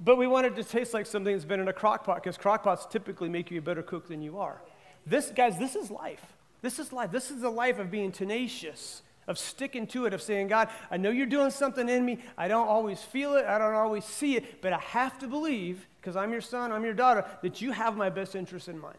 but 0.00 0.16
we 0.16 0.26
want 0.26 0.46
it 0.46 0.56
to 0.56 0.64
taste 0.64 0.92
like 0.92 1.06
something 1.06 1.32
that's 1.32 1.44
been 1.44 1.60
in 1.60 1.68
a 1.68 1.72
crock 1.72 2.04
pot 2.04 2.22
because 2.22 2.36
crock 2.36 2.64
pots 2.64 2.86
typically 2.86 3.28
make 3.28 3.50
you 3.50 3.58
a 3.58 3.62
better 3.62 3.82
cook 3.82 4.08
than 4.08 4.22
you 4.22 4.38
are. 4.38 4.60
This, 5.06 5.30
guys, 5.30 5.58
this 5.58 5.74
is 5.74 5.90
life. 5.90 6.34
This 6.60 6.78
is 6.78 6.92
life. 6.92 7.12
This 7.12 7.30
is 7.30 7.40
the 7.40 7.50
life 7.50 7.78
of 7.78 7.90
being 7.90 8.12
tenacious, 8.12 9.02
of 9.26 9.38
sticking 9.38 9.86
to 9.88 10.06
it, 10.06 10.12
of 10.12 10.20
saying, 10.20 10.48
God, 10.48 10.68
I 10.90 10.96
know 10.96 11.10
you're 11.10 11.26
doing 11.26 11.50
something 11.50 11.88
in 11.88 12.04
me. 12.04 12.18
I 12.36 12.48
don't 12.48 12.68
always 12.68 13.00
feel 13.00 13.36
it, 13.36 13.46
I 13.46 13.58
don't 13.58 13.74
always 13.74 14.04
see 14.04 14.36
it, 14.36 14.60
but 14.60 14.72
I 14.72 14.78
have 14.78 15.18
to 15.20 15.28
believe, 15.28 15.86
because 16.00 16.16
I'm 16.16 16.32
your 16.32 16.40
son, 16.40 16.72
I'm 16.72 16.84
your 16.84 16.94
daughter, 16.94 17.24
that 17.42 17.62
you 17.62 17.72
have 17.72 17.96
my 17.96 18.10
best 18.10 18.34
interest 18.34 18.68
in 18.68 18.78
mind 18.78 18.98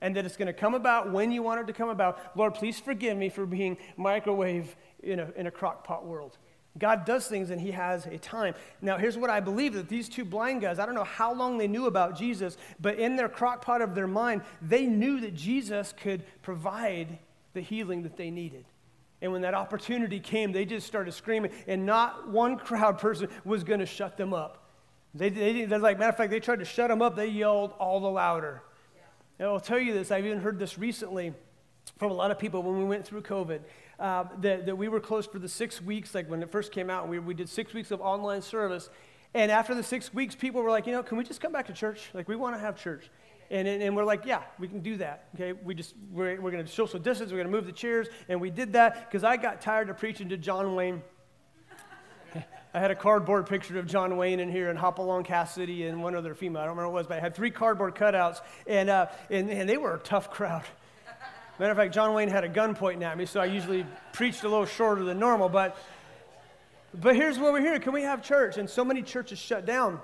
and 0.00 0.14
that 0.16 0.24
it's 0.24 0.36
going 0.36 0.46
to 0.46 0.52
come 0.52 0.74
about 0.74 1.12
when 1.12 1.30
you 1.30 1.42
want 1.42 1.60
it 1.60 1.66
to 1.66 1.72
come 1.72 1.88
about. 1.88 2.36
Lord, 2.36 2.54
please 2.54 2.78
forgive 2.78 3.16
me 3.16 3.28
for 3.28 3.46
being 3.46 3.76
microwave 3.96 4.76
in 5.02 5.20
a, 5.20 5.30
in 5.36 5.46
a 5.46 5.50
crock 5.50 5.84
pot 5.84 6.06
world. 6.06 6.38
God 6.78 7.04
does 7.04 7.26
things 7.26 7.50
and 7.50 7.60
he 7.60 7.72
has 7.72 8.06
a 8.06 8.18
time. 8.18 8.54
Now, 8.80 8.98
here's 8.98 9.16
what 9.16 9.30
I 9.30 9.40
believe 9.40 9.74
that 9.74 9.88
these 9.88 10.08
two 10.08 10.24
blind 10.24 10.60
guys, 10.60 10.78
I 10.78 10.86
don't 10.86 10.94
know 10.94 11.04
how 11.04 11.34
long 11.34 11.58
they 11.58 11.66
knew 11.66 11.86
about 11.86 12.16
Jesus, 12.16 12.56
but 12.80 12.98
in 12.98 13.16
their 13.16 13.28
crock 13.28 13.64
pot 13.64 13.82
of 13.82 13.94
their 13.94 14.06
mind, 14.06 14.42
they 14.62 14.86
knew 14.86 15.20
that 15.20 15.34
Jesus 15.34 15.92
could 16.00 16.22
provide 16.42 17.18
the 17.54 17.60
healing 17.60 18.02
that 18.02 18.16
they 18.16 18.30
needed. 18.30 18.64
And 19.20 19.32
when 19.32 19.42
that 19.42 19.54
opportunity 19.54 20.20
came, 20.20 20.52
they 20.52 20.64
just 20.64 20.86
started 20.86 21.12
screaming, 21.12 21.50
and 21.66 21.84
not 21.84 22.28
one 22.28 22.56
crowd 22.56 22.98
person 22.98 23.28
was 23.44 23.64
going 23.64 23.80
to 23.80 23.86
shut 23.86 24.16
them 24.16 24.32
up. 24.32 24.68
They, 25.14 25.30
they, 25.30 25.64
they're 25.64 25.80
like, 25.80 25.98
matter 25.98 26.10
of 26.10 26.16
fact, 26.16 26.30
they 26.30 26.38
tried 26.38 26.60
to 26.60 26.64
shut 26.64 26.88
them 26.88 27.02
up, 27.02 27.16
they 27.16 27.26
yelled 27.26 27.72
all 27.80 27.98
the 27.98 28.10
louder. 28.10 28.62
And 29.38 29.48
I'll 29.48 29.60
tell 29.60 29.78
you 29.78 29.92
this, 29.92 30.10
I've 30.10 30.26
even 30.26 30.40
heard 30.40 30.58
this 30.58 30.78
recently 30.78 31.32
from 31.98 32.10
a 32.10 32.14
lot 32.14 32.30
of 32.30 32.38
people 32.38 32.62
when 32.62 32.78
we 32.78 32.84
went 32.84 33.06
through 33.06 33.22
COVID. 33.22 33.60
Uh, 33.98 34.24
that, 34.42 34.66
that 34.66 34.78
we 34.78 34.86
were 34.86 35.00
closed 35.00 35.32
for 35.32 35.40
the 35.40 35.48
six 35.48 35.82
weeks, 35.82 36.14
like 36.14 36.30
when 36.30 36.40
it 36.40 36.52
first 36.52 36.70
came 36.70 36.88
out, 36.88 37.08
we, 37.08 37.18
we 37.18 37.34
did 37.34 37.48
six 37.48 37.74
weeks 37.74 37.90
of 37.90 38.00
online 38.00 38.40
service. 38.40 38.90
And 39.34 39.50
after 39.50 39.74
the 39.74 39.82
six 39.82 40.14
weeks, 40.14 40.36
people 40.36 40.62
were 40.62 40.70
like, 40.70 40.86
you 40.86 40.92
know, 40.92 41.02
can 41.02 41.18
we 41.18 41.24
just 41.24 41.40
come 41.40 41.50
back 41.50 41.66
to 41.66 41.72
church? 41.72 42.10
Like, 42.14 42.28
we 42.28 42.36
want 42.36 42.54
to 42.54 42.60
have 42.60 42.76
church. 42.76 43.10
And, 43.50 43.66
and, 43.66 43.82
and, 43.82 43.96
we're 43.96 44.04
like, 44.04 44.24
yeah, 44.24 44.42
we 44.58 44.68
can 44.68 44.80
do 44.80 44.96
that. 44.98 45.28
Okay, 45.34 45.52
we 45.52 45.74
just, 45.74 45.94
we're, 46.12 46.40
we're 46.40 46.50
going 46.50 46.64
to 46.64 46.70
social 46.70 47.00
distance, 47.00 47.32
we're 47.32 47.38
going 47.38 47.50
to 47.50 47.52
move 47.52 47.66
the 47.66 47.72
chairs. 47.72 48.06
And 48.28 48.40
we 48.40 48.50
did 48.50 48.74
that 48.74 49.10
because 49.10 49.24
I 49.24 49.36
got 49.36 49.60
tired 49.60 49.90
of 49.90 49.98
preaching 49.98 50.28
to 50.28 50.36
John 50.36 50.74
Wayne. 50.74 51.02
I 52.78 52.80
had 52.80 52.92
a 52.92 52.94
cardboard 52.94 53.46
picture 53.46 53.76
of 53.80 53.88
John 53.88 54.16
Wayne 54.16 54.38
in 54.38 54.52
here 54.52 54.70
and 54.70 54.78
Hopalong 54.78 55.24
Cassidy 55.24 55.88
and 55.88 56.00
one 56.00 56.14
other 56.14 56.32
female. 56.32 56.62
I 56.62 56.66
don't 56.66 56.76
remember 56.76 56.90
what 56.90 57.00
it 57.00 57.02
was, 57.02 57.06
but 57.08 57.18
I 57.18 57.20
had 57.20 57.34
three 57.34 57.50
cardboard 57.50 57.96
cutouts, 57.96 58.40
and, 58.68 58.88
uh, 58.88 59.06
and, 59.30 59.50
and 59.50 59.68
they 59.68 59.76
were 59.76 59.96
a 59.96 59.98
tough 59.98 60.30
crowd. 60.30 60.62
Matter 61.58 61.72
of 61.72 61.76
fact, 61.76 61.92
John 61.92 62.14
Wayne 62.14 62.28
had 62.28 62.44
a 62.44 62.48
gun 62.48 62.76
pointing 62.76 63.02
at 63.02 63.18
me, 63.18 63.26
so 63.26 63.40
I 63.40 63.46
usually 63.46 63.84
preached 64.12 64.44
a 64.44 64.48
little 64.48 64.64
shorter 64.64 65.02
than 65.02 65.18
normal. 65.18 65.48
But, 65.48 65.76
but 66.94 67.16
here's 67.16 67.36
what 67.36 67.52
we're 67.52 67.62
here. 67.62 67.80
Can 67.80 67.92
we 67.92 68.02
have 68.02 68.22
church? 68.22 68.58
And 68.58 68.70
so 68.70 68.84
many 68.84 69.02
churches 69.02 69.40
shut 69.40 69.66
down. 69.66 70.00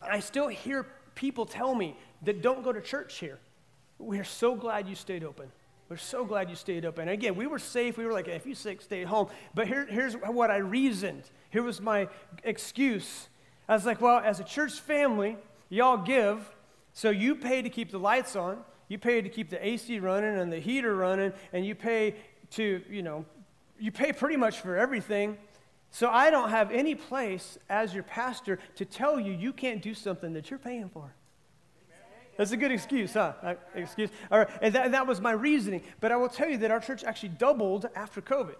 I 0.00 0.20
still 0.20 0.48
hear 0.48 0.86
people 1.16 1.44
tell 1.44 1.74
me 1.74 1.98
that 2.22 2.40
don't 2.40 2.64
go 2.64 2.72
to 2.72 2.80
church 2.80 3.18
here. 3.18 3.38
We're 3.98 4.24
so 4.24 4.54
glad 4.54 4.88
you 4.88 4.94
stayed 4.94 5.22
open. 5.22 5.52
We're 5.88 5.96
so 5.96 6.24
glad 6.24 6.50
you 6.50 6.56
stayed 6.56 6.84
open. 6.84 7.02
And 7.02 7.10
again, 7.10 7.36
we 7.36 7.46
were 7.46 7.58
safe. 7.60 7.96
We 7.96 8.04
were 8.04 8.12
like, 8.12 8.26
if 8.26 8.44
you 8.44 8.54
sick, 8.54 8.82
stay 8.82 9.04
home. 9.04 9.28
But 9.54 9.68
here, 9.68 9.86
here's 9.86 10.14
what 10.14 10.50
I 10.50 10.56
reasoned. 10.56 11.22
Here 11.50 11.62
was 11.62 11.80
my 11.80 12.08
excuse. 12.42 13.28
I 13.68 13.74
was 13.74 13.86
like, 13.86 14.00
well, 14.00 14.18
as 14.18 14.40
a 14.40 14.44
church 14.44 14.80
family, 14.80 15.36
y'all 15.68 15.96
give, 15.96 16.50
so 16.92 17.10
you 17.10 17.34
pay 17.36 17.62
to 17.62 17.68
keep 17.68 17.90
the 17.90 17.98
lights 17.98 18.34
on, 18.36 18.58
you 18.88 18.98
pay 18.98 19.20
to 19.20 19.28
keep 19.28 19.50
the 19.50 19.64
AC 19.64 19.98
running 20.00 20.38
and 20.38 20.52
the 20.52 20.58
heater 20.58 20.94
running, 20.94 21.32
and 21.52 21.64
you 21.64 21.74
pay 21.74 22.14
to, 22.50 22.82
you 22.88 23.02
know, 23.02 23.24
you 23.78 23.90
pay 23.92 24.12
pretty 24.12 24.36
much 24.36 24.60
for 24.60 24.76
everything. 24.76 25.36
So 25.90 26.08
I 26.08 26.30
don't 26.30 26.50
have 26.50 26.70
any 26.70 26.94
place 26.94 27.58
as 27.68 27.94
your 27.94 28.02
pastor 28.02 28.58
to 28.74 28.84
tell 28.84 29.18
you 29.18 29.32
you 29.32 29.52
can't 29.52 29.82
do 29.82 29.94
something 29.94 30.32
that 30.34 30.50
you're 30.50 30.58
paying 30.58 30.88
for. 30.88 31.14
That's 32.36 32.52
a 32.52 32.56
good 32.56 32.72
excuse, 32.72 33.14
huh? 33.14 33.32
Uh, 33.42 33.54
excuse. 33.74 34.10
All 34.30 34.38
right, 34.40 34.48
and 34.60 34.74
that, 34.74 34.86
and 34.86 34.94
that 34.94 35.06
was 35.06 35.20
my 35.20 35.32
reasoning. 35.32 35.82
But 36.00 36.12
I 36.12 36.16
will 36.16 36.28
tell 36.28 36.48
you 36.48 36.58
that 36.58 36.70
our 36.70 36.80
church 36.80 37.04
actually 37.04 37.30
doubled 37.30 37.88
after 37.94 38.20
COVID. 38.20 38.56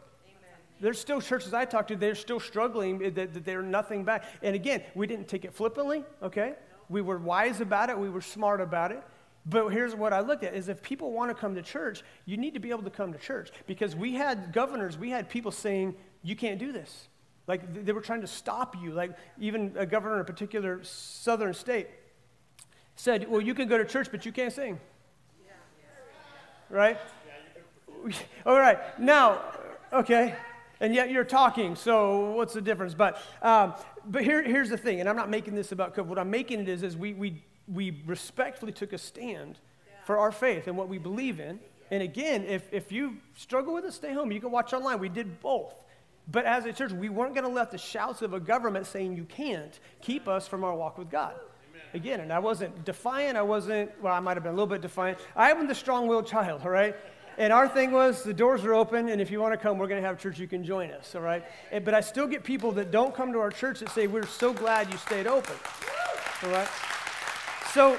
There's 0.81 1.01
still 1.01 1.21
churches 1.21 1.55
I 1.55 1.65
talked 1.65 1.89
to, 1.89 1.97
they're 1.97 2.15
still 2.15 2.41
struggling, 2.41 2.99
that, 2.99 3.33
that 3.33 3.45
they're 3.45 3.63
nothing 3.63 4.05
back. 4.05 4.25
And 4.43 4.55
again, 4.55 4.83
we 4.95 5.07
didn't 5.07 5.27
take 5.27 5.45
it 5.45 5.55
flippantly, 5.55 6.05
okay? 6.23 6.55
We 6.89 7.01
were 7.01 7.19
wise 7.19 7.61
about 7.61 7.89
it, 7.89 7.99
we 7.99 8.11
were 8.11 8.21
smart 8.21 8.61
about 8.61 8.93
it. 8.93 9.03
But 9.47 9.69
here's 9.69 9.95
what 9.95 10.13
I 10.13 10.21
looked 10.21 10.43
at 10.45 10.55
is 10.55 10.69
if 10.69 10.83
people 10.83 11.13
want 11.13 11.31
to 11.31 11.35
come 11.35 11.55
to 11.55 11.63
church, 11.63 12.03
you 12.27 12.37
need 12.37 12.55
to 12.55 12.61
be 12.61 12.71
able 12.71 12.83
to 12.83 12.91
come 12.91 13.13
to 13.13 13.19
church. 13.19 13.51
Because 13.67 13.95
we 13.95 14.15
had 14.15 14.53
governors, 14.53 14.99
we 14.99 15.11
had 15.11 15.29
people 15.29 15.53
saying, 15.53 15.95
you 16.23 16.35
can't 16.35 16.59
do 16.59 16.73
this. 16.73 17.09
Like 17.47 17.85
they 17.85 17.93
were 17.93 18.01
trying 18.01 18.23
to 18.23 18.27
stop 18.27 18.75
you. 18.83 18.93
Like 18.93 19.17
even 19.39 19.73
a 19.77 19.87
governor 19.87 20.17
in 20.17 20.21
a 20.21 20.25
particular 20.25 20.83
southern 20.83 21.55
state 21.55 21.87
said, 22.97 23.29
well, 23.31 23.41
you 23.41 23.55
can 23.55 23.69
go 23.69 23.79
to 23.79 23.85
church, 23.85 24.09
but 24.11 24.27
you 24.27 24.33
can't 24.33 24.53
sing. 24.53 24.81
Right? 26.69 26.99
All 28.45 28.59
right. 28.59 28.99
Now, 28.99 29.41
okay 29.93 30.35
and 30.81 30.95
yet 30.95 31.11
you're 31.11 31.25
talking. 31.25 31.77
So 31.77 32.33
what's 32.33 32.55
the 32.55 32.61
difference? 32.61 32.95
But 32.95 33.21
um, 33.43 33.75
but 34.07 34.23
here, 34.23 34.43
here's 34.43 34.71
the 34.71 34.77
thing, 34.77 35.01
and 35.01 35.09
I'm 35.09 35.17
not 35.17 35.31
making 35.31 35.55
this 35.55 35.73
about 35.73 35.95
COVID. 35.95 36.07
What 36.07 36.19
I'm 36.19 36.31
making 36.31 36.61
it 36.61 36.69
is 36.69 36.83
is 36.83 36.97
we 36.97 37.15
we 37.15 37.43
we 37.73 38.03
respectfully 38.07 38.73
took 38.73 38.93
a 38.93 38.99
stand 38.99 39.59
for 40.05 40.19
our 40.19 40.31
faith 40.31 40.69
and 40.69 40.77
what 40.77 40.89
we 40.89 40.99
believe 40.99 41.41
in. 41.41 41.59
And 41.91 42.03
again, 42.03 42.45
if 42.45 42.73
if 42.73 42.93
you 42.93 43.17
struggle 43.35 43.75
with 43.75 43.85
it, 43.85 43.93
stay 43.93 44.13
home. 44.13 44.33
You 44.33 44.41
can 44.41 44.51
watch 44.51 44.73
online. 44.73 44.99
We 44.99 45.09
did 45.09 45.41
both. 45.41 45.75
But 46.29 46.45
as 46.45 46.65
a 46.65 46.73
church, 46.73 46.91
we 46.91 47.09
weren't 47.09 47.35
going 47.35 47.47
to 47.47 47.53
let 47.53 47.71
the 47.71 47.79
shouts 47.79 48.21
of 48.21 48.35
a 48.35 48.41
government 48.41 48.87
saying 48.87 49.17
you 49.17 49.25
can't 49.25 49.79
keep 50.03 50.27
us 50.27 50.49
from 50.49 50.65
our 50.65 50.75
walk 50.75 50.99
with 50.99 51.09
God. 51.09 51.35
Again, 51.95 52.21
and 52.21 52.33
I 52.33 52.39
wasn't 52.39 52.85
defiant. 52.85 53.37
I 53.37 53.43
wasn't, 53.43 53.91
well, 54.03 54.13
I 54.13 54.21
might 54.21 54.37
have 54.37 54.43
been 54.43 54.53
a 54.53 54.57
little 54.57 54.67
bit 54.67 54.83
defiant. 54.83 55.19
I 55.35 55.51
am 55.51 55.67
the 55.67 55.75
strong 55.75 56.07
willed 56.07 56.27
child, 56.27 56.63
all 56.65 56.71
right? 56.71 56.95
And 57.39 57.53
our 57.53 57.69
thing 57.69 57.93
was 57.93 58.23
the 58.23 58.33
doors 58.33 58.65
are 58.65 58.75
open, 58.75 59.09
and 59.09 59.21
if 59.21 59.31
you 59.31 59.41
want 59.41 59.53
to 59.53 59.59
come, 59.59 59.77
we're 59.77 59.89
going 59.89 60.01
to 60.01 60.07
have 60.07 60.19
church. 60.19 60.39
You 60.39 60.47
can 60.47 60.65
join 60.65 60.91
us, 60.91 61.15
all 61.15 61.21
right? 61.21 61.45
And, 61.71 61.85
but 61.85 61.93
I 61.93 62.01
still 62.01 62.27
get 62.27 62.45
people 62.45 62.73
that 62.73 62.91
don't 62.91 63.15
come 63.15 63.33
to 63.33 63.39
our 63.39 63.51
church 63.51 63.81
that 63.81 63.91
say, 63.91 64.07
We're 64.07 64.27
so 64.27 64.53
glad 64.53 64.91
you 64.91 64.97
stayed 64.99 65.27
open, 65.27 65.55
all 66.45 66.51
right? 66.51 66.69
So, 67.73 67.99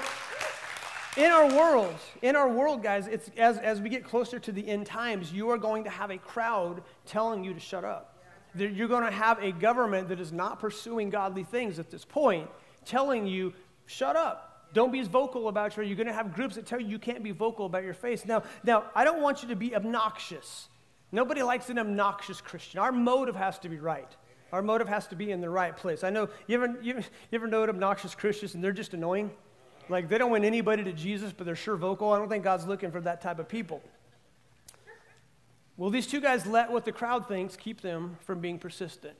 in 1.16 1.30
our 1.30 1.48
world, 1.48 1.94
in 2.22 2.34
our 2.34 2.48
world, 2.48 2.82
guys, 2.82 3.06
it's, 3.06 3.30
as, 3.36 3.58
as 3.58 3.80
we 3.80 3.88
get 3.88 4.04
closer 4.04 4.38
to 4.40 4.52
the 4.52 4.66
end 4.68 4.86
times, 4.86 5.32
you 5.32 5.50
are 5.50 5.58
going 5.58 5.84
to 5.84 5.90
have 5.90 6.10
a 6.10 6.18
crowd 6.18 6.82
telling 7.06 7.44
you 7.44 7.54
to 7.54 7.60
shut 7.60 7.84
up. 7.84 8.16
You're 8.56 8.88
going 8.88 9.04
to 9.04 9.10
have 9.10 9.42
a 9.42 9.52
government 9.52 10.08
that 10.08 10.20
is 10.20 10.32
not 10.32 10.58
pursuing 10.58 11.10
godly 11.10 11.44
things 11.44 11.78
at 11.78 11.90
this 11.90 12.04
point, 12.04 12.48
telling 12.84 13.26
you, 13.26 13.52
shut 13.88 14.14
up. 14.14 14.68
Don't 14.74 14.92
be 14.92 15.00
as 15.00 15.08
vocal 15.08 15.48
about 15.48 15.76
your. 15.76 15.84
You're 15.84 15.96
going 15.96 16.08
to 16.08 16.12
have 16.12 16.34
groups 16.34 16.54
that 16.56 16.66
tell 16.66 16.80
you 16.80 16.86
you 16.86 16.98
can't 16.98 17.24
be 17.24 17.30
vocal 17.30 17.66
about 17.66 17.84
your 17.84 17.94
faith. 17.94 18.26
Now, 18.26 18.42
now, 18.62 18.84
I 18.94 19.02
don't 19.02 19.22
want 19.22 19.42
you 19.42 19.48
to 19.48 19.56
be 19.56 19.74
obnoxious. 19.74 20.68
Nobody 21.10 21.42
likes 21.42 21.70
an 21.70 21.78
obnoxious 21.78 22.40
Christian. 22.42 22.78
Our 22.80 22.92
motive 22.92 23.34
has 23.34 23.58
to 23.60 23.68
be 23.68 23.78
right. 23.78 24.14
Our 24.52 24.62
motive 24.62 24.88
has 24.88 25.06
to 25.08 25.16
be 25.16 25.30
in 25.30 25.40
the 25.40 25.48
right 25.48 25.74
place. 25.74 26.04
I 26.04 26.10
know 26.10 26.28
you 26.46 26.62
ever, 26.62 26.78
you, 26.82 26.96
you 26.96 27.02
ever 27.32 27.46
know 27.46 27.62
obnoxious 27.64 28.14
Christians 28.14 28.54
and 28.54 28.62
they're 28.62 28.72
just 28.72 28.92
annoying? 28.92 29.30
Like 29.88 30.08
they 30.08 30.18
don't 30.18 30.30
win 30.30 30.44
anybody 30.44 30.84
to 30.84 30.92
Jesus, 30.92 31.32
but 31.32 31.46
they're 31.46 31.56
sure 31.56 31.76
vocal. 31.76 32.12
I 32.12 32.18
don't 32.18 32.28
think 32.28 32.44
God's 32.44 32.66
looking 32.66 32.90
for 32.90 33.00
that 33.00 33.22
type 33.22 33.38
of 33.38 33.48
people. 33.48 33.82
Well, 35.78 35.90
these 35.90 36.06
two 36.06 36.20
guys 36.20 36.44
let 36.44 36.70
what 36.70 36.84
the 36.84 36.92
crowd 36.92 37.28
thinks 37.28 37.56
keep 37.56 37.80
them 37.80 38.18
from 38.24 38.40
being 38.40 38.58
persistent. 38.58 39.16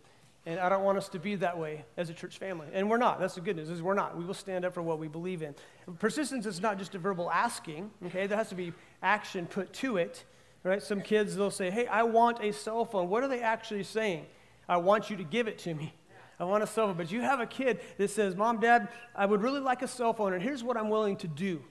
And 0.49 0.59
I 0.59 0.71
don't 0.71 0.83
want 0.83 0.97
us 0.97 1.11
to 1.11 1.19
be 1.19 1.35
that 1.35 1.59
way 1.59 1.85
as 1.99 2.09
a 2.09 2.15
church 2.15 2.39
family. 2.39 2.69
And 2.73 2.89
we're 2.89 2.97
not. 2.97 3.21
That's 3.21 3.35
the 3.35 3.43
good 3.43 3.57
news, 3.57 3.69
is 3.69 3.83
we're 3.83 3.93
not. 3.93 4.17
We 4.17 4.25
will 4.25 4.33
stand 4.33 4.65
up 4.65 4.73
for 4.73 4.81
what 4.81 4.99
we 4.99 5.07
believe 5.07 5.43
in. 5.43 5.55
Persistence 5.99 6.47
is 6.47 6.63
not 6.63 6.79
just 6.79 6.95
a 6.95 6.99
verbal 6.99 7.31
asking, 7.31 7.91
okay? 8.07 8.27
There 8.27 8.39
has 8.39 8.49
to 8.49 8.55
be 8.55 8.73
action 9.03 9.45
put 9.45 9.75
to 9.75 9.99
it, 9.99 10.25
right? 10.63 10.83
Some 10.83 11.03
kids, 11.03 11.37
they'll 11.37 11.51
say, 11.51 11.71
hey, 11.71 11.87
I 11.87 12.05
want 12.05 12.43
a 12.43 12.55
cell 12.55 12.87
phone. 12.87 13.11
What 13.11 13.23
are 13.23 13.29
they 13.29 13.43
actually 13.43 13.83
saying? 13.83 14.25
I 14.67 14.79
want 14.79 15.11
you 15.11 15.19
to 15.19 15.23
give 15.23 15.49
it 15.49 15.59
to 15.59 15.75
me. 15.75 15.93
I 16.41 16.45
want 16.45 16.63
a 16.63 16.67
cell 16.67 16.87
phone. 16.87 16.97
But 16.97 17.13
you 17.13 17.21
have 17.21 17.41
a 17.41 17.47
kid 17.47 17.81
that 17.99 18.09
says, 18.09 18.35
Mom, 18.35 18.59
Dad, 18.59 18.89
I 19.15 19.27
would 19.27 19.43
really 19.43 19.61
like 19.61 19.83
a 19.83 19.89
cell 19.89 20.15
phone, 20.15 20.33
and 20.33 20.43
here's 20.43 20.65
what 20.65 20.79
I'm 20.79 20.89
willing 20.89 21.17
to 21.17 21.29
do. 21.29 21.63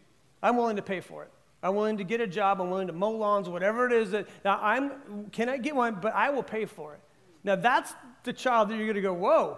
I'm 0.43 0.55
willing 0.55 0.75
to 0.75 0.83
pay 0.83 0.99
for 0.99 1.23
it. 1.23 1.31
I'm 1.63 1.73
willing 1.73 1.97
to 1.97 2.03
get 2.03 2.21
a 2.21 2.27
job. 2.27 2.61
I'm 2.61 2.69
willing 2.69 2.85
to 2.85 2.93
mow 2.93 3.09
lawns, 3.09 3.49
whatever 3.49 3.87
it 3.87 3.91
is 3.93 4.11
that 4.11 4.27
now 4.45 4.59
I'm 4.61 5.31
can 5.31 5.49
I 5.49 5.57
get 5.57 5.75
one, 5.75 5.97
but 5.99 6.13
I 6.13 6.29
will 6.29 6.43
pay 6.43 6.65
for 6.65 6.93
it. 6.93 6.99
Now 7.47 7.55
that's 7.55 7.93
the 8.23 8.33
child 8.33 8.67
that 8.69 8.75
you're 8.75 8.85
going 8.85 8.95
to 8.95 9.01
go, 9.01 9.13
whoa, 9.13 9.57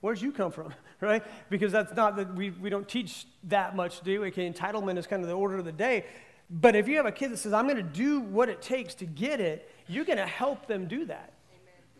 where'd 0.00 0.20
you 0.20 0.32
come 0.32 0.50
from? 0.50 0.74
right? 1.00 1.22
Because 1.48 1.70
that's 1.70 1.94
not 1.94 2.16
that 2.16 2.34
we, 2.34 2.50
we 2.50 2.68
don't 2.70 2.88
teach 2.88 3.24
that 3.44 3.76
much, 3.76 4.00
do 4.00 4.20
we? 4.20 4.28
Okay, 4.28 4.50
entitlement 4.50 4.98
is 4.98 5.06
kind 5.06 5.22
of 5.22 5.28
the 5.28 5.34
order 5.34 5.56
of 5.56 5.64
the 5.64 5.72
day. 5.72 6.06
But 6.50 6.74
if 6.74 6.88
you 6.88 6.96
have 6.96 7.06
a 7.06 7.12
kid 7.12 7.30
that 7.30 7.36
says, 7.36 7.52
I'm 7.52 7.66
going 7.66 7.76
to 7.76 7.84
do 7.84 8.18
what 8.18 8.48
it 8.48 8.60
takes 8.60 8.96
to 8.96 9.06
get 9.06 9.40
it, 9.40 9.70
you're 9.86 10.04
going 10.04 10.18
to 10.18 10.26
help 10.26 10.66
them 10.66 10.88
do 10.88 11.04
that. 11.04 11.32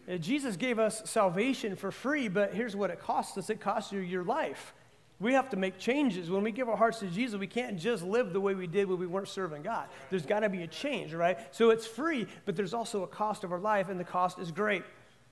Amen. 0.09 0.17
Uh, 0.17 0.19
Jesus 0.19 0.57
gave 0.57 0.81
us 0.81 1.09
salvation 1.09 1.77
for 1.77 1.93
free, 1.93 2.27
but 2.27 2.53
here's 2.53 2.75
what 2.75 2.91
it 2.91 3.01
costs 3.01 3.39
us 3.39 3.51
it 3.51 3.61
costs 3.61 3.93
you 3.93 4.01
your 4.01 4.25
life. 4.25 4.75
We 5.21 5.35
have 5.35 5.51
to 5.51 5.57
make 5.57 5.79
changes. 5.79 6.29
When 6.29 6.43
we 6.43 6.51
give 6.51 6.69
our 6.69 6.77
hearts 6.77 6.99
to 7.01 7.07
Jesus, 7.07 7.39
we 7.39 7.47
can't 7.47 7.79
just 7.79 8.03
live 8.03 8.33
the 8.33 8.41
way 8.41 8.55
we 8.55 8.67
did 8.67 8.89
when 8.89 8.99
we 8.99 9.07
weren't 9.07 9.29
serving 9.29 9.63
God. 9.63 9.87
There's 10.09 10.27
got 10.27 10.41
to 10.41 10.49
be 10.49 10.63
a 10.63 10.67
change, 10.67 11.15
right? 11.15 11.39
So 11.55 11.71
it's 11.71 11.87
free, 11.87 12.27
but 12.47 12.57
there's 12.57 12.75
also 12.75 13.05
a 13.05 13.07
cost 13.07 13.45
of 13.45 13.53
our 13.53 13.61
life, 13.61 13.91
and 13.91 14.01
the 14.01 14.05
cost 14.05 14.41
is 14.41 14.51
great. 14.51 14.83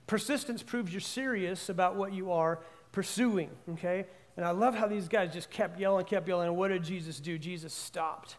Persistence 0.09 0.63
proves 0.63 0.91
you're 0.91 0.99
serious 0.99 1.69
about 1.69 1.95
what 1.95 2.13
you 2.13 2.31
are 2.31 2.57
pursuing, 2.91 3.51
okay? 3.73 4.07
And 4.37 4.43
I 4.43 4.49
love 4.49 4.73
how 4.73 4.87
these 4.87 5.07
guys 5.07 5.31
just 5.31 5.51
kept 5.51 5.79
yelling, 5.79 6.03
kept 6.03 6.27
yelling. 6.27 6.47
And 6.47 6.57
what 6.57 6.69
did 6.69 6.83
Jesus 6.83 7.19
do? 7.19 7.37
Jesus 7.37 7.75
stopped. 7.75 8.35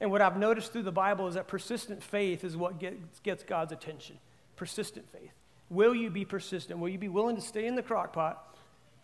And 0.00 0.12
what 0.12 0.22
I've 0.22 0.36
noticed 0.36 0.72
through 0.72 0.84
the 0.84 0.92
Bible 0.92 1.26
is 1.26 1.34
that 1.34 1.48
persistent 1.48 2.04
faith 2.04 2.44
is 2.44 2.56
what 2.56 2.78
gets, 2.78 3.18
gets 3.24 3.42
God's 3.42 3.72
attention. 3.72 4.20
Persistent 4.54 5.10
faith. 5.10 5.32
Will 5.68 5.92
you 5.92 6.08
be 6.08 6.24
persistent? 6.24 6.78
Will 6.78 6.88
you 6.88 6.98
be 6.98 7.08
willing 7.08 7.34
to 7.34 7.42
stay 7.42 7.66
in 7.66 7.74
the 7.74 7.82
crock 7.82 8.12
pot 8.12 8.56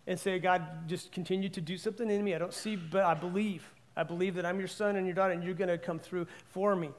and 0.07 0.17
say, 0.17 0.39
God, 0.39 0.87
just 0.87 1.11
continue 1.11 1.49
to 1.49 1.59
do 1.59 1.77
something 1.77 2.09
in 2.09 2.23
me? 2.23 2.33
I 2.33 2.37
don't 2.37 2.53
see, 2.53 2.77
but 2.77 3.03
I 3.03 3.13
believe. 3.13 3.69
I 3.97 4.03
believe 4.03 4.35
that 4.35 4.45
I'm 4.45 4.57
your 4.57 4.69
son 4.69 4.95
and 4.95 5.05
your 5.05 5.15
daughter, 5.15 5.33
and 5.33 5.43
you're 5.43 5.53
going 5.53 5.67
to 5.67 5.77
come 5.77 5.99
through 5.99 6.27
for 6.47 6.77
me. 6.77 6.91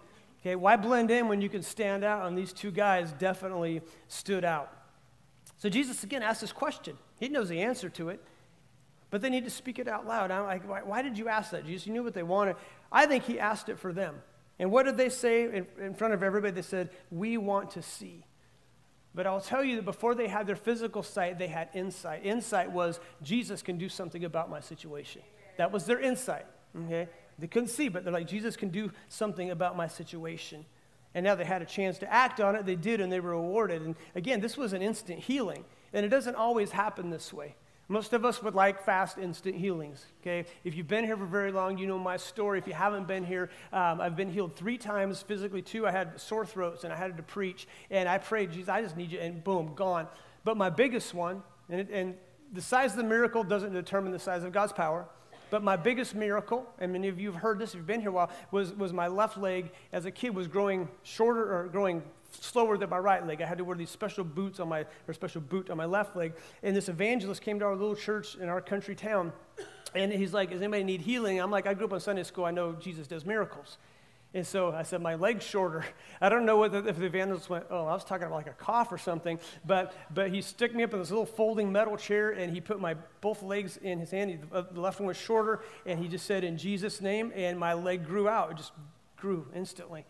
Okay, 0.43 0.57
why 0.57 0.77
blend 0.77 1.11
in 1.11 1.27
when 1.27 1.41
you 1.41 1.49
can 1.49 1.63
stand 1.63 2.05
out? 2.05 2.27
And 2.27 2.37
these 2.37 2.53
two 2.53 2.71
guys 2.71 3.13
definitely 3.13 3.81
stood 4.09 4.45
out. 4.45 4.71
So 5.59 5.69
Jesus 5.69 6.03
again 6.05 6.23
asked 6.23 6.41
this 6.41 6.53
question. 6.53 6.99
He 7.19 7.29
knows 7.29 7.49
the 7.49 7.63
answer 7.63 7.89
to 7.91 8.11
it, 8.11 8.23
but 9.11 9.23
they 9.23 9.31
need 9.31 9.45
to 9.45 9.51
speak 9.51 9.79
it 9.79 9.89
out 9.89 10.07
loud. 10.07 10.31
I'm 10.31 10.45
like, 10.45 10.69
why, 10.69 10.83
why 10.83 11.03
did 11.03 11.17
you 11.17 11.29
ask 11.29 11.53
that, 11.53 11.65
Jesus? 11.65 11.87
You 11.87 11.93
knew 11.93 12.03
what 12.03 12.15
they 12.15 12.23
wanted. 12.23 12.57
I 12.93 13.07
think 13.07 13.25
he 13.25 13.41
asked 13.41 13.69
it 13.69 13.79
for 13.79 13.93
them. 13.93 14.17
And 14.59 14.71
what 14.71 14.85
did 14.85 14.97
they 14.97 15.09
say 15.09 15.45
in, 15.45 15.67
in 15.81 15.95
front 15.95 16.15
of 16.15 16.23
everybody? 16.23 16.53
They 16.53 16.63
said, 16.63 16.91
We 17.11 17.37
want 17.37 17.73
to 17.73 17.83
see. 17.83 18.25
But 19.15 19.27
I'll 19.27 19.41
tell 19.41 19.65
you 19.65 19.77
that 19.77 19.85
before 19.85 20.15
they 20.15 20.29
had 20.29 20.47
their 20.47 20.57
physical 20.57 21.03
sight, 21.03 21.39
they 21.39 21.47
had 21.47 21.71
insight. 21.75 22.25
Insight 22.25 22.71
was, 22.71 23.01
Jesus 23.23 23.63
can 23.63 23.79
do 23.79 23.89
something 23.89 24.25
about 24.25 24.51
my 24.51 24.61
situation. 24.61 25.23
That 25.57 25.73
was 25.73 25.87
their 25.87 26.01
insight. 26.01 26.45
Okay? 26.85 27.09
They 27.39 27.47
couldn't 27.47 27.69
see, 27.69 27.89
but 27.89 28.05
they're 28.05 28.13
like, 28.13 28.27
Jesus 28.27 28.57
can 28.57 28.69
do 28.69 28.93
something 29.09 29.51
about 29.51 29.75
my 29.77 29.89
situation 29.89 30.67
and 31.17 31.25
now 31.25 31.35
they 31.35 31.47
had 31.47 31.63
a 31.63 31.65
chance 31.65 31.97
to 31.97 32.13
act 32.13 32.41
on 32.43 32.55
it. 32.55 32.67
They 32.67 32.77
did, 32.77 33.01
and 33.01 33.11
they 33.11 33.21
were 33.21 33.31
rewarded. 33.31 33.81
And 33.81 33.97
again, 34.15 34.43
this 34.43 34.59
was 34.59 34.75
an 34.75 34.83
instant 34.83 35.19
healing, 35.19 35.65
and 35.95 36.05
it 36.05 36.11
doesn't 36.11 36.35
always 36.35 36.71
happen 36.71 37.09
this 37.09 37.33
way. 37.33 37.57
Most 37.89 38.13
of 38.13 38.27
us 38.27 38.43
would 38.43 38.55
like 38.55 38.85
fast, 38.85 39.17
instant 39.17 39.57
healings. 39.57 40.05
Okay, 40.21 40.45
if 40.63 40.77
you've 40.77 40.89
been 40.89 41.07
here 41.07 41.17
for 41.17 41.25
very 41.25 41.53
long, 41.53 41.79
you 41.79 41.87
know 41.87 41.99
my 41.99 42.19
story. 42.19 42.59
If 42.59 42.67
you 42.67 42.75
haven't 42.75 43.09
been 43.09 43.25
here, 43.25 43.49
um, 43.73 43.99
I've 43.99 44.15
been 44.15 44.31
healed 44.31 44.57
three 44.57 44.77
times 44.77 45.23
physically. 45.23 45.63
Two, 45.63 45.87
I 45.87 45.91
had 45.91 46.21
sore 46.21 46.45
throats, 46.45 46.85
and 46.85 46.93
I 46.93 46.97
had 46.97 47.17
to 47.17 47.23
preach, 47.23 47.67
and 47.91 48.11
I 48.11 48.19
prayed, 48.19 48.53
Jesus, 48.53 48.69
I 48.69 48.83
just 48.83 48.99
need 48.99 49.11
you, 49.11 49.19
and 49.19 49.43
boom, 49.43 49.73
gone. 49.75 50.09
But 50.45 50.59
my 50.59 50.69
biggest 50.69 51.15
one, 51.15 51.43
and, 51.71 51.81
it, 51.81 51.89
and 51.91 52.15
the 52.53 52.61
size 52.61 52.91
of 52.91 52.99
the 52.99 53.05
miracle 53.05 53.43
doesn't 53.43 53.73
determine 53.73 54.13
the 54.13 54.19
size 54.19 54.45
of 54.45 54.53
God's 54.53 54.75
power. 54.75 55.07
But 55.51 55.63
my 55.63 55.77
biggest 55.77 56.15
miracle, 56.15 56.67
and 56.79 56.93
many 56.93 57.09
of 57.09 57.21
you 57.21 57.31
have 57.33 57.41
heard 57.41 57.59
this 57.59 57.71
if 57.71 57.77
you've 57.77 57.87
been 57.87 58.01
here 58.01 58.11
a 58.11 58.13
while, 58.13 58.31
was, 58.51 58.73
was 58.75 58.93
my 58.93 59.07
left 59.07 59.39
leg 59.39 59.71
as 59.93 60.05
a 60.05 60.11
kid 60.11 60.35
was 60.35 60.49
growing 60.49 60.89
shorter 61.03 61.57
or 61.57 61.69
growing 61.69 62.03
slower 62.31 62.77
than 62.77 62.91
my 62.91 62.99
right 62.99 63.27
leg. 63.27 63.41
I 63.41 63.47
had 63.47 63.59
to 63.59 63.65
wear 63.65 63.77
these 63.77 63.91
special 63.91 64.25
boots 64.25 64.61
on 64.61 64.69
my, 64.69 64.85
or 65.07 65.15
special 65.15 65.41
boot 65.41 65.71
on 65.71 65.77
my 65.77 65.85
left 65.85 66.17
leg. 66.17 66.35
And 66.63 66.75
this 66.77 66.89
evangelist 66.89 67.43
came 67.43 67.59
to 67.61 67.65
our 67.65 67.77
little 67.77 67.97
church 67.97 68.37
in 68.37 68.49
our 68.49 68.61
country 68.61 68.95
town. 68.95 69.33
And 69.95 70.13
he's 70.13 70.35
like, 70.35 70.51
Does 70.51 70.61
anybody 70.61 70.85
need 70.85 71.01
healing? 71.01 71.41
I'm 71.41 71.51
like, 71.51 71.67
I 71.67 71.75
grew 71.75 71.87
up 71.87 71.93
in 71.93 72.01
Sunday 72.01 72.25
school. 72.25 72.45
I 72.45 72.51
know 72.51 72.73
Jesus 72.73 73.07
does 73.07 73.25
miracles. 73.25 73.79
And 74.37 74.47
so 74.47 74.71
I 74.71 74.83
said, 74.83 75.01
my 75.01 75.15
leg's 75.15 75.47
shorter. 75.47 75.83
I 76.21 76.29
don't 76.29 76.45
know 76.45 76.59
whether, 76.59 76.87
if 76.87 76.99
the 76.99 77.07
evangelist 77.07 77.49
went, 77.49 77.65
oh, 77.71 77.87
I 77.87 77.95
was 77.95 78.05
talking 78.05 78.27
about 78.27 78.37
like 78.37 78.49
a 78.49 78.53
cough 78.53 78.93
or 78.93 78.99
something, 78.99 79.41
but, 79.65 79.95
but 80.13 80.31
he 80.31 80.43
stuck 80.43 80.75
me 80.75 80.83
up 80.83 80.93
in 80.93 80.99
this 80.99 81.09
little 81.09 81.25
folding 81.25 81.73
metal 81.73 81.97
chair 81.97 82.33
and 82.33 82.53
he 82.53 82.61
put 82.61 82.79
my 82.79 82.97
both 83.23 83.43
legs 83.43 83.79
in 83.79 83.99
his 83.99 84.11
hand. 84.11 84.31
He, 84.31 84.37
the 84.37 84.79
left 84.79 85.01
one 85.01 85.07
was 85.07 85.17
shorter 85.17 85.63
and 85.87 85.99
he 85.99 86.07
just 86.07 86.27
said, 86.27 86.45
in 86.45 86.59
Jesus' 86.59 87.01
name, 87.01 87.33
and 87.35 87.59
my 87.59 87.73
leg 87.73 88.05
grew 88.05 88.29
out. 88.29 88.51
It 88.51 88.59
just 88.59 88.73
grew 89.17 89.47
instantly, 89.55 90.05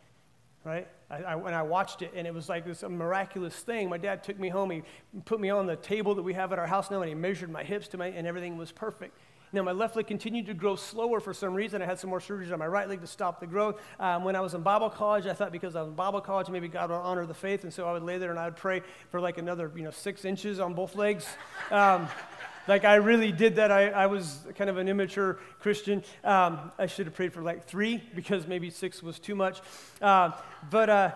right? 0.64 0.88
I, 1.08 1.18
I, 1.18 1.34
when 1.36 1.54
I 1.54 1.62
watched 1.62 2.02
it, 2.02 2.10
and 2.16 2.26
it 2.26 2.34
was 2.34 2.48
like 2.48 2.66
this 2.66 2.82
miraculous 2.82 3.54
thing. 3.54 3.88
My 3.88 3.96
dad 3.96 4.24
took 4.24 4.40
me 4.40 4.48
home. 4.48 4.72
He 4.72 4.82
put 5.24 5.38
me 5.38 5.50
on 5.50 5.66
the 5.66 5.76
table 5.76 6.16
that 6.16 6.24
we 6.24 6.34
have 6.34 6.52
at 6.52 6.58
our 6.58 6.66
house 6.66 6.90
now, 6.90 7.00
and 7.00 7.08
he 7.08 7.14
measured 7.14 7.48
my 7.48 7.62
hips 7.62 7.86
to 7.88 7.96
my, 7.96 8.08
and 8.08 8.26
everything 8.26 8.56
was 8.56 8.72
perfect. 8.72 9.16
Now, 9.56 9.62
my 9.62 9.72
left 9.72 9.96
leg 9.96 10.06
continued 10.06 10.44
to 10.46 10.54
grow 10.54 10.76
slower 10.76 11.18
for 11.18 11.32
some 11.32 11.54
reason. 11.54 11.80
I 11.80 11.86
had 11.86 11.98
some 11.98 12.10
more 12.10 12.20
surgeries 12.20 12.52
on 12.52 12.58
my 12.58 12.66
right 12.66 12.86
leg 12.86 13.00
to 13.00 13.06
stop 13.06 13.40
the 13.40 13.46
growth. 13.46 13.80
Um, 13.98 14.22
when 14.22 14.36
I 14.36 14.40
was 14.42 14.52
in 14.52 14.60
Bible 14.60 14.90
college, 14.90 15.24
I 15.24 15.32
thought 15.32 15.50
because 15.50 15.74
I 15.74 15.80
was 15.80 15.88
in 15.88 15.94
Bible 15.94 16.20
college, 16.20 16.50
maybe 16.50 16.68
God 16.68 16.90
would 16.90 16.96
honor 16.96 17.24
the 17.24 17.32
faith. 17.32 17.64
And 17.64 17.72
so 17.72 17.88
I 17.88 17.94
would 17.94 18.02
lay 18.02 18.18
there 18.18 18.28
and 18.28 18.38
I 18.38 18.44
would 18.44 18.56
pray 18.56 18.82
for 19.08 19.18
like 19.18 19.38
another, 19.38 19.72
you 19.74 19.82
know, 19.82 19.90
six 19.90 20.26
inches 20.26 20.60
on 20.60 20.74
both 20.74 20.94
legs. 20.94 21.26
Um, 21.70 22.06
like 22.68 22.84
I 22.84 22.96
really 22.96 23.32
did 23.32 23.56
that. 23.56 23.72
I, 23.72 23.88
I 23.88 24.08
was 24.08 24.44
kind 24.56 24.68
of 24.68 24.76
an 24.76 24.88
immature 24.88 25.38
Christian. 25.60 26.04
Um, 26.22 26.70
I 26.78 26.84
should 26.84 27.06
have 27.06 27.14
prayed 27.14 27.32
for 27.32 27.40
like 27.40 27.64
three 27.64 28.02
because 28.14 28.46
maybe 28.46 28.68
six 28.68 29.02
was 29.02 29.18
too 29.18 29.34
much. 29.34 29.62
Uh, 30.02 30.32
but 30.68 30.90
uh, 30.90 31.12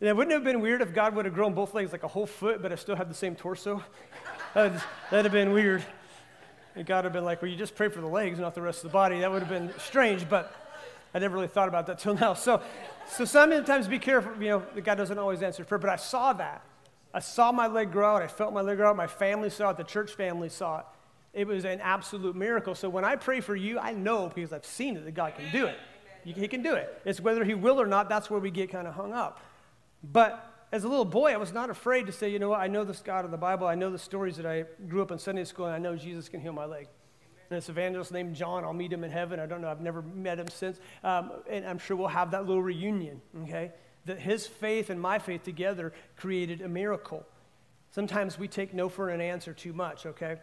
it 0.00 0.16
wouldn't 0.16 0.34
have 0.34 0.42
been 0.42 0.58
weird 0.58 0.82
if 0.82 0.92
God 0.92 1.14
would 1.14 1.24
have 1.24 1.34
grown 1.34 1.54
both 1.54 1.72
legs 1.72 1.92
like 1.92 2.02
a 2.02 2.08
whole 2.08 2.26
foot, 2.26 2.62
but 2.62 2.72
I 2.72 2.74
still 2.74 2.96
had 2.96 3.08
the 3.08 3.14
same 3.14 3.36
torso. 3.36 3.80
that'd, 4.54 4.82
that'd 5.12 5.24
have 5.24 5.32
been 5.32 5.52
weird. 5.52 5.84
And 6.76 6.84
God 6.86 6.98
would 6.98 7.04
have 7.04 7.12
been 7.12 7.24
like, 7.24 7.40
well, 7.40 7.50
you 7.50 7.56
just 7.56 7.76
pray 7.76 7.88
for 7.88 8.00
the 8.00 8.06
legs, 8.06 8.38
not 8.38 8.54
the 8.54 8.62
rest 8.62 8.84
of 8.84 8.90
the 8.90 8.92
body. 8.92 9.20
That 9.20 9.30
would 9.30 9.42
have 9.42 9.48
been 9.48 9.72
strange, 9.78 10.28
but 10.28 10.52
I 11.14 11.20
never 11.20 11.34
really 11.34 11.48
thought 11.48 11.68
about 11.68 11.86
that 11.86 11.98
till 11.98 12.14
now. 12.14 12.34
So, 12.34 12.60
so 13.08 13.24
sometimes 13.24 13.86
be 13.86 13.98
careful, 14.00 14.32
you 14.42 14.48
know, 14.48 14.62
the 14.74 14.80
God 14.80 14.96
doesn't 14.96 15.18
always 15.18 15.42
answer 15.42 15.64
prayer, 15.64 15.78
but 15.78 15.90
I 15.90 15.96
saw 15.96 16.32
that. 16.32 16.62
I 17.12 17.20
saw 17.20 17.52
my 17.52 17.68
leg 17.68 17.92
grow 17.92 18.16
out. 18.16 18.22
I 18.22 18.26
felt 18.26 18.52
my 18.52 18.60
leg 18.60 18.78
grow 18.78 18.90
out. 18.90 18.96
My 18.96 19.06
family 19.06 19.50
saw 19.50 19.70
it. 19.70 19.76
The 19.76 19.84
church 19.84 20.14
family 20.14 20.48
saw 20.48 20.80
it. 20.80 20.86
It 21.32 21.46
was 21.46 21.64
an 21.64 21.80
absolute 21.80 22.34
miracle. 22.34 22.74
So 22.74 22.88
when 22.88 23.04
I 23.04 23.14
pray 23.14 23.40
for 23.40 23.54
you, 23.54 23.78
I 23.78 23.92
know 23.92 24.32
because 24.34 24.52
I've 24.52 24.64
seen 24.64 24.96
it 24.96 25.04
that 25.04 25.14
God 25.14 25.34
can 25.36 25.50
do 25.52 25.66
it. 25.66 25.78
He 26.24 26.48
can 26.48 26.62
do 26.62 26.74
it. 26.74 27.02
It's 27.04 27.20
whether 27.20 27.44
He 27.44 27.54
will 27.54 27.80
or 27.80 27.86
not, 27.86 28.08
that's 28.08 28.30
where 28.30 28.40
we 28.40 28.50
get 28.50 28.70
kind 28.70 28.88
of 28.88 28.94
hung 28.94 29.12
up. 29.12 29.40
But 30.02 30.53
as 30.74 30.82
a 30.82 30.88
little 30.88 31.04
boy, 31.04 31.32
I 31.32 31.36
was 31.36 31.52
not 31.52 31.70
afraid 31.70 32.06
to 32.06 32.12
say, 32.12 32.28
you 32.30 32.40
know 32.40 32.48
what, 32.48 32.58
I 32.58 32.66
know 32.66 32.82
this 32.82 32.98
God 32.98 33.24
of 33.24 33.30
the 33.30 33.36
Bible. 33.36 33.64
I 33.64 33.76
know 33.76 33.92
the 33.92 33.98
stories 33.98 34.36
that 34.38 34.44
I 34.44 34.64
grew 34.88 35.02
up 35.02 35.12
in 35.12 35.20
Sunday 35.20 35.44
school, 35.44 35.66
and 35.66 35.74
I 35.74 35.78
know 35.78 35.94
Jesus 35.94 36.28
can 36.28 36.40
heal 36.40 36.52
my 36.52 36.64
leg. 36.64 36.88
And 37.48 37.56
this 37.56 37.68
evangelist 37.68 38.10
named 38.10 38.34
John, 38.34 38.64
I'll 38.64 38.72
meet 38.72 38.92
him 38.92 39.04
in 39.04 39.12
heaven. 39.12 39.38
I 39.38 39.46
don't 39.46 39.60
know, 39.60 39.68
I've 39.68 39.80
never 39.80 40.02
met 40.02 40.40
him 40.40 40.48
since. 40.48 40.80
Um, 41.04 41.30
and 41.48 41.64
I'm 41.64 41.78
sure 41.78 41.96
we'll 41.96 42.08
have 42.08 42.32
that 42.32 42.46
little 42.46 42.60
reunion, 42.60 43.22
okay? 43.44 43.70
That 44.06 44.18
his 44.18 44.48
faith 44.48 44.90
and 44.90 45.00
my 45.00 45.20
faith 45.20 45.44
together 45.44 45.92
created 46.16 46.60
a 46.60 46.68
miracle. 46.68 47.24
Sometimes 47.92 48.36
we 48.36 48.48
take 48.48 48.74
no 48.74 48.88
for 48.88 49.10
an 49.10 49.20
answer 49.20 49.52
too 49.52 49.74
much, 49.74 50.06
okay? 50.06 50.38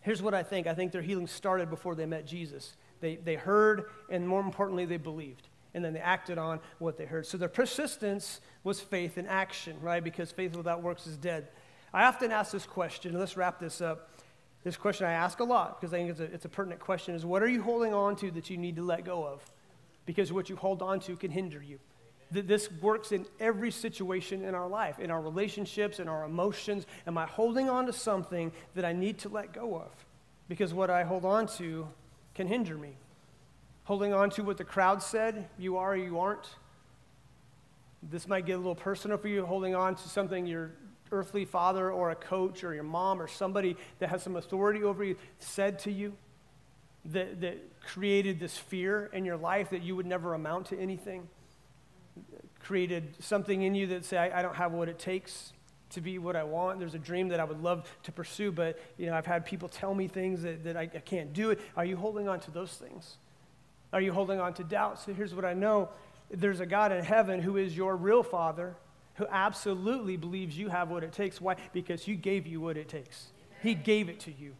Here's 0.00 0.22
what 0.22 0.32
I 0.32 0.42
think 0.42 0.66
I 0.66 0.72
think 0.72 0.90
their 0.90 1.02
healing 1.02 1.26
started 1.26 1.68
before 1.68 1.94
they 1.94 2.06
met 2.06 2.26
Jesus. 2.26 2.78
They, 3.00 3.16
they 3.16 3.34
heard, 3.34 3.90
and 4.08 4.26
more 4.26 4.40
importantly, 4.40 4.86
they 4.86 4.96
believed 4.96 5.48
and 5.74 5.84
then 5.84 5.92
they 5.92 6.00
acted 6.00 6.38
on 6.38 6.60
what 6.78 6.96
they 6.96 7.04
heard. 7.04 7.26
So 7.26 7.36
their 7.36 7.48
persistence 7.48 8.40
was 8.62 8.80
faith 8.80 9.18
in 9.18 9.26
action, 9.26 9.76
right? 9.80 10.02
Because 10.02 10.30
faith 10.30 10.56
without 10.56 10.82
works 10.82 11.06
is 11.06 11.16
dead. 11.16 11.48
I 11.92 12.04
often 12.04 12.32
ask 12.32 12.52
this 12.52 12.66
question, 12.66 13.10
and 13.10 13.20
let's 13.20 13.36
wrap 13.36 13.58
this 13.58 13.80
up. 13.80 14.10
This 14.62 14.76
question 14.76 15.06
I 15.06 15.12
ask 15.12 15.40
a 15.40 15.44
lot 15.44 15.78
because 15.78 15.92
I 15.92 15.98
think 15.98 16.10
it's 16.10 16.20
a, 16.20 16.24
it's 16.24 16.44
a 16.46 16.48
pertinent 16.48 16.80
question 16.80 17.14
is 17.14 17.26
what 17.26 17.42
are 17.42 17.48
you 17.48 17.62
holding 17.62 17.92
on 17.92 18.16
to 18.16 18.30
that 18.30 18.48
you 18.48 18.56
need 18.56 18.76
to 18.76 18.82
let 18.82 19.04
go 19.04 19.26
of? 19.26 19.44
Because 20.06 20.32
what 20.32 20.48
you 20.48 20.56
hold 20.56 20.80
on 20.80 21.00
to 21.00 21.16
can 21.16 21.30
hinder 21.30 21.62
you. 21.62 21.78
This 22.30 22.72
works 22.80 23.12
in 23.12 23.26
every 23.38 23.70
situation 23.70 24.44
in 24.44 24.54
our 24.54 24.66
life, 24.66 24.98
in 24.98 25.10
our 25.10 25.20
relationships, 25.20 26.00
in 26.00 26.08
our 26.08 26.24
emotions. 26.24 26.86
Am 27.06 27.18
I 27.18 27.26
holding 27.26 27.68
on 27.68 27.86
to 27.86 27.92
something 27.92 28.50
that 28.74 28.84
I 28.84 28.92
need 28.92 29.18
to 29.18 29.28
let 29.28 29.52
go 29.52 29.76
of? 29.76 29.92
Because 30.48 30.72
what 30.72 30.90
I 30.90 31.04
hold 31.04 31.24
on 31.24 31.46
to 31.58 31.86
can 32.34 32.48
hinder 32.48 32.76
me 32.76 32.96
holding 33.84 34.12
on 34.12 34.30
to 34.30 34.42
what 34.42 34.56
the 34.56 34.64
crowd 34.64 35.02
said 35.02 35.48
you 35.58 35.76
are 35.76 35.92
or 35.92 35.96
you 35.96 36.18
aren't. 36.18 36.48
This 38.02 38.28
might 38.28 38.44
get 38.44 38.54
a 38.54 38.58
little 38.58 38.74
personal 38.74 39.16
for 39.16 39.28
you, 39.28 39.44
holding 39.46 39.74
on 39.74 39.94
to 39.94 40.08
something 40.08 40.46
your 40.46 40.72
earthly 41.12 41.44
father 41.44 41.90
or 41.90 42.10
a 42.10 42.14
coach 42.14 42.64
or 42.64 42.74
your 42.74 42.82
mom 42.82 43.20
or 43.20 43.28
somebody 43.28 43.76
that 43.98 44.08
has 44.08 44.22
some 44.22 44.36
authority 44.36 44.82
over 44.82 45.04
you 45.04 45.16
said 45.38 45.78
to 45.78 45.92
you 45.92 46.14
that, 47.06 47.40
that 47.40 47.80
created 47.80 48.40
this 48.40 48.56
fear 48.56 49.10
in 49.12 49.24
your 49.24 49.36
life 49.36 49.70
that 49.70 49.82
you 49.82 49.94
would 49.94 50.06
never 50.06 50.34
amount 50.34 50.66
to 50.66 50.78
anything. 50.78 51.28
Created 52.62 53.14
something 53.20 53.62
in 53.62 53.74
you 53.74 53.86
that 53.88 54.04
say, 54.04 54.16
I, 54.16 54.40
I 54.40 54.42
don't 54.42 54.56
have 54.56 54.72
what 54.72 54.88
it 54.88 54.98
takes 54.98 55.52
to 55.90 56.00
be 56.00 56.18
what 56.18 56.34
I 56.34 56.44
want. 56.44 56.78
There's 56.78 56.94
a 56.94 56.98
dream 56.98 57.28
that 57.28 57.40
I 57.40 57.44
would 57.44 57.62
love 57.62 57.88
to 58.04 58.12
pursue, 58.12 58.50
but 58.50 58.80
you 58.96 59.06
know, 59.06 59.14
I've 59.14 59.26
had 59.26 59.44
people 59.44 59.68
tell 59.68 59.94
me 59.94 60.08
things 60.08 60.42
that, 60.42 60.64
that 60.64 60.76
I, 60.76 60.82
I 60.82 61.00
can't 61.00 61.32
do 61.32 61.50
it. 61.50 61.60
Are 61.76 61.84
you 61.84 61.96
holding 61.96 62.28
on 62.28 62.40
to 62.40 62.50
those 62.50 62.72
things? 62.72 63.16
Are 63.94 64.00
you 64.00 64.12
holding 64.12 64.40
on 64.40 64.52
to 64.54 64.64
doubt? 64.64 65.00
So 65.00 65.14
here's 65.14 65.34
what 65.34 65.44
I 65.44 65.54
know 65.54 65.88
there's 66.28 66.58
a 66.58 66.66
God 66.66 66.90
in 66.90 67.04
heaven 67.04 67.40
who 67.40 67.56
is 67.56 67.76
your 67.76 67.96
real 67.96 68.24
father 68.24 68.74
who 69.14 69.26
absolutely 69.30 70.16
believes 70.16 70.58
you 70.58 70.68
have 70.68 70.90
what 70.90 71.04
it 71.04 71.12
takes. 71.12 71.40
Why? 71.40 71.54
Because 71.72 72.02
he 72.02 72.16
gave 72.16 72.44
you 72.44 72.60
what 72.60 72.76
it 72.76 72.88
takes, 72.88 73.28
he 73.62 73.74
gave 73.74 74.08
it 74.08 74.20
to 74.20 74.32
you. 74.32 74.54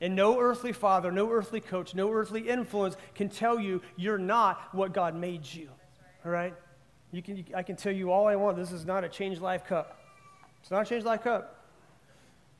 And 0.00 0.16
no 0.16 0.40
earthly 0.40 0.72
father, 0.72 1.12
no 1.12 1.30
earthly 1.30 1.60
coach, 1.60 1.94
no 1.94 2.10
earthly 2.10 2.48
influence 2.48 2.96
can 3.14 3.28
tell 3.28 3.60
you 3.60 3.80
you're 3.96 4.18
not 4.18 4.74
what 4.74 4.92
God 4.92 5.14
made 5.14 5.46
you. 5.46 5.68
All 6.24 6.32
right? 6.32 6.54
You 7.12 7.22
can, 7.22 7.36
you, 7.36 7.44
I 7.54 7.62
can 7.62 7.76
tell 7.76 7.92
you 7.92 8.10
all 8.10 8.26
I 8.26 8.36
want. 8.36 8.56
This 8.56 8.72
is 8.72 8.84
not 8.84 9.04
a 9.04 9.08
changed 9.08 9.40
life 9.40 9.66
cup. 9.66 10.00
It's 10.62 10.70
not 10.70 10.82
a 10.82 10.88
changed 10.88 11.06
life 11.06 11.22
cup. 11.22 11.64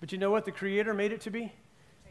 But 0.00 0.12
you 0.12 0.18
know 0.18 0.30
what 0.30 0.44
the 0.44 0.52
Creator 0.52 0.94
made 0.94 1.12
it 1.12 1.22
to 1.22 1.30
be? 1.30 1.52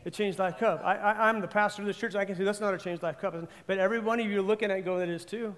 A 0.06 0.12
changed 0.12 0.40
life 0.40 0.58
cup. 0.58 0.82
I, 0.84 1.30
am 1.30 1.42
the 1.42 1.48
pastor 1.48 1.82
of 1.82 1.88
this 1.88 1.98
church. 1.98 2.16
I 2.16 2.26
can 2.26 2.36
say 2.36 2.44
that's 2.44 2.60
not 2.60 2.74
a 2.74 2.78
changed 2.78 3.04
life 3.04 3.20
cup. 3.20 3.36
But 3.68 3.78
every 3.78 4.00
one 4.00 4.20
of 4.20 4.30
you 4.30 4.42
looking 4.42 4.72
at 4.72 4.78
it 4.78 4.86
go, 4.86 5.00
that 5.00 5.10
is 5.10 5.26
too. 5.26 5.56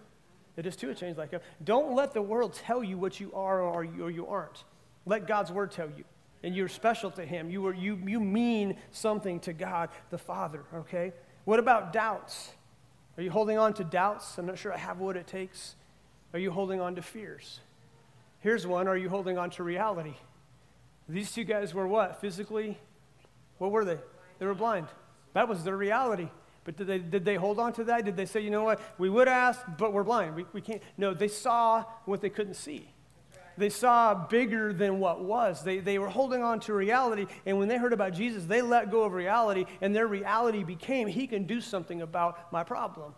It 0.57 0.65
is 0.65 0.75
too 0.75 0.89
a 0.89 0.95
changed 0.95 1.17
life 1.17 1.31
cup. 1.31 1.43
Don't 1.63 1.95
let 1.95 2.13
the 2.13 2.21
world 2.21 2.53
tell 2.53 2.83
you 2.83 2.97
what 2.97 3.19
you 3.19 3.31
are 3.33 3.61
or 3.61 3.83
you, 3.83 4.05
or 4.05 4.11
you 4.11 4.27
aren't. 4.27 4.63
Let 5.05 5.27
God's 5.27 5.51
word 5.51 5.71
tell 5.71 5.89
you. 5.95 6.03
And 6.43 6.55
you're 6.55 6.67
special 6.67 7.11
to 7.11 7.25
Him. 7.25 7.49
You, 7.49 7.65
are, 7.67 7.73
you, 7.73 7.99
you 8.05 8.19
mean 8.19 8.77
something 8.91 9.39
to 9.41 9.53
God 9.53 9.89
the 10.11 10.17
Father, 10.17 10.63
okay? 10.73 11.11
What 11.45 11.59
about 11.59 11.91
doubts? 11.91 12.51
Are 13.17 13.23
you 13.23 13.31
holding 13.31 13.57
on 13.57 13.73
to 13.75 13.83
doubts? 13.83 14.37
I'm 14.37 14.45
not 14.45 14.57
sure 14.57 14.73
I 14.73 14.77
have 14.77 14.99
what 14.99 15.17
it 15.17 15.27
takes. 15.27 15.75
Are 16.33 16.39
you 16.39 16.51
holding 16.51 16.81
on 16.81 16.95
to 16.95 17.01
fears? 17.01 17.59
Here's 18.39 18.67
one 18.67 18.87
Are 18.87 18.97
you 18.97 19.09
holding 19.09 19.37
on 19.37 19.49
to 19.51 19.63
reality? 19.63 20.13
These 21.07 21.31
two 21.31 21.43
guys 21.43 21.73
were 21.73 21.87
what? 21.87 22.21
Physically? 22.21 22.77
What 23.57 23.71
were 23.71 23.85
they? 23.85 23.97
They 24.39 24.45
were 24.45 24.55
blind. 24.55 24.87
That 25.33 25.47
was 25.47 25.63
their 25.63 25.77
reality. 25.77 26.29
But 26.63 26.77
did 26.77 26.87
they, 26.87 26.97
did 26.97 27.25
they 27.25 27.35
hold 27.35 27.59
on 27.59 27.73
to 27.73 27.83
that? 27.85 28.05
Did 28.05 28.17
they 28.17 28.25
say, 28.25 28.41
you 28.41 28.49
know 28.49 28.63
what, 28.63 28.81
we 28.97 29.09
would 29.09 29.27
ask, 29.27 29.61
but 29.77 29.93
we're 29.93 30.03
blind. 30.03 30.35
We, 30.35 30.45
we 30.51 30.61
can't. 30.61 30.81
No, 30.97 31.13
they 31.13 31.27
saw 31.27 31.83
what 32.05 32.21
they 32.21 32.29
couldn't 32.29 32.55
see. 32.55 32.89
They 33.57 33.69
saw 33.69 34.13
bigger 34.13 34.73
than 34.73 34.99
what 34.99 35.23
was. 35.23 35.63
They, 35.63 35.79
they 35.79 35.97
were 35.99 36.09
holding 36.09 36.43
on 36.43 36.59
to 36.61 36.73
reality, 36.73 37.25
and 37.45 37.57
when 37.57 37.67
they 37.67 37.77
heard 37.77 37.93
about 37.93 38.13
Jesus, 38.13 38.45
they 38.45 38.61
let 38.61 38.91
go 38.91 39.03
of 39.03 39.13
reality, 39.13 39.65
and 39.79 39.95
their 39.95 40.07
reality 40.07 40.63
became, 40.63 41.07
He 41.07 41.27
can 41.27 41.45
do 41.45 41.61
something 41.61 42.01
about 42.01 42.51
my 42.51 42.63
problem. 42.63 43.13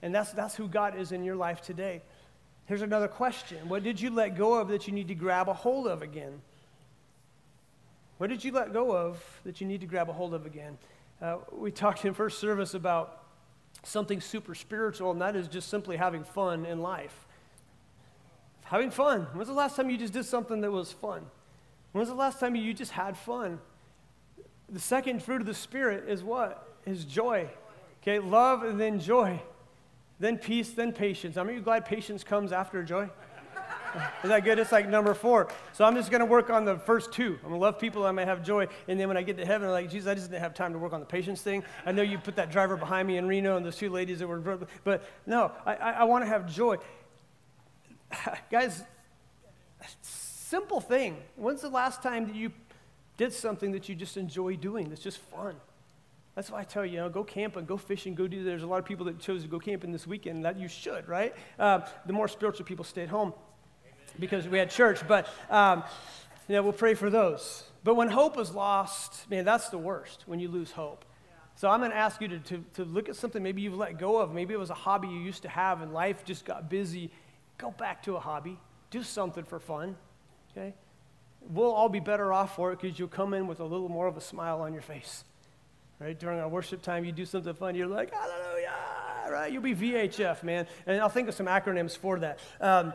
And 0.00 0.14
that's, 0.14 0.32
that's 0.32 0.54
who 0.54 0.68
God 0.68 0.96
is 0.96 1.12
in 1.12 1.24
your 1.24 1.36
life 1.36 1.60
today. 1.60 2.02
Here's 2.66 2.82
another 2.82 3.08
question 3.08 3.68
What 3.68 3.82
did 3.82 4.00
you 4.00 4.10
let 4.10 4.36
go 4.36 4.54
of 4.54 4.68
that 4.68 4.86
you 4.86 4.92
need 4.92 5.08
to 5.08 5.14
grab 5.14 5.48
a 5.48 5.54
hold 5.54 5.86
of 5.86 6.02
again? 6.02 6.40
What 8.18 8.30
did 8.30 8.44
you 8.44 8.52
let 8.52 8.72
go 8.72 8.96
of 8.96 9.22
that 9.44 9.60
you 9.60 9.66
need 9.66 9.80
to 9.80 9.86
grab 9.86 10.08
a 10.08 10.12
hold 10.12 10.34
of 10.34 10.46
again? 10.46 10.78
Uh, 11.20 11.38
we 11.52 11.70
talked 11.70 12.04
in 12.04 12.14
first 12.14 12.38
service 12.38 12.74
about 12.74 13.24
something 13.82 14.20
super 14.20 14.54
spiritual, 14.54 15.10
and 15.10 15.20
that 15.20 15.34
is 15.34 15.48
just 15.48 15.68
simply 15.68 15.96
having 15.96 16.22
fun 16.22 16.64
in 16.64 16.80
life. 16.80 17.26
Having 18.64 18.92
fun. 18.92 19.22
When's 19.32 19.48
the 19.48 19.54
last 19.54 19.76
time 19.76 19.90
you 19.90 19.98
just 19.98 20.12
did 20.12 20.24
something 20.24 20.60
that 20.60 20.70
was 20.70 20.92
fun? 20.92 21.26
When's 21.92 22.08
the 22.08 22.14
last 22.14 22.40
time 22.40 22.54
you 22.54 22.72
just 22.72 22.92
had 22.92 23.16
fun? 23.16 23.60
The 24.68 24.80
second 24.80 25.22
fruit 25.22 25.40
of 25.40 25.46
the 25.46 25.54
Spirit 25.54 26.08
is 26.08 26.22
what? 26.22 26.68
Is 26.86 27.04
joy. 27.04 27.48
Okay, 28.02 28.18
love 28.18 28.62
and 28.62 28.80
then 28.80 29.00
joy. 29.00 29.40
Then 30.20 30.38
peace, 30.38 30.70
then 30.70 30.92
patience. 30.92 31.36
Are 31.36 31.50
you 31.50 31.60
glad 31.60 31.84
patience 31.84 32.22
comes 32.22 32.52
after 32.52 32.82
joy? 32.82 33.10
Is 34.22 34.30
that 34.30 34.44
good? 34.44 34.58
It's 34.58 34.72
like 34.72 34.88
number 34.88 35.14
four. 35.14 35.48
So 35.72 35.84
I'm 35.84 35.94
just 35.94 36.10
going 36.10 36.20
to 36.20 36.26
work 36.26 36.50
on 36.50 36.64
the 36.64 36.78
first 36.78 37.12
two. 37.12 37.38
I'm 37.42 37.50
going 37.50 37.54
to 37.54 37.58
love 37.58 37.78
people. 37.78 38.06
I'm 38.06 38.16
going 38.16 38.26
to 38.26 38.34
have 38.34 38.44
joy. 38.44 38.66
And 38.88 38.98
then 38.98 39.08
when 39.08 39.16
I 39.16 39.22
get 39.22 39.36
to 39.36 39.46
heaven, 39.46 39.68
I'm 39.68 39.72
like, 39.72 39.90
Jesus, 39.90 40.08
I 40.08 40.14
just 40.14 40.30
didn't 40.30 40.42
have 40.42 40.54
time 40.54 40.72
to 40.72 40.78
work 40.78 40.92
on 40.92 41.00
the 41.00 41.06
patience 41.06 41.42
thing. 41.42 41.62
I 41.86 41.92
know 41.92 42.02
you 42.02 42.18
put 42.18 42.36
that 42.36 42.50
driver 42.50 42.76
behind 42.76 43.06
me 43.06 43.16
in 43.16 43.26
Reno 43.26 43.56
and 43.56 43.64
those 43.64 43.76
two 43.76 43.90
ladies 43.90 44.18
that 44.18 44.26
were, 44.26 44.40
but 44.84 45.04
no, 45.26 45.52
I, 45.64 45.74
I, 45.76 45.90
I 45.92 46.04
want 46.04 46.24
to 46.24 46.28
have 46.28 46.52
joy. 46.52 46.78
Guys, 48.50 48.82
simple 50.02 50.80
thing. 50.80 51.16
When's 51.36 51.62
the 51.62 51.68
last 51.68 52.02
time 52.02 52.26
that 52.26 52.34
you 52.34 52.50
did 53.16 53.32
something 53.32 53.72
that 53.72 53.88
you 53.88 53.94
just 53.94 54.16
enjoy 54.16 54.56
doing 54.56 54.88
that's 54.88 55.02
just 55.02 55.18
fun? 55.18 55.54
That's 56.34 56.50
why 56.50 56.60
I 56.60 56.64
tell 56.64 56.84
you, 56.84 56.94
you 56.94 56.98
know, 56.98 57.08
go 57.08 57.22
camping, 57.22 57.64
go 57.64 57.76
fishing, 57.76 58.16
go 58.16 58.26
do. 58.26 58.42
There's 58.42 58.64
a 58.64 58.66
lot 58.66 58.80
of 58.80 58.84
people 58.84 59.06
that 59.06 59.20
chose 59.20 59.42
to 59.42 59.48
go 59.48 59.60
camping 59.60 59.92
this 59.92 60.04
weekend. 60.04 60.44
That 60.44 60.58
you 60.58 60.66
should, 60.66 61.08
right? 61.08 61.32
Uh, 61.60 61.82
the 62.06 62.12
more 62.12 62.26
spiritual 62.26 62.66
people 62.66 62.84
stay 62.84 63.02
at 63.02 63.08
home 63.08 63.32
because 64.18 64.46
we 64.48 64.58
had 64.58 64.70
church. 64.70 65.06
But, 65.06 65.28
um, 65.50 65.84
you 66.48 66.54
know, 66.54 66.62
we'll 66.62 66.72
pray 66.72 66.94
for 66.94 67.10
those. 67.10 67.64
But 67.82 67.94
when 67.94 68.08
hope 68.08 68.38
is 68.38 68.52
lost, 68.52 69.28
man, 69.30 69.44
that's 69.44 69.68
the 69.68 69.78
worst 69.78 70.24
when 70.26 70.40
you 70.40 70.48
lose 70.48 70.70
hope. 70.70 71.04
So 71.56 71.68
I'm 71.70 71.80
going 71.80 71.92
to 71.92 71.96
ask 71.96 72.20
you 72.20 72.28
to, 72.28 72.38
to, 72.38 72.64
to 72.74 72.84
look 72.84 73.08
at 73.08 73.16
something 73.16 73.42
maybe 73.42 73.62
you've 73.62 73.76
let 73.76 73.98
go 73.98 74.20
of. 74.20 74.34
Maybe 74.34 74.54
it 74.54 74.58
was 74.58 74.70
a 74.70 74.74
hobby 74.74 75.08
you 75.08 75.20
used 75.20 75.42
to 75.42 75.48
have 75.48 75.82
and 75.82 75.92
life 75.92 76.24
just 76.24 76.44
got 76.44 76.68
busy 76.68 77.10
go 77.58 77.70
back 77.70 78.02
to 78.04 78.16
a 78.16 78.20
hobby, 78.20 78.58
do 78.90 79.02
something 79.02 79.44
for 79.44 79.58
fun, 79.58 79.96
okay? 80.50 80.74
We'll 81.48 81.72
all 81.72 81.88
be 81.88 82.00
better 82.00 82.32
off 82.32 82.56
for 82.56 82.72
it 82.72 82.80
because 82.80 82.98
you'll 82.98 83.08
come 83.08 83.34
in 83.34 83.46
with 83.46 83.60
a 83.60 83.64
little 83.64 83.88
more 83.88 84.06
of 84.06 84.16
a 84.16 84.20
smile 84.20 84.60
on 84.60 84.72
your 84.72 84.82
face, 84.82 85.24
right? 86.00 86.18
During 86.18 86.40
our 86.40 86.48
worship 86.48 86.82
time, 86.82 87.04
you 87.04 87.12
do 87.12 87.24
something 87.24 87.54
fun, 87.54 87.74
you're 87.74 87.86
like, 87.86 88.12
hallelujah, 88.12 88.72
right? 89.30 89.52
You'll 89.52 89.62
be 89.62 89.74
VHF, 89.74 90.42
man. 90.42 90.66
And 90.86 91.00
I'll 91.00 91.08
think 91.08 91.28
of 91.28 91.34
some 91.34 91.46
acronyms 91.46 91.96
for 91.96 92.18
that. 92.20 92.38
Um, 92.60 92.92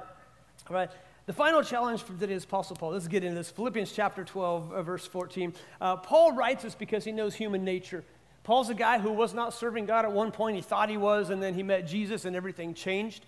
right? 0.69 0.89
The 1.29 1.33
final 1.33 1.61
challenge 1.61 2.01
for 2.01 2.13
today 2.13 2.33
is 2.33 2.43
Apostle 2.43 2.75
Paul. 2.75 2.93
Let's 2.93 3.07
get 3.07 3.23
into 3.23 3.35
this. 3.35 3.51
Philippians 3.51 3.91
chapter 3.91 4.23
12, 4.23 4.71
uh, 4.71 4.81
verse 4.81 5.05
14. 5.05 5.53
Uh, 5.79 5.95
Paul 5.97 6.31
writes 6.31 6.63
this 6.63 6.73
because 6.73 7.03
he 7.03 7.11
knows 7.11 7.35
human 7.35 7.63
nature. 7.63 8.03
Paul's 8.43 8.71
a 8.71 8.73
guy 8.73 8.97
who 8.97 9.11
was 9.11 9.35
not 9.35 9.53
serving 9.53 9.85
God 9.85 10.05
at 10.05 10.11
one 10.11 10.31
point. 10.31 10.55
He 10.55 10.63
thought 10.63 10.89
he 10.89 10.97
was, 10.97 11.29
and 11.29 11.39
then 11.39 11.53
he 11.53 11.61
met 11.61 11.85
Jesus, 11.85 12.25
and 12.25 12.35
everything 12.35 12.73
changed. 12.73 13.27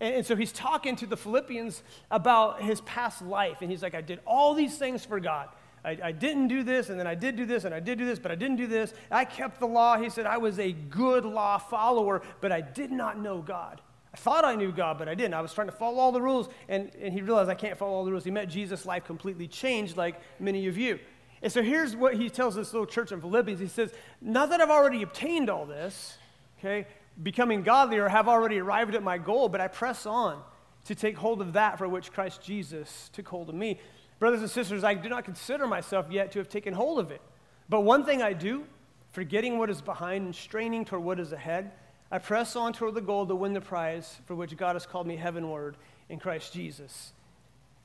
And, 0.00 0.14
and 0.14 0.26
so 0.26 0.34
he's 0.34 0.50
talking 0.50 0.96
to 0.96 1.06
the 1.06 1.14
Philippians 1.14 1.82
about 2.10 2.62
his 2.62 2.80
past 2.80 3.20
life. 3.20 3.58
And 3.60 3.70
he's 3.70 3.82
like, 3.82 3.94
I 3.94 4.00
did 4.00 4.20
all 4.26 4.54
these 4.54 4.78
things 4.78 5.04
for 5.04 5.20
God. 5.20 5.50
I, 5.84 5.98
I, 6.04 6.12
didn't 6.12 6.48
do 6.48 6.62
this, 6.62 6.88
and 6.88 6.98
then 6.98 7.06
I 7.06 7.14
did 7.14 7.36
do 7.36 7.44
this, 7.44 7.64
and 7.64 7.74
I 7.74 7.80
did 7.80 7.98
do 7.98 8.06
this, 8.06 8.18
but 8.18 8.32
I 8.32 8.34
didn't 8.34 8.56
do 8.56 8.66
this. 8.66 8.94
I 9.10 9.26
kept 9.26 9.60
the 9.60 9.68
law. 9.68 9.98
He 9.98 10.08
said, 10.08 10.24
I 10.24 10.38
was 10.38 10.58
a 10.58 10.72
good 10.72 11.26
law 11.26 11.58
follower, 11.58 12.22
but 12.40 12.50
I 12.50 12.62
did 12.62 12.90
not 12.90 13.18
know 13.18 13.42
God. 13.42 13.82
I 14.14 14.16
thought 14.18 14.44
I 14.44 14.54
knew 14.54 14.72
God, 14.72 14.98
but 14.98 15.08
I 15.08 15.14
didn't. 15.14 15.34
I 15.34 15.40
was 15.40 15.54
trying 15.54 15.68
to 15.68 15.72
follow 15.72 15.98
all 15.98 16.12
the 16.12 16.20
rules, 16.20 16.48
and, 16.68 16.94
and 17.00 17.14
he 17.14 17.22
realized 17.22 17.48
I 17.48 17.54
can't 17.54 17.78
follow 17.78 17.92
all 17.92 18.04
the 18.04 18.10
rules. 18.10 18.24
He 18.24 18.30
met 18.30 18.48
Jesus, 18.48 18.84
life 18.84 19.04
completely 19.04 19.48
changed, 19.48 19.96
like 19.96 20.20
many 20.38 20.66
of 20.66 20.76
you. 20.76 20.98
And 21.42 21.50
so 21.50 21.62
here's 21.62 21.96
what 21.96 22.14
he 22.14 22.28
tells 22.30 22.54
this 22.54 22.72
little 22.72 22.86
church 22.86 23.10
in 23.10 23.20
Philippians. 23.20 23.58
He 23.58 23.66
says, 23.66 23.92
Not 24.20 24.50
that 24.50 24.60
I've 24.60 24.70
already 24.70 25.02
obtained 25.02 25.48
all 25.50 25.66
this, 25.66 26.18
okay, 26.58 26.86
becoming 27.22 27.62
godly 27.62 27.98
or 27.98 28.08
have 28.08 28.28
already 28.28 28.58
arrived 28.58 28.94
at 28.94 29.02
my 29.02 29.18
goal, 29.18 29.48
but 29.48 29.60
I 29.60 29.68
press 29.68 30.06
on 30.06 30.42
to 30.84 30.94
take 30.94 31.16
hold 31.16 31.40
of 31.40 31.54
that 31.54 31.78
for 31.78 31.88
which 31.88 32.12
Christ 32.12 32.42
Jesus 32.42 33.10
took 33.12 33.28
hold 33.28 33.48
of 33.48 33.54
me. 33.54 33.80
Brothers 34.18 34.40
and 34.40 34.50
sisters, 34.50 34.84
I 34.84 34.94
do 34.94 35.08
not 35.08 35.24
consider 35.24 35.66
myself 35.66 36.06
yet 36.10 36.32
to 36.32 36.38
have 36.38 36.48
taken 36.48 36.74
hold 36.74 36.98
of 36.98 37.10
it. 37.10 37.20
But 37.68 37.80
one 37.80 38.04
thing 38.04 38.22
I 38.22 38.34
do, 38.34 38.64
forgetting 39.10 39.58
what 39.58 39.70
is 39.70 39.80
behind 39.80 40.26
and 40.26 40.34
straining 40.34 40.84
toward 40.84 41.02
what 41.02 41.18
is 41.18 41.32
ahead, 41.32 41.72
I 42.12 42.18
press 42.18 42.56
on 42.56 42.74
toward 42.74 42.94
the 42.94 43.00
goal 43.00 43.26
to 43.26 43.34
win 43.34 43.54
the 43.54 43.60
prize 43.62 44.18
for 44.26 44.34
which 44.34 44.54
God 44.58 44.76
has 44.76 44.84
called 44.84 45.06
me 45.06 45.16
heavenward 45.16 45.76
in 46.10 46.18
Christ 46.18 46.52
Jesus. 46.52 47.14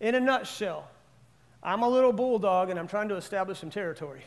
In 0.01 0.15
a 0.15 0.19
nutshell, 0.19 0.89
I'm 1.63 1.81
a 1.81 1.87
little 1.87 2.11
bulldog 2.11 2.69
and 2.69 2.77
I'm 2.77 2.89
trying 2.89 3.07
to 3.07 3.15
establish 3.15 3.59
some 3.59 3.69
territory. 3.69 4.21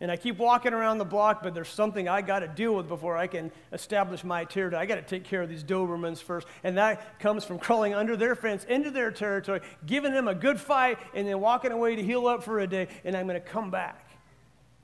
And 0.00 0.12
I 0.12 0.16
keep 0.16 0.38
walking 0.38 0.72
around 0.72 0.98
the 0.98 1.04
block, 1.04 1.42
but 1.42 1.54
there's 1.54 1.68
something 1.68 2.08
I 2.08 2.22
got 2.22 2.38
to 2.38 2.48
deal 2.48 2.74
with 2.74 2.88
before 2.88 3.16
I 3.16 3.26
can 3.26 3.50
establish 3.72 4.22
my 4.22 4.44
territory. 4.44 4.80
I 4.80 4.86
got 4.86 4.94
to 4.94 5.02
take 5.02 5.24
care 5.24 5.42
of 5.42 5.48
these 5.48 5.64
Dobermans 5.64 6.22
first. 6.22 6.46
And 6.62 6.78
that 6.78 7.18
comes 7.18 7.44
from 7.44 7.58
crawling 7.58 7.92
under 7.92 8.16
their 8.16 8.36
fence 8.36 8.64
into 8.64 8.92
their 8.92 9.10
territory, 9.10 9.60
giving 9.84 10.14
them 10.14 10.28
a 10.28 10.34
good 10.36 10.58
fight, 10.58 10.98
and 11.14 11.26
then 11.26 11.40
walking 11.40 11.72
away 11.72 11.96
to 11.96 12.02
heal 12.02 12.28
up 12.28 12.44
for 12.44 12.60
a 12.60 12.66
day, 12.66 12.86
and 13.04 13.16
I'm 13.16 13.26
going 13.26 13.38
to 13.38 13.46
come 13.46 13.70
back. 13.70 14.08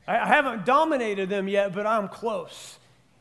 I 0.06 0.26
haven't 0.26 0.66
dominated 0.66 1.30
them 1.30 1.48
yet, 1.48 1.72
but 1.72 1.86
I'm 1.86 2.08
close. 2.08 2.78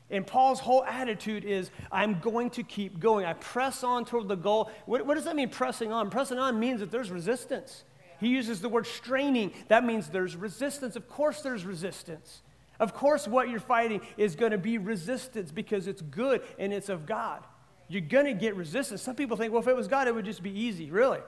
And 0.09 0.25
Paul's 0.25 0.59
whole 0.59 0.83
attitude 0.83 1.45
is, 1.45 1.71
I'm 1.91 2.19
going 2.19 2.51
to 2.51 2.63
keep 2.63 2.99
going. 2.99 3.25
I 3.25 3.33
press 3.33 3.83
on 3.83 4.05
toward 4.05 4.27
the 4.27 4.35
goal. 4.35 4.69
What, 4.85 5.05
what, 5.05 5.15
does 5.15 5.23
that 5.23 5.35
mean, 5.35 5.49
pressing 5.49 5.91
on? 5.91 6.09
Pressing 6.09 6.37
on 6.37 6.59
means 6.59 6.79
that 6.81 6.91
there's 6.91 7.09
resistance. 7.09 7.83
He 8.19 8.27
uses 8.27 8.61
the 8.61 8.69
word 8.69 8.85
straining. 8.85 9.51
That 9.67 9.83
means 9.83 10.09
there's 10.09 10.35
resistance. 10.35 10.95
Of 10.95 11.09
course, 11.09 11.41
there's 11.41 11.65
resistance. 11.65 12.43
Of 12.79 12.93
course, 12.93 13.27
what 13.27 13.49
you're 13.49 13.59
fighting 13.59 14.01
is 14.17 14.35
going 14.35 14.51
to 14.51 14.57
be 14.57 14.77
resistance 14.77 15.51
because 15.51 15.87
it's 15.87 16.01
good 16.01 16.43
and 16.59 16.71
it's 16.71 16.89
of 16.89 17.05
God. 17.05 17.43
You're 17.87 18.01
going 18.01 18.25
to 18.25 18.33
get 18.33 18.55
resistance. 18.55 19.01
Some 19.01 19.15
people 19.15 19.37
think, 19.37 19.53
well, 19.53 19.61
if 19.61 19.67
it 19.67 19.75
was 19.75 19.87
God, 19.87 20.07
it 20.07 20.13
would 20.13 20.25
just 20.25 20.43
be 20.43 20.57
easy. 20.57 20.91
Really? 20.91 21.19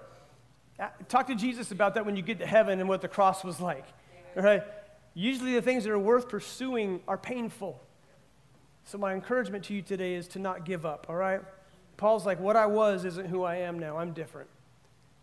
Uh, 0.80 0.88
talk 1.08 1.28
to 1.28 1.36
Jesus 1.36 1.72
about 1.72 1.96
that 1.96 2.06
when 2.06 2.16
you 2.16 2.22
get 2.22 2.40
to 2.40 2.46
heaven 2.46 2.80
and 2.80 2.88
what 2.88 3.02
the 3.02 3.08
cross 3.08 3.44
was 3.44 3.60
like. 3.60 3.86
Right? 4.36 4.64
Usually, 5.14 5.56
the 5.56 5.62
things 5.62 5.84
that 5.86 5.92
are 5.92 6.00
worth 6.00 6.30
pursuing 6.30 7.02
are 7.08 7.18
painful. 7.18 7.82
So, 8.88 8.98
my 8.98 9.14
encouragement 9.14 9.66
to 9.66 9.74
you 9.74 9.82
today 9.82 10.14
is 10.14 10.30
to 10.30 10.40
not 10.40 10.64
give 10.64 10.86
up, 10.86 11.08
all 11.10 11.16
right? 11.18 11.42
Paul's 11.98 12.26
like, 12.26 12.40
what 12.40 12.56
I 12.56 12.68
was 12.68 13.04
isn't 13.04 13.28
who 13.28 13.44
I 13.44 13.58
am 13.58 13.78
now. 13.80 13.98
I'm 13.98 14.14
different. 14.14 14.50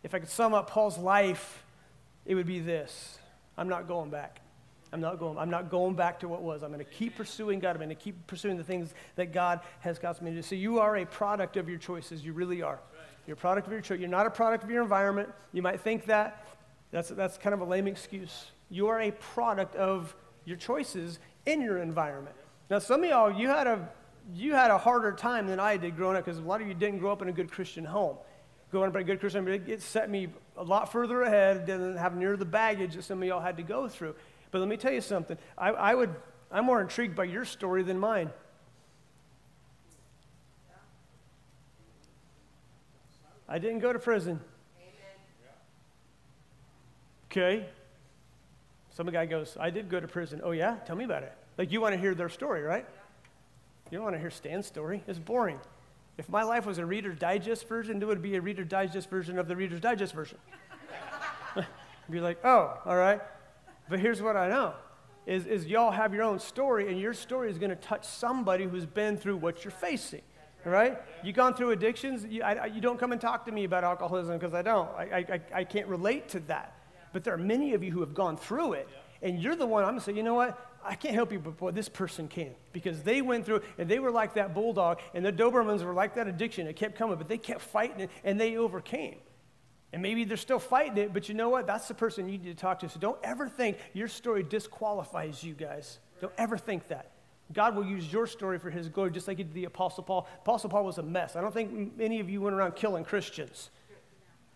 If 0.02 0.14
I 0.14 0.18
could 0.18 0.28
sum 0.28 0.52
up 0.52 0.68
Paul's 0.68 0.98
life, 0.98 1.64
it 2.26 2.34
would 2.34 2.46
be 2.46 2.60
this 2.60 3.18
I'm 3.56 3.70
not 3.70 3.88
going 3.88 4.10
back. 4.10 4.42
I'm 4.92 5.00
not 5.00 5.18
going, 5.18 5.38
I'm 5.38 5.48
not 5.48 5.70
going 5.70 5.94
back 5.94 6.20
to 6.20 6.28
what 6.28 6.42
was. 6.42 6.62
I'm 6.62 6.72
going 6.72 6.84
to 6.84 6.90
keep 6.90 7.16
pursuing 7.16 7.58
God. 7.58 7.70
I'm 7.70 7.78
going 7.78 7.88
to 7.88 7.94
keep 7.94 8.26
pursuing 8.26 8.58
the 8.58 8.64
things 8.64 8.92
that 9.16 9.32
God 9.32 9.60
has 9.80 9.98
got 9.98 10.20
me 10.20 10.32
to 10.32 10.36
do. 10.36 10.42
So 10.42 10.54
you 10.54 10.78
are 10.78 10.98
a 10.98 11.06
product 11.06 11.56
of 11.56 11.66
your 11.66 11.78
choices. 11.78 12.22
You 12.22 12.34
really 12.34 12.60
are. 12.60 12.80
You're 13.26 13.34
a 13.34 13.38
product 13.38 13.66
of 13.66 13.72
your 13.72 13.80
choice. 13.80 13.98
You're 13.98 14.10
not 14.10 14.26
a 14.26 14.30
product 14.30 14.62
of 14.62 14.70
your 14.70 14.82
environment. 14.82 15.30
You 15.54 15.62
might 15.62 15.80
think 15.80 16.04
that. 16.04 16.46
That's, 16.90 17.08
that's 17.08 17.38
kind 17.38 17.54
of 17.54 17.62
a 17.62 17.64
lame 17.64 17.86
excuse. 17.86 18.50
You 18.68 18.88
are 18.88 19.00
a 19.00 19.10
product 19.12 19.74
of 19.74 20.14
your 20.44 20.58
choices 20.58 21.18
in 21.46 21.62
your 21.62 21.78
environment. 21.78 22.36
Now, 22.70 22.78
some 22.78 23.04
of 23.04 23.10
y'all, 23.10 23.32
you 23.32 23.48
had 23.48 23.66
a, 23.66 23.88
you 24.34 24.54
had 24.54 24.70
a 24.70 24.78
harder 24.78 25.12
time 25.12 25.46
than 25.46 25.60
I 25.60 25.76
did 25.76 25.96
growing 25.96 26.16
up 26.16 26.24
because 26.24 26.38
a 26.38 26.42
lot 26.42 26.62
of 26.62 26.68
you 26.68 26.74
didn't 26.74 26.98
grow 26.98 27.12
up 27.12 27.22
in 27.22 27.28
a 27.28 27.32
good 27.32 27.50
Christian 27.50 27.84
home. 27.84 28.16
Growing 28.70 28.88
up 28.88 28.96
in 28.96 29.02
a 29.02 29.04
good 29.04 29.20
Christian 29.20 29.46
home, 29.46 29.62
it 29.66 29.82
set 29.82 30.08
me 30.08 30.28
a 30.56 30.62
lot 30.62 30.90
further 30.90 31.22
ahead, 31.22 31.66
didn't 31.66 31.96
have 31.96 32.16
near 32.16 32.36
the 32.36 32.44
baggage 32.44 32.94
that 32.94 33.04
some 33.04 33.20
of 33.22 33.28
y'all 33.28 33.40
had 33.40 33.56
to 33.58 33.62
go 33.62 33.88
through. 33.88 34.14
But 34.50 34.60
let 34.60 34.68
me 34.68 34.76
tell 34.76 34.92
you 34.92 35.00
something. 35.00 35.36
I, 35.58 35.70
I 35.70 35.94
would, 35.94 36.14
I'm 36.50 36.64
more 36.64 36.80
intrigued 36.80 37.14
by 37.14 37.24
your 37.24 37.44
story 37.44 37.82
than 37.82 37.98
mine. 37.98 38.30
I 43.46 43.58
didn't 43.58 43.80
go 43.80 43.92
to 43.92 43.98
prison. 43.98 44.40
Okay. 47.30 47.66
Some 48.90 49.06
guy 49.08 49.26
goes, 49.26 49.56
I 49.60 49.70
did 49.70 49.90
go 49.90 50.00
to 50.00 50.08
prison. 50.08 50.40
Oh, 50.42 50.52
yeah? 50.52 50.76
Tell 50.86 50.96
me 50.96 51.04
about 51.04 51.24
it. 51.24 51.32
Like, 51.56 51.72
you 51.72 51.80
want 51.80 51.94
to 51.94 52.00
hear 52.00 52.14
their 52.14 52.28
story, 52.28 52.62
right? 52.62 52.86
You 53.90 53.98
don't 53.98 54.04
want 54.04 54.16
to 54.16 54.20
hear 54.20 54.30
Stan's 54.30 54.66
story. 54.66 55.02
It's 55.06 55.18
boring. 55.18 55.60
If 56.16 56.28
my 56.28 56.42
life 56.42 56.66
was 56.66 56.78
a 56.78 56.86
Reader's 56.86 57.18
Digest 57.18 57.68
version, 57.68 58.00
it 58.00 58.06
would 58.06 58.22
be 58.22 58.36
a 58.36 58.40
Reader's 58.40 58.68
Digest 58.68 59.10
version 59.10 59.38
of 59.38 59.48
the 59.48 59.56
Reader's 59.56 59.80
Digest 59.80 60.14
version. 60.14 60.38
be 62.10 62.20
like, 62.20 62.38
oh, 62.44 62.78
all 62.84 62.96
right. 62.96 63.20
But 63.88 64.00
here's 64.00 64.22
what 64.22 64.36
I 64.36 64.48
know 64.48 64.74
is, 65.26 65.46
is 65.46 65.66
y'all 65.66 65.90
have 65.90 66.12
your 66.12 66.22
own 66.22 66.38
story, 66.38 66.90
and 66.90 67.00
your 67.00 67.14
story 67.14 67.50
is 67.50 67.58
going 67.58 67.70
to 67.70 67.76
touch 67.76 68.04
somebody 68.04 68.64
who's 68.64 68.86
been 68.86 69.16
through 69.16 69.36
what 69.36 69.64
you're 69.64 69.70
facing. 69.70 70.22
Right? 70.66 70.98
You've 71.22 71.36
gone 71.36 71.52
through 71.52 71.72
addictions. 71.72 72.24
You, 72.24 72.42
I, 72.42 72.66
you 72.66 72.80
don't 72.80 72.98
come 72.98 73.12
and 73.12 73.20
talk 73.20 73.44
to 73.46 73.52
me 73.52 73.64
about 73.64 73.84
alcoholism 73.84 74.38
because 74.38 74.54
I 74.54 74.62
don't. 74.62 74.88
I, 74.96 75.26
I, 75.28 75.40
I 75.56 75.64
can't 75.64 75.86
relate 75.88 76.30
to 76.30 76.40
that. 76.40 76.74
But 77.12 77.22
there 77.22 77.34
are 77.34 77.38
many 77.38 77.74
of 77.74 77.84
you 77.84 77.92
who 77.92 78.00
have 78.00 78.14
gone 78.14 78.38
through 78.38 78.72
it, 78.74 78.88
and 79.20 79.38
you're 79.38 79.56
the 79.56 79.66
one 79.66 79.82
I'm 79.82 79.90
going 79.90 79.98
to 79.98 80.04
say, 80.04 80.14
you 80.14 80.22
know 80.22 80.32
what? 80.32 80.73
I 80.84 80.94
can't 80.94 81.14
help 81.14 81.32
you, 81.32 81.38
but 81.38 81.56
boy, 81.56 81.70
this 81.70 81.88
person 81.88 82.28
can. 82.28 82.54
Because 82.72 83.02
they 83.02 83.22
went 83.22 83.46
through, 83.46 83.62
and 83.78 83.88
they 83.88 83.98
were 83.98 84.10
like 84.10 84.34
that 84.34 84.54
bulldog, 84.54 85.00
and 85.14 85.24
the 85.24 85.32
Dobermans 85.32 85.82
were 85.82 85.94
like 85.94 86.14
that 86.16 86.28
addiction. 86.28 86.66
It 86.66 86.76
kept 86.76 86.96
coming, 86.96 87.16
but 87.16 87.28
they 87.28 87.38
kept 87.38 87.62
fighting 87.62 88.00
it, 88.00 88.10
and 88.22 88.40
they 88.40 88.56
overcame. 88.56 89.16
And 89.92 90.02
maybe 90.02 90.24
they're 90.24 90.36
still 90.36 90.58
fighting 90.58 90.98
it, 90.98 91.14
but 91.14 91.28
you 91.28 91.34
know 91.34 91.48
what? 91.48 91.66
That's 91.66 91.88
the 91.88 91.94
person 91.94 92.28
you 92.28 92.38
need 92.38 92.44
to 92.44 92.54
talk 92.54 92.80
to. 92.80 92.88
So 92.88 92.98
don't 92.98 93.18
ever 93.22 93.48
think 93.48 93.78
your 93.92 94.08
story 94.08 94.42
disqualifies 94.42 95.42
you 95.42 95.54
guys. 95.54 96.00
Don't 96.20 96.32
ever 96.36 96.58
think 96.58 96.88
that. 96.88 97.12
God 97.52 97.76
will 97.76 97.84
use 97.84 98.12
your 98.12 98.26
story 98.26 98.58
for 98.58 98.70
his 98.70 98.88
glory, 98.88 99.10
just 99.10 99.28
like 99.28 99.36
he 99.36 99.44
did 99.44 99.54
the 99.54 99.66
Apostle 99.66 100.02
Paul. 100.02 100.26
Apostle 100.42 100.70
Paul 100.70 100.84
was 100.84 100.98
a 100.98 101.02
mess. 101.02 101.36
I 101.36 101.40
don't 101.40 101.54
think 101.54 101.92
any 102.00 102.20
of 102.20 102.28
you 102.28 102.40
went 102.40 102.56
around 102.56 102.74
killing 102.74 103.04
Christians, 103.04 103.70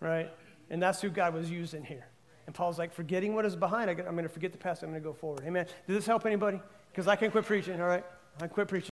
right? 0.00 0.30
And 0.70 0.82
that's 0.82 1.00
who 1.00 1.08
God 1.08 1.34
was 1.34 1.50
using 1.50 1.84
here. 1.84 2.06
And 2.48 2.54
Paul's 2.54 2.78
like, 2.78 2.94
forgetting 2.94 3.34
what 3.34 3.44
is 3.44 3.54
behind, 3.54 3.90
I'm 3.90 3.96
going 3.96 4.22
to 4.22 4.28
forget 4.30 4.52
the 4.52 4.58
past, 4.58 4.82
I'm 4.82 4.88
going 4.88 5.02
to 5.02 5.06
go 5.06 5.12
forward. 5.12 5.42
Amen. 5.46 5.66
Does 5.86 5.96
this 5.96 6.06
help 6.06 6.24
anybody? 6.24 6.58
Because 6.90 7.06
I 7.06 7.14
can 7.14 7.30
quit 7.30 7.44
preaching, 7.44 7.78
all 7.78 7.86
right? 7.86 8.02
I 8.40 8.46
quit 8.46 8.68
preaching. 8.68 8.86